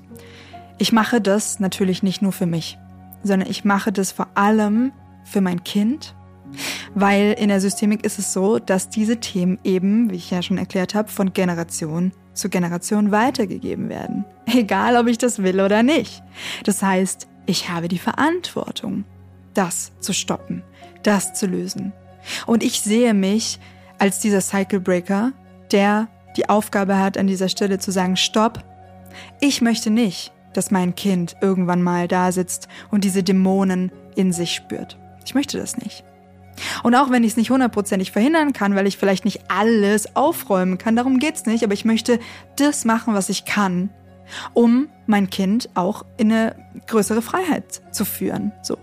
ich 0.78 0.92
mache 0.92 1.20
das 1.20 1.60
natürlich 1.60 2.02
nicht 2.02 2.22
nur 2.22 2.32
für 2.32 2.46
mich, 2.46 2.78
sondern 3.22 3.48
ich 3.48 3.64
mache 3.64 3.92
das 3.92 4.12
vor 4.12 4.28
allem 4.34 4.92
für 5.24 5.40
mein 5.40 5.62
Kind, 5.64 6.14
weil 6.94 7.32
in 7.38 7.48
der 7.48 7.60
Systemik 7.60 8.04
ist 8.04 8.18
es 8.18 8.32
so, 8.32 8.58
dass 8.58 8.88
diese 8.88 9.18
Themen 9.18 9.58
eben, 9.64 10.10
wie 10.10 10.16
ich 10.16 10.30
ja 10.30 10.42
schon 10.42 10.58
erklärt 10.58 10.94
habe, 10.94 11.08
von 11.08 11.32
Generation 11.32 12.12
zu 12.34 12.48
Generation 12.48 13.10
weitergegeben 13.10 13.88
werden. 13.88 14.24
Egal, 14.46 14.96
ob 14.96 15.06
ich 15.06 15.18
das 15.18 15.42
will 15.42 15.60
oder 15.60 15.82
nicht. 15.82 16.22
Das 16.64 16.82
heißt, 16.82 17.28
ich 17.46 17.68
habe 17.68 17.88
die 17.88 17.98
Verantwortung, 17.98 19.04
das 19.54 19.92
zu 20.00 20.12
stoppen, 20.12 20.62
das 21.02 21.34
zu 21.34 21.46
lösen. 21.46 21.92
Und 22.46 22.62
ich 22.62 22.80
sehe 22.80 23.14
mich 23.14 23.58
als 23.98 24.20
dieser 24.20 24.40
Cycle 24.40 24.80
Breaker, 24.80 25.32
der 25.70 26.08
die 26.36 26.48
Aufgabe 26.48 26.98
hat, 26.98 27.18
an 27.18 27.26
dieser 27.26 27.48
Stelle 27.48 27.78
zu 27.78 27.90
sagen, 27.90 28.16
stopp, 28.16 28.64
ich 29.40 29.60
möchte 29.60 29.90
nicht, 29.90 30.32
dass 30.54 30.70
mein 30.70 30.94
Kind 30.94 31.36
irgendwann 31.40 31.82
mal 31.82 32.08
da 32.08 32.32
sitzt 32.32 32.68
und 32.90 33.04
diese 33.04 33.22
Dämonen 33.22 33.92
in 34.14 34.32
sich 34.32 34.54
spürt. 34.54 34.98
Ich 35.24 35.34
möchte 35.34 35.58
das 35.58 35.76
nicht. 35.76 36.04
Und 36.82 36.94
auch 36.94 37.10
wenn 37.10 37.24
ich 37.24 37.32
es 37.32 37.36
nicht 37.36 37.50
hundertprozentig 37.50 38.12
verhindern 38.12 38.52
kann, 38.52 38.74
weil 38.74 38.86
ich 38.86 38.98
vielleicht 38.98 39.24
nicht 39.24 39.50
alles 39.50 40.16
aufräumen 40.16 40.78
kann, 40.78 40.96
darum 40.96 41.18
geht's 41.18 41.46
nicht, 41.46 41.64
aber 41.64 41.74
ich 41.74 41.84
möchte 41.84 42.18
das 42.56 42.84
machen, 42.84 43.14
was 43.14 43.28
ich 43.28 43.44
kann, 43.44 43.90
um 44.52 44.88
mein 45.06 45.30
Kind 45.30 45.70
auch 45.74 46.04
in 46.16 46.32
eine 46.32 46.56
größere 46.86 47.22
Freiheit 47.22 47.82
zu 47.90 48.04
führen, 48.04 48.52
so. 48.62 48.78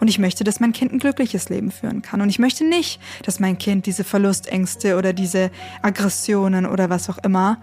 Und 0.00 0.08
ich 0.08 0.18
möchte, 0.18 0.42
dass 0.42 0.58
mein 0.58 0.72
Kind 0.72 0.92
ein 0.92 0.98
glückliches 0.98 1.48
Leben 1.50 1.70
führen 1.70 2.02
kann. 2.02 2.20
Und 2.20 2.28
ich 2.30 2.40
möchte 2.40 2.64
nicht, 2.64 3.00
dass 3.22 3.38
mein 3.38 3.58
Kind 3.58 3.86
diese 3.86 4.02
Verlustängste 4.02 4.96
oder 4.96 5.12
diese 5.12 5.52
Aggressionen 5.82 6.66
oder 6.66 6.90
was 6.90 7.08
auch 7.08 7.18
immer 7.18 7.58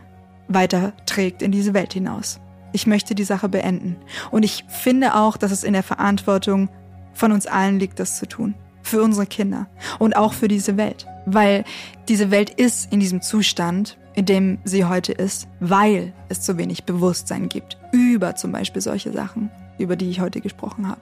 weiterträgt 0.47 1.41
in 1.41 1.51
diese 1.51 1.73
Welt 1.73 1.91
hinaus. 1.91 2.39
Ich 2.71 2.87
möchte 2.87 3.15
die 3.15 3.23
Sache 3.23 3.49
beenden. 3.49 3.97
Und 4.31 4.43
ich 4.43 4.63
finde 4.67 5.15
auch, 5.15 5.37
dass 5.37 5.51
es 5.51 5.63
in 5.63 5.73
der 5.73 5.83
Verantwortung 5.83 6.69
von 7.13 7.31
uns 7.31 7.47
allen 7.47 7.79
liegt, 7.79 7.99
das 7.99 8.17
zu 8.17 8.27
tun. 8.27 8.55
Für 8.85 9.01
unsere 9.01 9.25
Kinder 9.25 9.65
und 9.97 10.15
auch 10.15 10.33
für 10.33 10.47
diese 10.47 10.77
Welt. 10.77 11.07
Weil 11.25 11.63
diese 12.07 12.29
Welt 12.29 12.51
ist 12.51 12.93
in 12.93 12.99
diesem 12.99 13.23
Zustand, 13.23 13.97
in 14.13 14.27
dem 14.27 14.59
sie 14.63 14.85
heute 14.85 15.11
ist, 15.11 15.47
weil 15.59 16.13
es 16.29 16.41
zu 16.41 16.57
wenig 16.59 16.83
Bewusstsein 16.83 17.49
gibt 17.49 17.79
über 17.91 18.35
zum 18.35 18.51
Beispiel 18.51 18.83
solche 18.83 19.11
Sachen, 19.11 19.49
über 19.79 19.95
die 19.95 20.11
ich 20.11 20.19
heute 20.19 20.39
gesprochen 20.39 20.87
habe. 20.87 21.01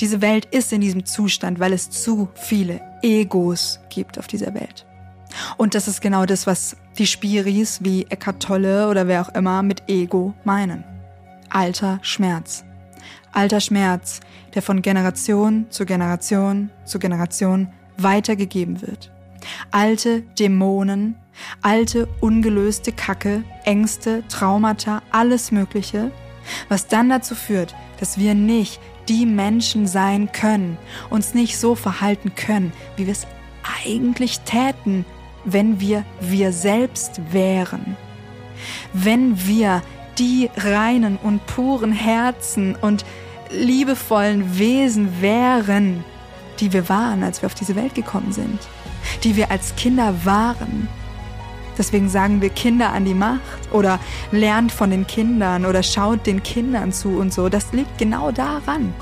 Diese 0.00 0.22
Welt 0.22 0.46
ist 0.46 0.72
in 0.72 0.80
diesem 0.80 1.04
Zustand, 1.04 1.60
weil 1.60 1.74
es 1.74 1.90
zu 1.90 2.30
viele 2.34 2.80
Egos 3.02 3.78
gibt 3.90 4.18
auf 4.18 4.26
dieser 4.26 4.54
Welt. 4.54 4.86
Und 5.58 5.74
das 5.74 5.86
ist 5.86 6.00
genau 6.00 6.24
das, 6.24 6.46
was 6.46 6.76
die 6.96 7.06
Spiris 7.06 7.84
wie 7.84 8.06
Eckart 8.08 8.42
Tolle 8.42 8.88
oder 8.88 9.06
wer 9.06 9.20
auch 9.20 9.34
immer 9.34 9.62
mit 9.62 9.82
Ego 9.86 10.32
meinen. 10.44 10.82
Alter 11.50 11.98
Schmerz. 12.00 12.64
Alter 13.34 13.60
Schmerz, 13.60 14.20
der 14.54 14.62
von 14.62 14.80
Generation 14.80 15.66
zu 15.68 15.84
Generation 15.86 16.70
zu 16.84 17.00
Generation 17.00 17.68
weitergegeben 17.96 18.80
wird. 18.80 19.10
Alte 19.72 20.22
Dämonen, 20.38 21.16
alte 21.60 22.08
ungelöste 22.20 22.92
Kacke, 22.92 23.42
Ängste, 23.64 24.22
Traumata, 24.28 25.02
alles 25.10 25.50
Mögliche, 25.50 26.12
was 26.68 26.86
dann 26.86 27.08
dazu 27.08 27.34
führt, 27.34 27.74
dass 27.98 28.18
wir 28.18 28.34
nicht 28.34 28.80
die 29.08 29.26
Menschen 29.26 29.88
sein 29.88 30.30
können, 30.30 30.78
uns 31.10 31.34
nicht 31.34 31.58
so 31.58 31.74
verhalten 31.74 32.36
können, 32.36 32.72
wie 32.96 33.06
wir 33.06 33.12
es 33.12 33.26
eigentlich 33.84 34.40
täten, 34.40 35.04
wenn 35.44 35.80
wir 35.80 36.04
wir 36.20 36.52
selbst 36.52 37.20
wären. 37.32 37.96
Wenn 38.92 39.44
wir 39.46 39.82
die 40.18 40.48
reinen 40.56 41.16
und 41.16 41.44
puren 41.46 41.92
Herzen 41.92 42.76
und 42.76 43.04
liebevollen 43.50 44.58
Wesen 44.58 45.20
wären, 45.20 46.04
die 46.60 46.72
wir 46.72 46.88
waren, 46.88 47.22
als 47.22 47.42
wir 47.42 47.46
auf 47.46 47.54
diese 47.54 47.76
Welt 47.76 47.94
gekommen 47.94 48.32
sind, 48.32 48.58
die 49.22 49.36
wir 49.36 49.50
als 49.50 49.74
Kinder 49.76 50.14
waren. 50.24 50.88
Deswegen 51.76 52.08
sagen 52.08 52.40
wir 52.40 52.50
Kinder 52.50 52.92
an 52.92 53.04
die 53.04 53.14
Macht 53.14 53.72
oder 53.72 53.98
lernt 54.30 54.70
von 54.70 54.90
den 54.90 55.06
Kindern 55.06 55.66
oder 55.66 55.82
schaut 55.82 56.26
den 56.26 56.42
Kindern 56.42 56.92
zu 56.92 57.08
und 57.18 57.32
so. 57.32 57.48
Das 57.48 57.72
liegt 57.72 57.98
genau 57.98 58.30
daran, 58.30 58.94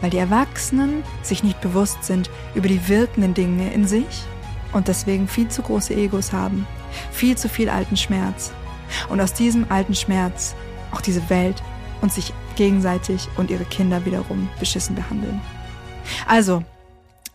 weil 0.00 0.10
die 0.10 0.18
Erwachsenen 0.18 1.04
sich 1.22 1.44
nicht 1.44 1.60
bewusst 1.60 2.02
sind 2.04 2.28
über 2.54 2.66
die 2.66 2.88
wirkenden 2.88 3.34
Dinge 3.34 3.72
in 3.72 3.86
sich 3.86 4.24
und 4.72 4.88
deswegen 4.88 5.28
viel 5.28 5.48
zu 5.48 5.62
große 5.62 5.94
Egos 5.94 6.32
haben, 6.32 6.66
viel 7.12 7.36
zu 7.36 7.48
viel 7.48 7.68
alten 7.68 7.96
Schmerz. 7.96 8.52
Und 9.08 9.20
aus 9.20 9.32
diesem 9.32 9.66
alten 9.68 9.94
Schmerz 9.94 10.56
auch 10.90 11.00
diese 11.00 11.30
Welt 11.30 11.62
und 12.00 12.12
sich 12.12 12.32
gegenseitig 12.60 13.26
und 13.38 13.50
ihre 13.50 13.64
Kinder 13.64 14.04
wiederum 14.04 14.46
beschissen 14.58 14.94
behandeln. 14.94 15.40
Also, 16.26 16.62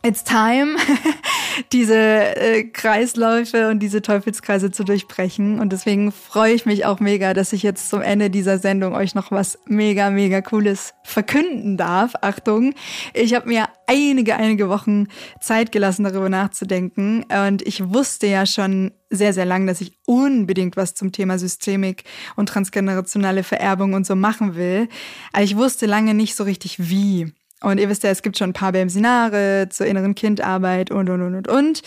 it's 0.04 0.24
time, 0.24 0.78
diese 1.72 1.96
äh, 1.96 2.64
Kreisläufe 2.64 3.70
und 3.70 3.80
diese 3.80 4.02
Teufelskreise 4.02 4.72
zu 4.72 4.84
durchbrechen. 4.84 5.60
Und 5.60 5.72
deswegen 5.72 6.12
freue 6.12 6.54
ich 6.54 6.66
mich 6.66 6.86
auch 6.86 7.00
mega, 7.00 7.34
dass 7.34 7.54
ich 7.54 7.64
jetzt 7.64 7.90
zum 7.90 8.02
Ende 8.02 8.30
dieser 8.30 8.58
Sendung 8.58 8.96
euch 8.96 9.16
noch 9.16 9.32
was 9.32 9.60
mega, 9.66 10.10
mega 10.10 10.42
Cooles 10.42 10.94
verkünden 11.04 11.78
darf. 11.78 12.14
Achtung, 12.22 12.74
ich 13.14 13.34
habe 13.34 13.48
mir 13.48 13.68
einige, 13.88 14.36
einige 14.36 14.70
Wochen 14.70 15.08
Zeit 15.40 15.72
gelassen, 15.72 16.04
darüber 16.04 16.30
nachzudenken. 16.30 17.26
Und 17.46 17.62
ich 17.62 17.94
wusste 17.94 18.28
ja 18.28 18.46
schon 18.46 18.92
sehr, 19.10 19.34
sehr 19.34 19.46
lang, 19.46 19.68
dass 19.68 19.82
ich 19.82 19.94
unbedingt 20.06 20.78
was 20.78 20.94
zum 20.94 21.12
Thema 21.12 21.38
Systemik 21.38 22.04
und 22.36 22.50
transgenerationale 22.50 23.44
Vererbung 23.44 23.94
und 23.94 24.06
so 24.06 24.16
machen 24.16 24.56
will. 24.56 24.88
Aber 25.32 25.44
ich 25.44 25.56
wusste 25.56 25.86
lange 25.86 26.14
nicht 26.14 26.36
so 26.36 26.44
richtig 26.44 26.90
wie. 26.90 27.34
Und 27.62 27.80
ihr 27.80 27.90
wisst 27.90 28.04
ja, 28.04 28.10
es 28.10 28.22
gibt 28.22 28.38
schon 28.38 28.52
ein 28.52 28.54
paar 28.54 28.72
BM-Seminare 28.72 29.70
zur 29.70 29.86
inneren 29.86 30.16
Kindarbeit 30.16 30.92
und, 30.92 31.10
und, 31.10 31.22
und, 31.22 31.36
und, 31.36 31.48
und. 31.48 31.82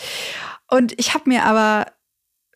Und 0.69 0.99
ich 0.99 1.13
habe 1.13 1.29
mir 1.29 1.45
aber 1.45 1.91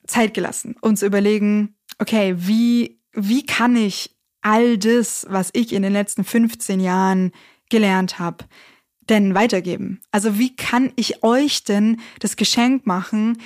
Zeit 0.07 0.33
gelassen, 0.33 0.75
um 0.81 0.95
zu 0.95 1.05
überlegen, 1.05 1.75
okay, 1.99 2.35
wie, 2.37 2.99
wie 3.13 3.45
kann 3.45 3.75
ich 3.75 4.15
all 4.41 4.77
das, 4.77 5.25
was 5.29 5.49
ich 5.53 5.73
in 5.73 5.83
den 5.83 5.93
letzten 5.93 6.23
15 6.23 6.79
Jahren 6.79 7.31
gelernt 7.69 8.19
habe, 8.19 8.45
denn 9.01 9.35
weitergeben? 9.35 10.01
Also 10.11 10.37
wie 10.37 10.55
kann 10.55 10.91
ich 10.95 11.23
euch 11.23 11.63
denn 11.63 12.01
das 12.19 12.35
Geschenk 12.35 12.85
machen, 12.85 13.41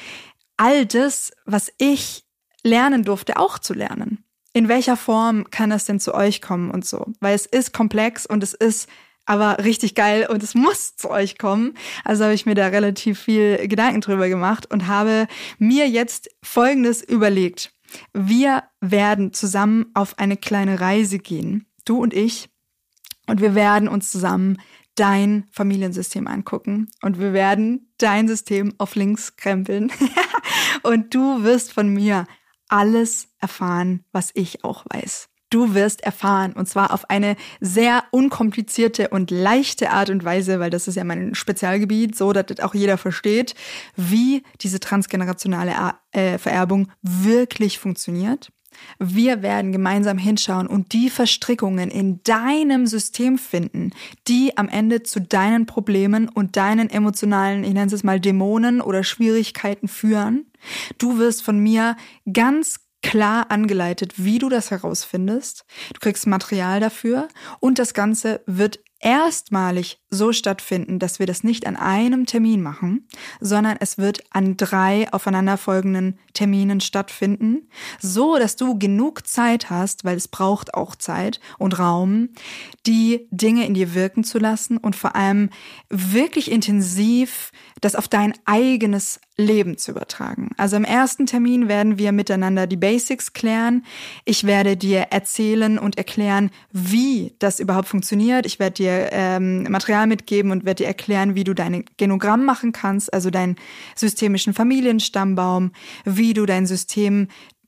all 0.58 0.86
das, 0.86 1.32
was 1.46 1.72
ich 1.78 2.26
lernen 2.64 3.04
durfte, 3.04 3.38
auch 3.38 3.60
zu 3.60 3.74
lernen? 3.74 4.24
In 4.54 4.70
welcher 4.70 4.98
Form 4.98 5.50
kann 5.52 5.70
das 5.70 5.86
denn 5.86 6.00
zu 6.00 6.16
euch 6.16 6.42
kommen 6.42 6.72
und 6.72 6.86
so? 6.86 7.06
Weil 7.20 7.36
es 7.36 7.46
ist 7.46 7.74
komplex 7.74 8.26
und 8.26 8.42
es 8.42 8.54
ist 8.54 8.90
aber 9.28 9.64
richtig 9.64 9.94
geil 9.94 10.28
und 10.30 10.42
es 10.42 10.56
muss 10.56 10.96
zu 10.96 11.12
euch 11.12 11.38
kommen. 11.38 11.74
Also 12.04 12.24
habe 12.24 12.34
ich 12.34 12.46
mir 12.46 12.56
da 12.56 12.68
relativ 12.68 13.20
viel 13.20 13.68
Gedanken 13.68 14.02
drüber 14.02 14.30
gemacht 14.30 14.72
und 14.72 14.88
habe 14.88 15.28
mir 15.60 15.88
jetzt 15.88 16.30
Folgendes 16.42 17.04
überlegt. 17.04 17.72
Wir 18.14 18.64
werden 18.82 19.34
zusammen 19.34 19.88
auf 19.94 20.18
eine 20.18 20.38
kleine 20.38 20.80
Reise 20.80 21.20
gehen, 21.20 21.68
du 21.86 22.02
und 22.02 22.14
ich, 22.14 22.50
und 23.28 23.42
wir 23.42 23.56
werden 23.56 23.88
uns 23.88 24.12
zusammen 24.12 24.58
dein 24.96 25.46
Familiensystem 25.52 26.28
angucken 26.28 26.90
und 27.02 27.20
wir 27.20 27.34
werden 27.34 27.92
dein 27.98 28.28
System 28.28 28.74
auf 28.78 28.96
links 28.96 29.36
krempeln 29.36 29.92
und 30.84 31.14
du 31.14 31.44
wirst 31.44 31.72
von 31.72 31.90
mir 31.90 32.26
alles 32.68 33.30
erfahren, 33.40 34.04
was 34.12 34.32
ich 34.34 34.64
auch 34.64 34.86
weiß. 34.90 35.30
Du 35.50 35.74
wirst 35.74 36.02
erfahren, 36.02 36.54
und 36.54 36.68
zwar 36.68 36.94
auf 36.94 37.10
eine 37.10 37.36
sehr 37.62 38.04
unkomplizierte 38.12 39.10
und 39.10 39.32
leichte 39.32 39.92
Art 39.92 40.10
und 40.10 40.26
Weise, 40.26 40.60
weil 40.60 40.70
das 40.70 40.88
ist 40.88 40.96
ja 40.96 41.04
mein 41.04 41.36
Spezialgebiet, 41.36 42.16
so 42.16 42.34
dass 42.34 42.48
das 42.48 42.60
auch 42.60 42.76
jeder 42.76 42.98
versteht, 42.98 43.56
wie 43.96 44.44
diese 44.62 44.80
transgenerationale 44.80 45.74
äh, 46.12 46.38
Vererbung 46.38 46.90
wirklich 47.02 47.80
funktioniert. 47.80 48.50
Wir 49.00 49.42
werden 49.42 49.72
gemeinsam 49.72 50.18
hinschauen 50.18 50.68
und 50.68 50.94
die 50.94 51.10
Verstrickungen 51.10 51.90
in 51.90 52.22
deinem 52.24 52.88
System 52.88 53.38
finden, 53.38 53.92
die 54.28 54.58
am 54.58 54.70
Ende 54.70 55.04
zu 55.04 55.20
deinen 55.22 55.66
Problemen 55.66 56.30
und 56.30 56.58
deinen 56.58 56.90
emotionalen, 56.90 57.64
ich 57.64 57.74
nenne 57.74 57.92
es 57.92 58.04
mal 58.04 58.20
Dämonen 58.20 58.82
oder 58.82 59.04
Schwierigkeiten 59.04 59.88
führen. 59.88 60.46
Du 60.98 61.18
wirst 61.18 61.44
von 61.44 61.60
mir 61.60 61.96
ganz 62.32 62.87
klar 63.02 63.52
angeleitet, 63.52 64.14
wie 64.18 64.40
du 64.40 64.50
das 64.50 64.72
herausfindest. 64.72 65.66
Du 65.94 66.00
kriegst 66.00 66.28
Material 66.28 66.80
dafür 66.80 67.28
und 67.60 67.80
das 67.80 67.94
Ganze 67.94 68.42
wird 68.46 68.80
erstmalig 69.00 70.00
so 70.10 70.32
stattfinden, 70.32 71.00
dass 71.00 71.20
wir 71.20 71.26
das 71.26 71.44
nicht 71.44 71.68
an 71.68 71.76
einem 71.76 72.26
Termin 72.26 72.62
machen, 72.62 73.08
sondern 73.42 73.76
es 73.80 73.98
wird 73.98 74.24
an 74.32 74.56
drei 74.56 75.12
aufeinanderfolgenden 75.12 76.18
Terminen 76.34 76.80
stattfinden, 76.80 77.70
so 78.00 78.38
dass 78.38 78.56
du 78.56 78.80
genug 78.80 79.28
Zeit 79.28 79.70
hast, 79.70 80.06
weil 80.06 80.16
es 80.16 80.30
braucht 80.30 80.74
auch 80.74 80.96
Zeit 80.96 81.42
und 81.58 81.78
Raum, 81.78 82.30
die 82.86 83.28
Dinge 83.32 83.66
in 83.66 83.74
dir 83.74 83.94
wirken 83.94 84.24
zu 84.24 84.40
lassen 84.40 84.78
und 84.78 84.96
vor 84.96 85.16
allem 85.16 85.50
wirklich 85.90 86.52
intensiv 86.52 87.52
das 87.82 87.96
auf 87.96 88.08
dein 88.08 88.34
eigenes 88.46 89.20
Leben 89.36 89.78
zu 89.78 89.92
übertragen. 89.92 90.50
Also 90.58 90.78
im 90.78 90.84
ersten 90.84 91.28
Termin 91.28 91.68
werden 91.68 92.00
wir 92.00 92.12
miteinander 92.12 92.66
die 92.66 92.78
Basics 92.78 93.34
klären. 93.34 93.86
Ich 94.26 94.46
werde 94.46 94.78
dir 94.78 95.08
erzählen 95.12 95.78
und 95.78 95.98
erklären, 95.98 96.50
wie 96.72 97.36
das 97.38 97.60
überhaupt 97.60 97.88
funktioniert. 97.88 98.48
Ich 98.48 98.58
werde 98.58 98.74
dir 98.74 99.10
ähm, 99.12 99.64
Material 99.70 99.97
mitgeben 100.06 100.52
und 100.52 100.66
werde 100.66 100.84
dir 100.84 100.88
erklären, 100.88 101.36
wie 101.36 101.44
du 101.44 101.54
dein 101.54 101.86
Genogramm 101.98 102.46
machen 102.46 102.72
kannst, 102.72 103.14
also 103.14 103.30
deinen 103.30 103.56
systemischen 103.96 104.54
Familienstammbaum, 104.54 105.72
wie 106.06 106.34
du 106.34 106.46
dein 106.46 106.66
System 106.66 107.28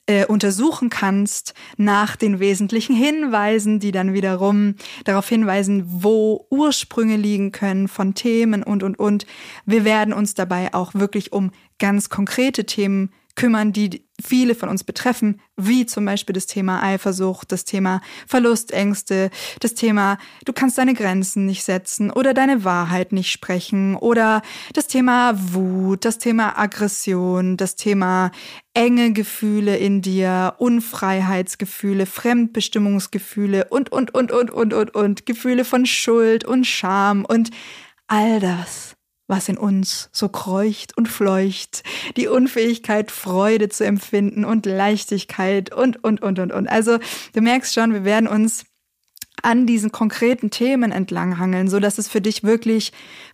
äh, 0.10 0.26
untersuchen 0.26 0.90
kannst 0.90 1.54
nach 1.78 2.16
den 2.16 2.40
wesentlichen 2.40 2.96
Hinweisen, 2.96 3.80
die 3.80 3.92
dann 3.92 4.14
wiederum 4.14 4.76
darauf 5.04 5.30
hinweisen, 5.30 5.84
wo 5.86 6.48
Ursprünge 6.50 7.16
liegen 7.16 7.52
können 7.52 7.88
von 7.88 8.16
Themen 8.16 8.64
und, 8.64 8.82
und, 8.82 8.98
und. 8.98 9.28
Wir 9.68 9.86
werden 9.86 10.14
uns 10.14 10.34
dabei 10.34 10.74
auch 10.74 10.96
wirklich 10.96 11.32
um 11.32 11.52
ganz 11.78 12.10
konkrete 12.10 12.66
Themen 12.66 13.12
kümmern, 13.36 13.72
die 13.72 14.06
viele 14.22 14.56
von 14.56 14.70
uns 14.70 14.84
betreffen, 14.84 15.40
wie 15.56 15.86
zum 15.86 16.06
Beispiel 16.06 16.34
das 16.34 16.46
Thema 16.46 16.84
Eifersucht, 16.84 17.52
das 17.52 17.64
Thema 17.64 18.02
Verlustängste, 18.28 19.30
das 19.60 19.76
Thema, 19.76 20.18
du 20.46 20.54
kannst 20.54 20.78
deine 20.78 20.94
Grenzen 20.94 21.46
nicht 21.46 21.64
setzen 21.64 22.12
oder 22.12 22.34
deine 22.34 22.64
Wahrheit 22.64 23.14
nicht 23.14 23.32
sprechen 23.32 23.96
oder 23.96 24.42
das 24.74 24.88
Thema 24.88 25.34
Wut, 25.54 26.06
das 26.06 26.18
Thema 26.18 26.60
Aggression, 26.60 27.56
das 27.56 27.76
Thema 27.76 28.32
enge 28.74 29.14
Gefühle 29.14 29.78
in 29.78 30.02
dir, 30.02 30.56
Unfreiheitsgefühle, 30.58 32.06
Fremdbestimmungsgefühle 32.06 33.68
und, 33.70 33.92
und, 33.92 34.14
und, 34.14 34.32
und, 34.32 34.52
und, 34.52 34.74
und, 34.74 34.96
und, 34.96 35.26
Gefühle 35.26 35.66
von 35.66 35.86
Schuld 35.86 36.44
und 36.44 36.66
Scham 36.66 37.26
und 37.26 37.52
all 38.08 38.40
das 38.40 38.89
was 39.30 39.48
in 39.48 39.58
uns 39.58 40.10
so 40.12 40.28
kreucht 40.28 40.98
und 40.98 41.08
fleucht, 41.08 41.84
die 42.18 42.28
Unfähigkeit, 42.28 43.12
Freude 43.12 43.70
zu 43.70 43.86
empfinden 43.86 44.44
und 44.44 44.66
Leichtigkeit 44.66 45.74
und, 45.74 46.04
und, 46.04 46.22
und, 46.22 46.40
und, 46.40 46.52
und. 46.52 46.68
Also 46.68 46.98
du 47.34 47.42
merkst 47.42 47.74
schon, 47.74 47.94
wir 47.94 48.04
werden 48.04 48.28
uns 48.28 48.66
an 49.42 49.66
diesen 49.66 49.92
konkreten 49.92 50.50
Themen 50.50 50.92
entlanghangeln, 50.92 51.70
so 51.70 51.80
dass 51.80 51.98
es 51.98 52.10
für 52.10 52.22
dich 52.22 52.44
wirklich 52.44 52.92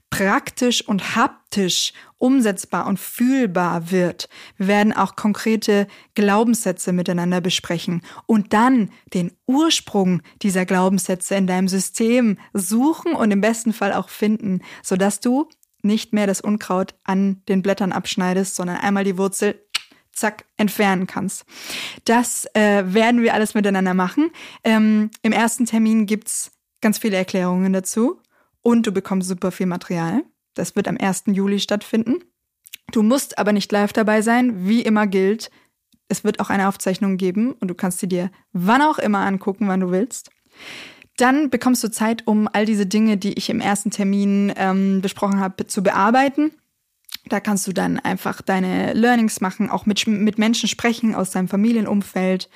praktisch 0.09 0.87
und 0.87 1.15
haptisch 1.15 1.93
umsetzbar 2.17 2.87
und 2.87 2.99
fühlbar 2.99 3.91
wird. 3.91 4.29
Wir 4.57 4.67
werden 4.67 4.93
auch 4.93 5.15
konkrete 5.15 5.87
Glaubenssätze 6.13 6.93
miteinander 6.93 7.41
besprechen 7.41 8.01
und 8.25 8.53
dann 8.53 8.91
den 9.13 9.31
Ursprung 9.47 10.21
dieser 10.41 10.65
Glaubenssätze 10.65 11.35
in 11.35 11.47
deinem 11.47 11.67
System 11.67 12.37
suchen 12.53 13.13
und 13.13 13.31
im 13.31 13.41
besten 13.41 13.73
Fall 13.73 13.93
auch 13.93 14.09
finden, 14.09 14.61
sodass 14.83 15.19
du 15.19 15.49
nicht 15.85 16.13
mehr 16.13 16.27
das 16.27 16.41
Unkraut 16.41 16.95
an 17.03 17.41
den 17.47 17.61
Blättern 17.61 17.91
abschneidest, 17.91 18.55
sondern 18.55 18.77
einmal 18.77 19.03
die 19.03 19.17
Wurzel 19.17 19.61
zack, 20.11 20.45
entfernen 20.57 21.07
kannst. 21.07 21.45
Das 22.05 22.45
äh, 22.53 22.83
werden 22.87 23.21
wir 23.21 23.33
alles 23.33 23.53
miteinander 23.53 23.93
machen. 23.93 24.31
Ähm, 24.63 25.11
Im 25.21 25.31
ersten 25.31 25.65
Termin 25.65 26.05
gibt's 26.05 26.51
ganz 26.81 26.97
viele 26.97 27.17
Erklärungen 27.17 27.73
dazu 27.73 28.21
und 28.61 28.87
du 28.87 28.91
bekommst 28.91 29.27
super 29.27 29.51
viel 29.51 29.65
Material. 29.65 30.23
Das 30.53 30.75
wird 30.75 30.87
am 30.87 30.97
1. 30.97 31.23
Juli 31.27 31.59
stattfinden. 31.59 32.23
Du 32.91 33.03
musst 33.03 33.37
aber 33.37 33.51
nicht 33.51 33.71
live 33.71 33.93
dabei 33.93 34.21
sein. 34.21 34.67
Wie 34.67 34.81
immer 34.81 35.05
gilt, 35.07 35.51
es 36.07 36.23
wird 36.23 36.39
auch 36.39 36.49
eine 36.49 36.67
Aufzeichnung 36.67 37.17
geben 37.17 37.53
und 37.53 37.67
du 37.67 37.75
kannst 37.75 37.99
sie 37.99 38.07
dir 38.07 38.31
wann 38.53 38.81
auch 38.81 38.99
immer 38.99 39.19
angucken, 39.19 39.67
wann 39.67 39.81
du 39.81 39.91
willst. 39.91 40.29
Dann 41.17 41.49
bekommst 41.49 41.83
du 41.83 41.89
Zeit, 41.89 42.23
um 42.25 42.49
all 42.51 42.65
diese 42.65 42.85
Dinge, 42.85 43.17
die 43.17 43.33
ich 43.33 43.49
im 43.49 43.61
ersten 43.61 43.91
Termin 43.91 44.53
ähm, 44.57 45.01
besprochen 45.01 45.39
habe, 45.39 45.65
zu 45.67 45.81
bearbeiten. 45.81 46.51
Da 47.27 47.39
kannst 47.39 47.65
du 47.65 47.73
dann 47.73 47.97
einfach 47.99 48.41
deine 48.41 48.93
Learnings 48.93 49.41
machen, 49.41 49.69
auch 49.69 49.85
mit, 49.85 50.05
mit 50.05 50.37
Menschen 50.37 50.69
sprechen 50.69 51.15
aus 51.15 51.31
deinem 51.31 51.47
Familienumfeld. 51.47 52.49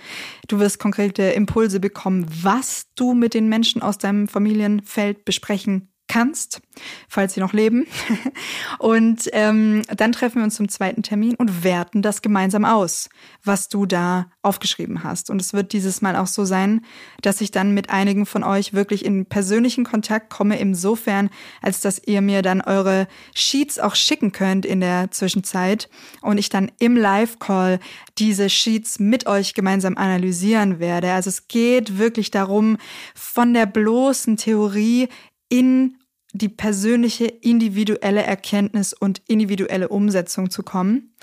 Du 0.48 0.60
wirst 0.60 0.78
konkrete 0.78 1.24
Impulse 1.24 1.80
bekommen, 1.80 2.26
was 2.44 2.88
du 2.96 3.14
mit 3.14 3.34
den 3.34 3.50
Menschen 3.50 3.82
aus 3.82 3.98
deinem 3.98 4.28
Familienfeld 4.28 5.26
besprechen 5.26 5.89
kannst, 6.10 6.62
falls 7.08 7.36
sie 7.36 7.40
noch 7.40 7.54
leben. 7.54 7.86
Und 8.80 9.30
ähm, 9.32 9.84
dann 9.96 10.12
treffen 10.12 10.38
wir 10.38 10.44
uns 10.44 10.56
zum 10.56 10.68
zweiten 10.68 11.04
Termin 11.04 11.36
und 11.36 11.64
werten 11.64 12.02
das 12.02 12.22
gemeinsam 12.22 12.66
aus, 12.66 13.10
was 13.44 13.70
du 13.70 13.86
da 13.86 14.32
aufgeschrieben 14.42 15.04
hast. 15.04 15.30
Und 15.30 15.40
es 15.40 15.54
wird 15.54 15.72
dieses 15.72 16.02
Mal 16.02 16.16
auch 16.16 16.28
so 16.28 16.44
sein, 16.44 16.82
dass 17.22 17.42
ich 17.42 17.52
dann 17.52 17.74
mit 17.74 17.90
einigen 17.90 18.26
von 18.26 18.44
euch 18.44 18.74
wirklich 18.74 19.06
in 19.06 19.26
persönlichen 19.26 19.86
Kontakt 19.86 20.30
komme, 20.30 20.60
insofern, 20.60 21.30
als 21.62 21.82
dass 21.82 22.02
ihr 22.06 22.22
mir 22.22 22.42
dann 22.42 22.62
eure 22.62 23.08
Sheets 23.36 23.80
auch 23.80 23.96
schicken 23.96 24.32
könnt 24.32 24.66
in 24.66 24.80
der 24.80 25.12
Zwischenzeit 25.12 25.90
und 26.22 26.38
ich 26.38 26.50
dann 26.50 26.72
im 26.80 26.98
Live-Call 26.98 27.80
diese 28.18 28.50
Sheets 28.50 29.00
mit 29.00 29.28
euch 29.28 29.54
gemeinsam 29.54 29.98
analysieren 29.98 30.80
werde. 30.80 31.12
Also 31.14 31.30
es 31.30 31.48
geht 31.48 32.00
wirklich 32.00 32.32
darum, 32.32 32.78
von 33.14 33.54
der 33.54 33.68
bloßen 33.68 34.38
Theorie 34.38 35.08
in 35.50 35.99
die 36.34 36.50
persönliche 36.50 37.26
individuelle 37.26 38.24
Erkenntnis 38.24 38.94
und 38.94 39.22
individuelle 39.28 39.90
Umsetzung 39.90 40.50
zu 40.50 40.64
kommen. 40.64 41.16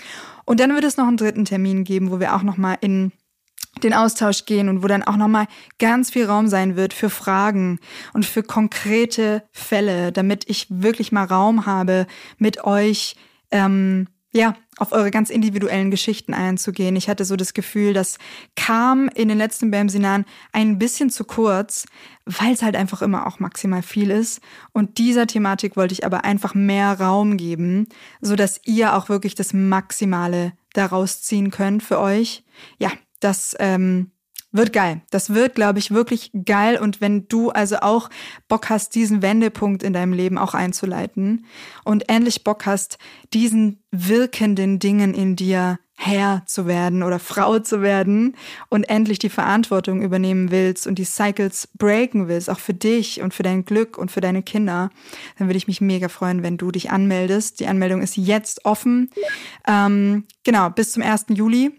Und 0.45 0.59
dann 0.59 0.73
wird 0.73 0.83
es 0.83 0.97
noch 0.97 1.07
einen 1.07 1.17
dritten 1.17 1.45
Termin 1.45 1.83
geben, 1.83 2.11
wo 2.11 2.19
wir 2.19 2.35
auch 2.35 2.43
noch 2.43 2.57
mal 2.57 2.77
in 2.81 3.11
den 3.83 3.93
Austausch 3.93 4.45
gehen 4.45 4.69
und 4.69 4.83
wo 4.83 4.87
dann 4.87 5.03
auch 5.03 5.17
noch 5.17 5.27
mal 5.27 5.47
ganz 5.79 6.09
viel 6.09 6.25
Raum 6.25 6.47
sein 6.47 6.75
wird 6.75 6.93
für 6.93 7.09
Fragen 7.09 7.79
und 8.13 8.25
für 8.25 8.43
konkrete 8.43 9.43
Fälle, 9.51 10.11
damit 10.11 10.49
ich 10.49 10.67
wirklich 10.69 11.11
mal 11.11 11.25
Raum 11.25 11.65
habe, 11.65 12.07
mit 12.37 12.63
euch 12.63 13.15
ähm, 13.51 14.07
ja, 14.33 14.55
auf 14.77 14.91
eure 14.91 15.11
ganz 15.11 15.29
individuellen 15.29 15.91
Geschichten 15.91 16.33
einzugehen. 16.33 16.95
Ich 16.95 17.09
hatte 17.09 17.25
so 17.25 17.35
das 17.35 17.53
Gefühl, 17.53 17.93
das 17.93 18.17
kam 18.55 19.09
in 19.09 19.27
den 19.27 19.37
letzten 19.37 19.71
BAM-Seminaren 19.71 20.25
ein 20.53 20.77
bisschen 20.79 21.09
zu 21.09 21.23
kurz, 21.23 21.85
weil 22.25 22.53
es 22.53 22.61
halt 22.61 22.75
einfach 22.75 23.01
immer 23.01 23.27
auch 23.27 23.39
maximal 23.39 23.81
viel 23.81 24.11
ist. 24.11 24.41
Und 24.71 24.97
dieser 24.97 25.27
Thematik 25.27 25.75
wollte 25.75 25.93
ich 25.93 26.05
aber 26.05 26.23
einfach 26.23 26.53
mehr 26.53 26.99
Raum 26.99 27.37
geben, 27.37 27.87
so 28.21 28.35
dass 28.35 28.61
ihr 28.65 28.95
auch 28.95 29.09
wirklich 29.09 29.35
das 29.35 29.53
Maximale 29.53 30.53
daraus 30.73 31.21
ziehen 31.23 31.51
könnt 31.51 31.83
für 31.83 31.99
euch. 31.99 32.43
Ja, 32.77 32.91
das 33.19 33.55
ähm, 33.59 34.11
wird 34.51 34.73
geil. 34.73 35.01
Das 35.11 35.33
wird, 35.33 35.55
glaube 35.55 35.79
ich, 35.79 35.91
wirklich 35.91 36.31
geil. 36.45 36.77
Und 36.77 37.01
wenn 37.01 37.27
du 37.27 37.49
also 37.49 37.77
auch 37.77 38.09
Bock 38.47 38.69
hast, 38.69 38.95
diesen 38.95 39.21
Wendepunkt 39.21 39.83
in 39.83 39.93
deinem 39.93 40.13
Leben 40.13 40.37
auch 40.37 40.53
einzuleiten 40.53 41.45
und 41.83 42.09
endlich 42.09 42.43
Bock 42.43 42.65
hast, 42.65 42.97
diesen 43.33 43.83
wirkenden 43.91 44.79
Dingen 44.79 45.13
in 45.13 45.35
dir 45.35 45.79
Herr 45.99 46.43
zu 46.45 46.67
werden 46.67 47.01
oder 47.01 47.17
Frau 47.17 47.57
zu 47.57 47.81
werden 47.81 48.35
und 48.69 48.83
endlich 48.83 49.17
die 49.17 49.29
Verantwortung 49.29 50.03
übernehmen 50.03 50.51
willst 50.51 50.85
und 50.85 50.99
die 50.99 51.05
Cycles 51.05 51.69
breaken 51.73 52.27
willst, 52.27 52.51
auch 52.51 52.59
für 52.59 52.75
dich 52.75 53.21
und 53.21 53.33
für 53.33 53.41
dein 53.41 53.65
Glück 53.65 53.97
und 53.97 54.11
für 54.11 54.21
deine 54.21 54.43
Kinder, 54.43 54.91
dann 55.37 55.47
würde 55.47 55.57
ich 55.57 55.67
mich 55.67 55.81
mega 55.81 56.07
freuen, 56.07 56.43
wenn 56.43 56.57
du 56.57 56.69
dich 56.69 56.91
anmeldest. 56.91 57.59
Die 57.59 57.67
Anmeldung 57.67 58.03
ist 58.03 58.15
jetzt 58.15 58.63
offen. 58.63 59.09
Ähm, 59.67 60.25
genau, 60.43 60.69
bis 60.69 60.91
zum 60.91 61.01
1. 61.01 61.25
Juli, 61.29 61.71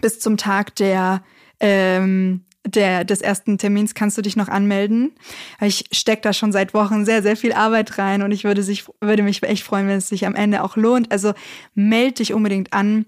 bis 0.00 0.18
zum 0.18 0.38
Tag 0.38 0.74
der 0.76 1.22
ähm, 1.62 2.42
der, 2.66 3.04
des 3.04 3.20
ersten 3.20 3.58
Termins 3.58 3.94
kannst 3.94 4.16
du 4.18 4.22
dich 4.22 4.36
noch 4.36 4.48
anmelden. 4.48 5.12
Ich 5.60 5.84
stecke 5.90 6.22
da 6.22 6.32
schon 6.32 6.52
seit 6.52 6.74
Wochen 6.74 7.04
sehr, 7.04 7.22
sehr 7.22 7.36
viel 7.36 7.52
Arbeit 7.52 7.98
rein 7.98 8.22
und 8.22 8.30
ich 8.30 8.44
würde, 8.44 8.62
sich, 8.62 8.84
würde 9.00 9.22
mich 9.22 9.42
echt 9.42 9.64
freuen, 9.64 9.88
wenn 9.88 9.98
es 9.98 10.08
sich 10.08 10.26
am 10.26 10.34
Ende 10.34 10.62
auch 10.62 10.76
lohnt. 10.76 11.10
Also 11.10 11.32
melde 11.74 12.14
dich 12.14 12.34
unbedingt 12.34 12.72
an. 12.72 13.06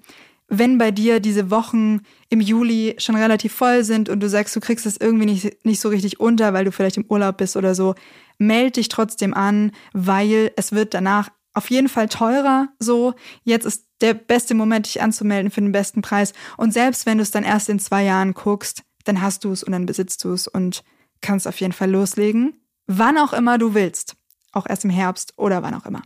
Wenn 0.48 0.78
bei 0.78 0.90
dir 0.90 1.20
diese 1.20 1.50
Wochen 1.50 2.00
im 2.28 2.40
Juli 2.40 2.96
schon 2.98 3.16
relativ 3.16 3.54
voll 3.54 3.84
sind 3.84 4.08
und 4.08 4.20
du 4.20 4.28
sagst, 4.28 4.54
du 4.54 4.60
kriegst 4.60 4.86
es 4.86 4.96
irgendwie 4.96 5.26
nicht, 5.26 5.64
nicht 5.64 5.80
so 5.80 5.88
richtig 5.88 6.20
unter, 6.20 6.52
weil 6.52 6.64
du 6.64 6.72
vielleicht 6.72 6.96
im 6.96 7.06
Urlaub 7.08 7.38
bist 7.38 7.56
oder 7.56 7.74
so, 7.74 7.94
melde 8.38 8.72
dich 8.72 8.88
trotzdem 8.88 9.34
an, 9.34 9.72
weil 9.92 10.52
es 10.56 10.72
wird 10.72 10.94
danach 10.94 11.30
auf 11.54 11.70
jeden 11.70 11.88
Fall 11.88 12.08
teurer 12.08 12.68
so. 12.78 13.14
Jetzt 13.44 13.64
ist 13.64 13.86
der 14.00 14.14
beste 14.14 14.54
Moment, 14.54 14.86
dich 14.86 15.00
anzumelden 15.00 15.50
für 15.50 15.60
den 15.60 15.72
besten 15.72 16.02
Preis. 16.02 16.32
Und 16.56 16.72
selbst 16.72 17.06
wenn 17.06 17.18
du 17.18 17.22
es 17.22 17.30
dann 17.30 17.44
erst 17.44 17.68
in 17.68 17.78
zwei 17.78 18.04
Jahren 18.04 18.34
guckst, 18.34 18.82
dann 19.04 19.22
hast 19.22 19.44
du 19.44 19.52
es 19.52 19.62
und 19.62 19.72
dann 19.72 19.86
besitzt 19.86 20.24
du 20.24 20.32
es 20.32 20.48
und 20.48 20.82
kannst 21.20 21.48
auf 21.48 21.60
jeden 21.60 21.72
Fall 21.72 21.90
loslegen. 21.90 22.60
Wann 22.86 23.16
auch 23.16 23.32
immer 23.32 23.56
du 23.56 23.74
willst. 23.74 24.16
Auch 24.52 24.66
erst 24.66 24.84
im 24.84 24.90
Herbst 24.90 25.32
oder 25.36 25.62
wann 25.62 25.74
auch 25.74 25.86
immer. 25.86 26.02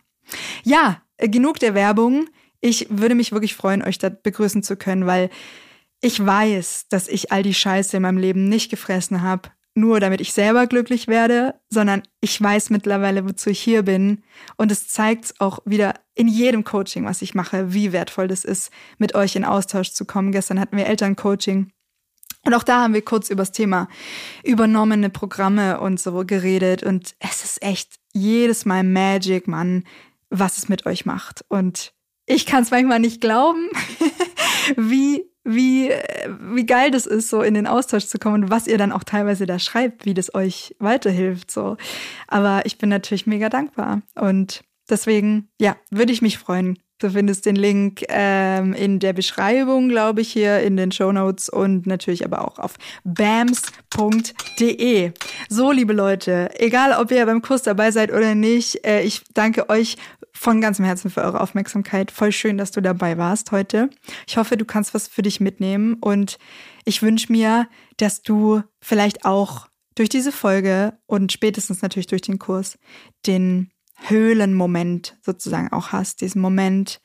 Ja, 0.63 1.03
äh, 1.17 1.29
genug 1.29 1.59
der 1.59 1.75
Werbung. 1.75 2.29
Ich 2.61 2.87
würde 2.91 3.15
mich 3.15 3.33
wirklich 3.33 3.55
freuen, 3.55 3.83
euch 3.83 3.99
da 3.99 4.09
begrüßen 4.09 4.63
zu 4.63 4.77
können, 4.77 5.07
weil 5.07 5.31
ich 6.01 6.25
weiß, 6.25 6.87
dass 6.89 7.09
ich 7.09 7.33
all 7.33 7.43
die 7.43 7.55
Scheiße 7.55 7.97
in 7.97 8.03
meinem 8.03 8.19
Leben 8.19 8.49
nicht 8.49 8.71
gefressen 8.71 9.23
habe, 9.23 9.51
nur 9.79 10.01
damit 10.01 10.21
ich 10.21 10.33
selber 10.33 10.67
glücklich 10.67 11.07
werde, 11.09 11.55
sondern 11.71 12.03
ich 12.21 12.41
weiß 12.41 12.71
mittlerweile, 12.71 13.25
wozu 13.29 13.51
ich 13.51 13.61
hier 13.61 13.83
bin. 13.83 14.23
Und 14.57 14.73
es 14.73 14.89
zeigt 14.89 15.35
auch 15.41 15.61
wieder 15.65 15.95
in 16.15 16.29
jedem 16.29 16.65
Coaching, 16.65 17.05
was 17.05 17.23
ich 17.23 17.35
mache, 17.35 17.73
wie 17.73 17.93
wertvoll 17.93 18.29
das 18.29 18.45
ist, 18.45 18.71
mit 18.99 19.15
euch 19.15 19.37
in 19.37 19.45
Austausch 19.45 19.93
zu 19.93 20.05
kommen. 20.05 20.33
Gestern 20.33 20.61
hatten 20.61 20.77
wir 20.77 20.87
Elterncoaching. 20.87 21.71
Und 22.45 22.55
auch 22.55 22.63
da 22.63 22.83
haben 22.83 22.95
wir 22.95 23.03
kurz 23.03 23.31
über 23.31 23.43
das 23.43 23.53
Thema 23.53 23.89
übernommene 24.43 25.11
Programme 25.11 25.81
und 25.81 26.01
so 26.01 26.25
geredet. 26.25 26.83
Und 26.83 27.15
es 27.19 27.45
ist 27.45 27.63
echt 27.63 27.97
jedes 28.13 28.65
Mal 28.65 28.85
Magic, 28.85 29.47
Mann, 29.49 29.85
was 30.31 30.59
es 30.59 30.69
mit 30.69 30.87
euch 30.87 31.05
macht. 31.07 31.45
Und 31.49 31.93
ich 32.27 32.47
kann 32.47 32.63
es 32.63 32.71
manchmal 32.71 33.01
nicht 33.01 33.21
glauben, 33.21 33.69
wie 34.77 35.28
wie, 35.49 35.91
wie 36.53 36.67
geil 36.67 36.91
das 36.91 37.07
ist, 37.07 37.31
so 37.31 37.43
in 37.43 37.55
den 37.55 37.67
Austausch 37.67 38.07
zu 38.07 38.19
kommen 38.19 38.45
und 38.45 38.51
was 38.51 38.67
ihr 38.67 38.79
dann 38.79 38.93
auch 38.93 39.05
teilweise 39.05 39.47
da 39.47 39.59
schreibt, 39.59 40.05
wie 40.05 40.15
das 40.15 40.35
euch 40.35 40.77
weiterhilft, 40.79 41.51
so. 41.51 41.77
Aber 42.27 42.67
ich 42.67 42.79
bin 42.79 42.89
natürlich 42.91 43.27
mega 43.27 43.49
dankbar 43.49 44.03
und 44.15 44.63
deswegen, 44.91 45.49
ja, 45.59 45.77
würde 45.91 46.13
ich 46.13 46.23
mich 46.23 46.39
freuen. 46.39 46.79
Du 47.01 47.11
findest 47.11 47.47
den 47.47 47.55
Link 47.55 48.05
ähm, 48.09 48.73
in 48.73 48.99
der 48.99 49.13
Beschreibung, 49.13 49.89
glaube 49.89 50.21
ich, 50.21 50.33
hier 50.33 50.59
in 50.61 50.77
den 50.77 50.91
Show 50.91 51.13
Notes 51.13 51.49
und 51.49 51.87
natürlich 51.87 52.25
aber 52.25 52.45
auch 52.45 52.59
auf 52.59 52.75
bams.de. 53.05 53.53
So, 55.49 55.71
liebe 55.71 55.93
Leute, 55.93 56.51
egal 56.59 57.01
ob 57.01 57.13
ihr 57.13 57.25
beim 57.25 57.41
Kurs 57.41 57.63
dabei 57.63 57.93
seid 57.93 58.13
oder 58.13 58.35
nicht, 58.35 58.85
äh, 58.85 59.03
ich 59.03 59.23
danke 59.33 59.69
euch 59.69 59.97
von 60.39 60.61
ganzem 60.61 60.85
Herzen 60.85 61.11
für 61.11 61.23
eure 61.23 61.41
Aufmerksamkeit. 61.41 62.11
Voll 62.11 62.31
schön, 62.31 62.59
dass 62.59 62.71
du 62.71 62.81
dabei 62.81 63.19
warst 63.19 63.51
heute. 63.51 63.91
Ich 64.27 64.37
hoffe, 64.37 64.57
du 64.57 64.65
kannst 64.65 64.95
was 64.95 65.09
für 65.09 65.23
dich 65.23 65.41
mitnehmen 65.41 65.95
und 65.95 66.39
ich 66.85 67.03
wünsche 67.03 67.33
mir, 67.33 67.69
dass 67.97 68.23
du 68.23 68.63
vielleicht 68.81 69.25
auch 69.25 69.69
durch 69.97 70.09
diese 70.09 70.31
Folge 70.31 70.97
und 71.07 71.33
spätestens 71.33 71.83
natürlich 71.83 72.07
durch 72.07 72.23
den 72.23 72.39
Kurs 72.39 72.79
den 73.27 73.73
Höhlenmoment 73.97 75.19
sozusagen 75.23 75.73
auch 75.73 75.91
hast, 75.91 76.21
diesen 76.21 76.41
Moment 76.41 77.01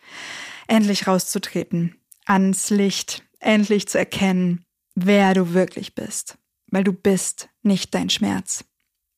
endlich 0.67 1.07
rauszutreten, 1.07 1.95
ans 2.25 2.69
Licht, 2.69 3.23
endlich 3.39 3.87
zu 3.87 3.97
erkennen, 3.97 4.63
wer 4.93 5.33
du 5.33 5.53
wirklich 5.53 5.95
bist, 5.95 6.37
weil 6.67 6.83
du 6.83 6.93
bist 6.93 7.49
nicht 7.63 7.95
dein 7.95 8.11
Schmerz, 8.11 8.63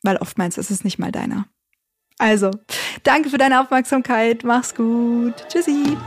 weil 0.04 0.16
oftmals 0.18 0.58
ist 0.58 0.72
es 0.72 0.86
nicht 0.86 1.00
mal 1.00 1.12
deiner. 1.12 1.50
Also, 2.18 2.52
danke 3.04 3.30
für 3.30 3.38
deine 3.38 3.62
Aufmerksamkeit. 3.62 4.44
Mach's 4.44 4.74
gut. 4.74 5.34
Tschüssi. 5.50 5.98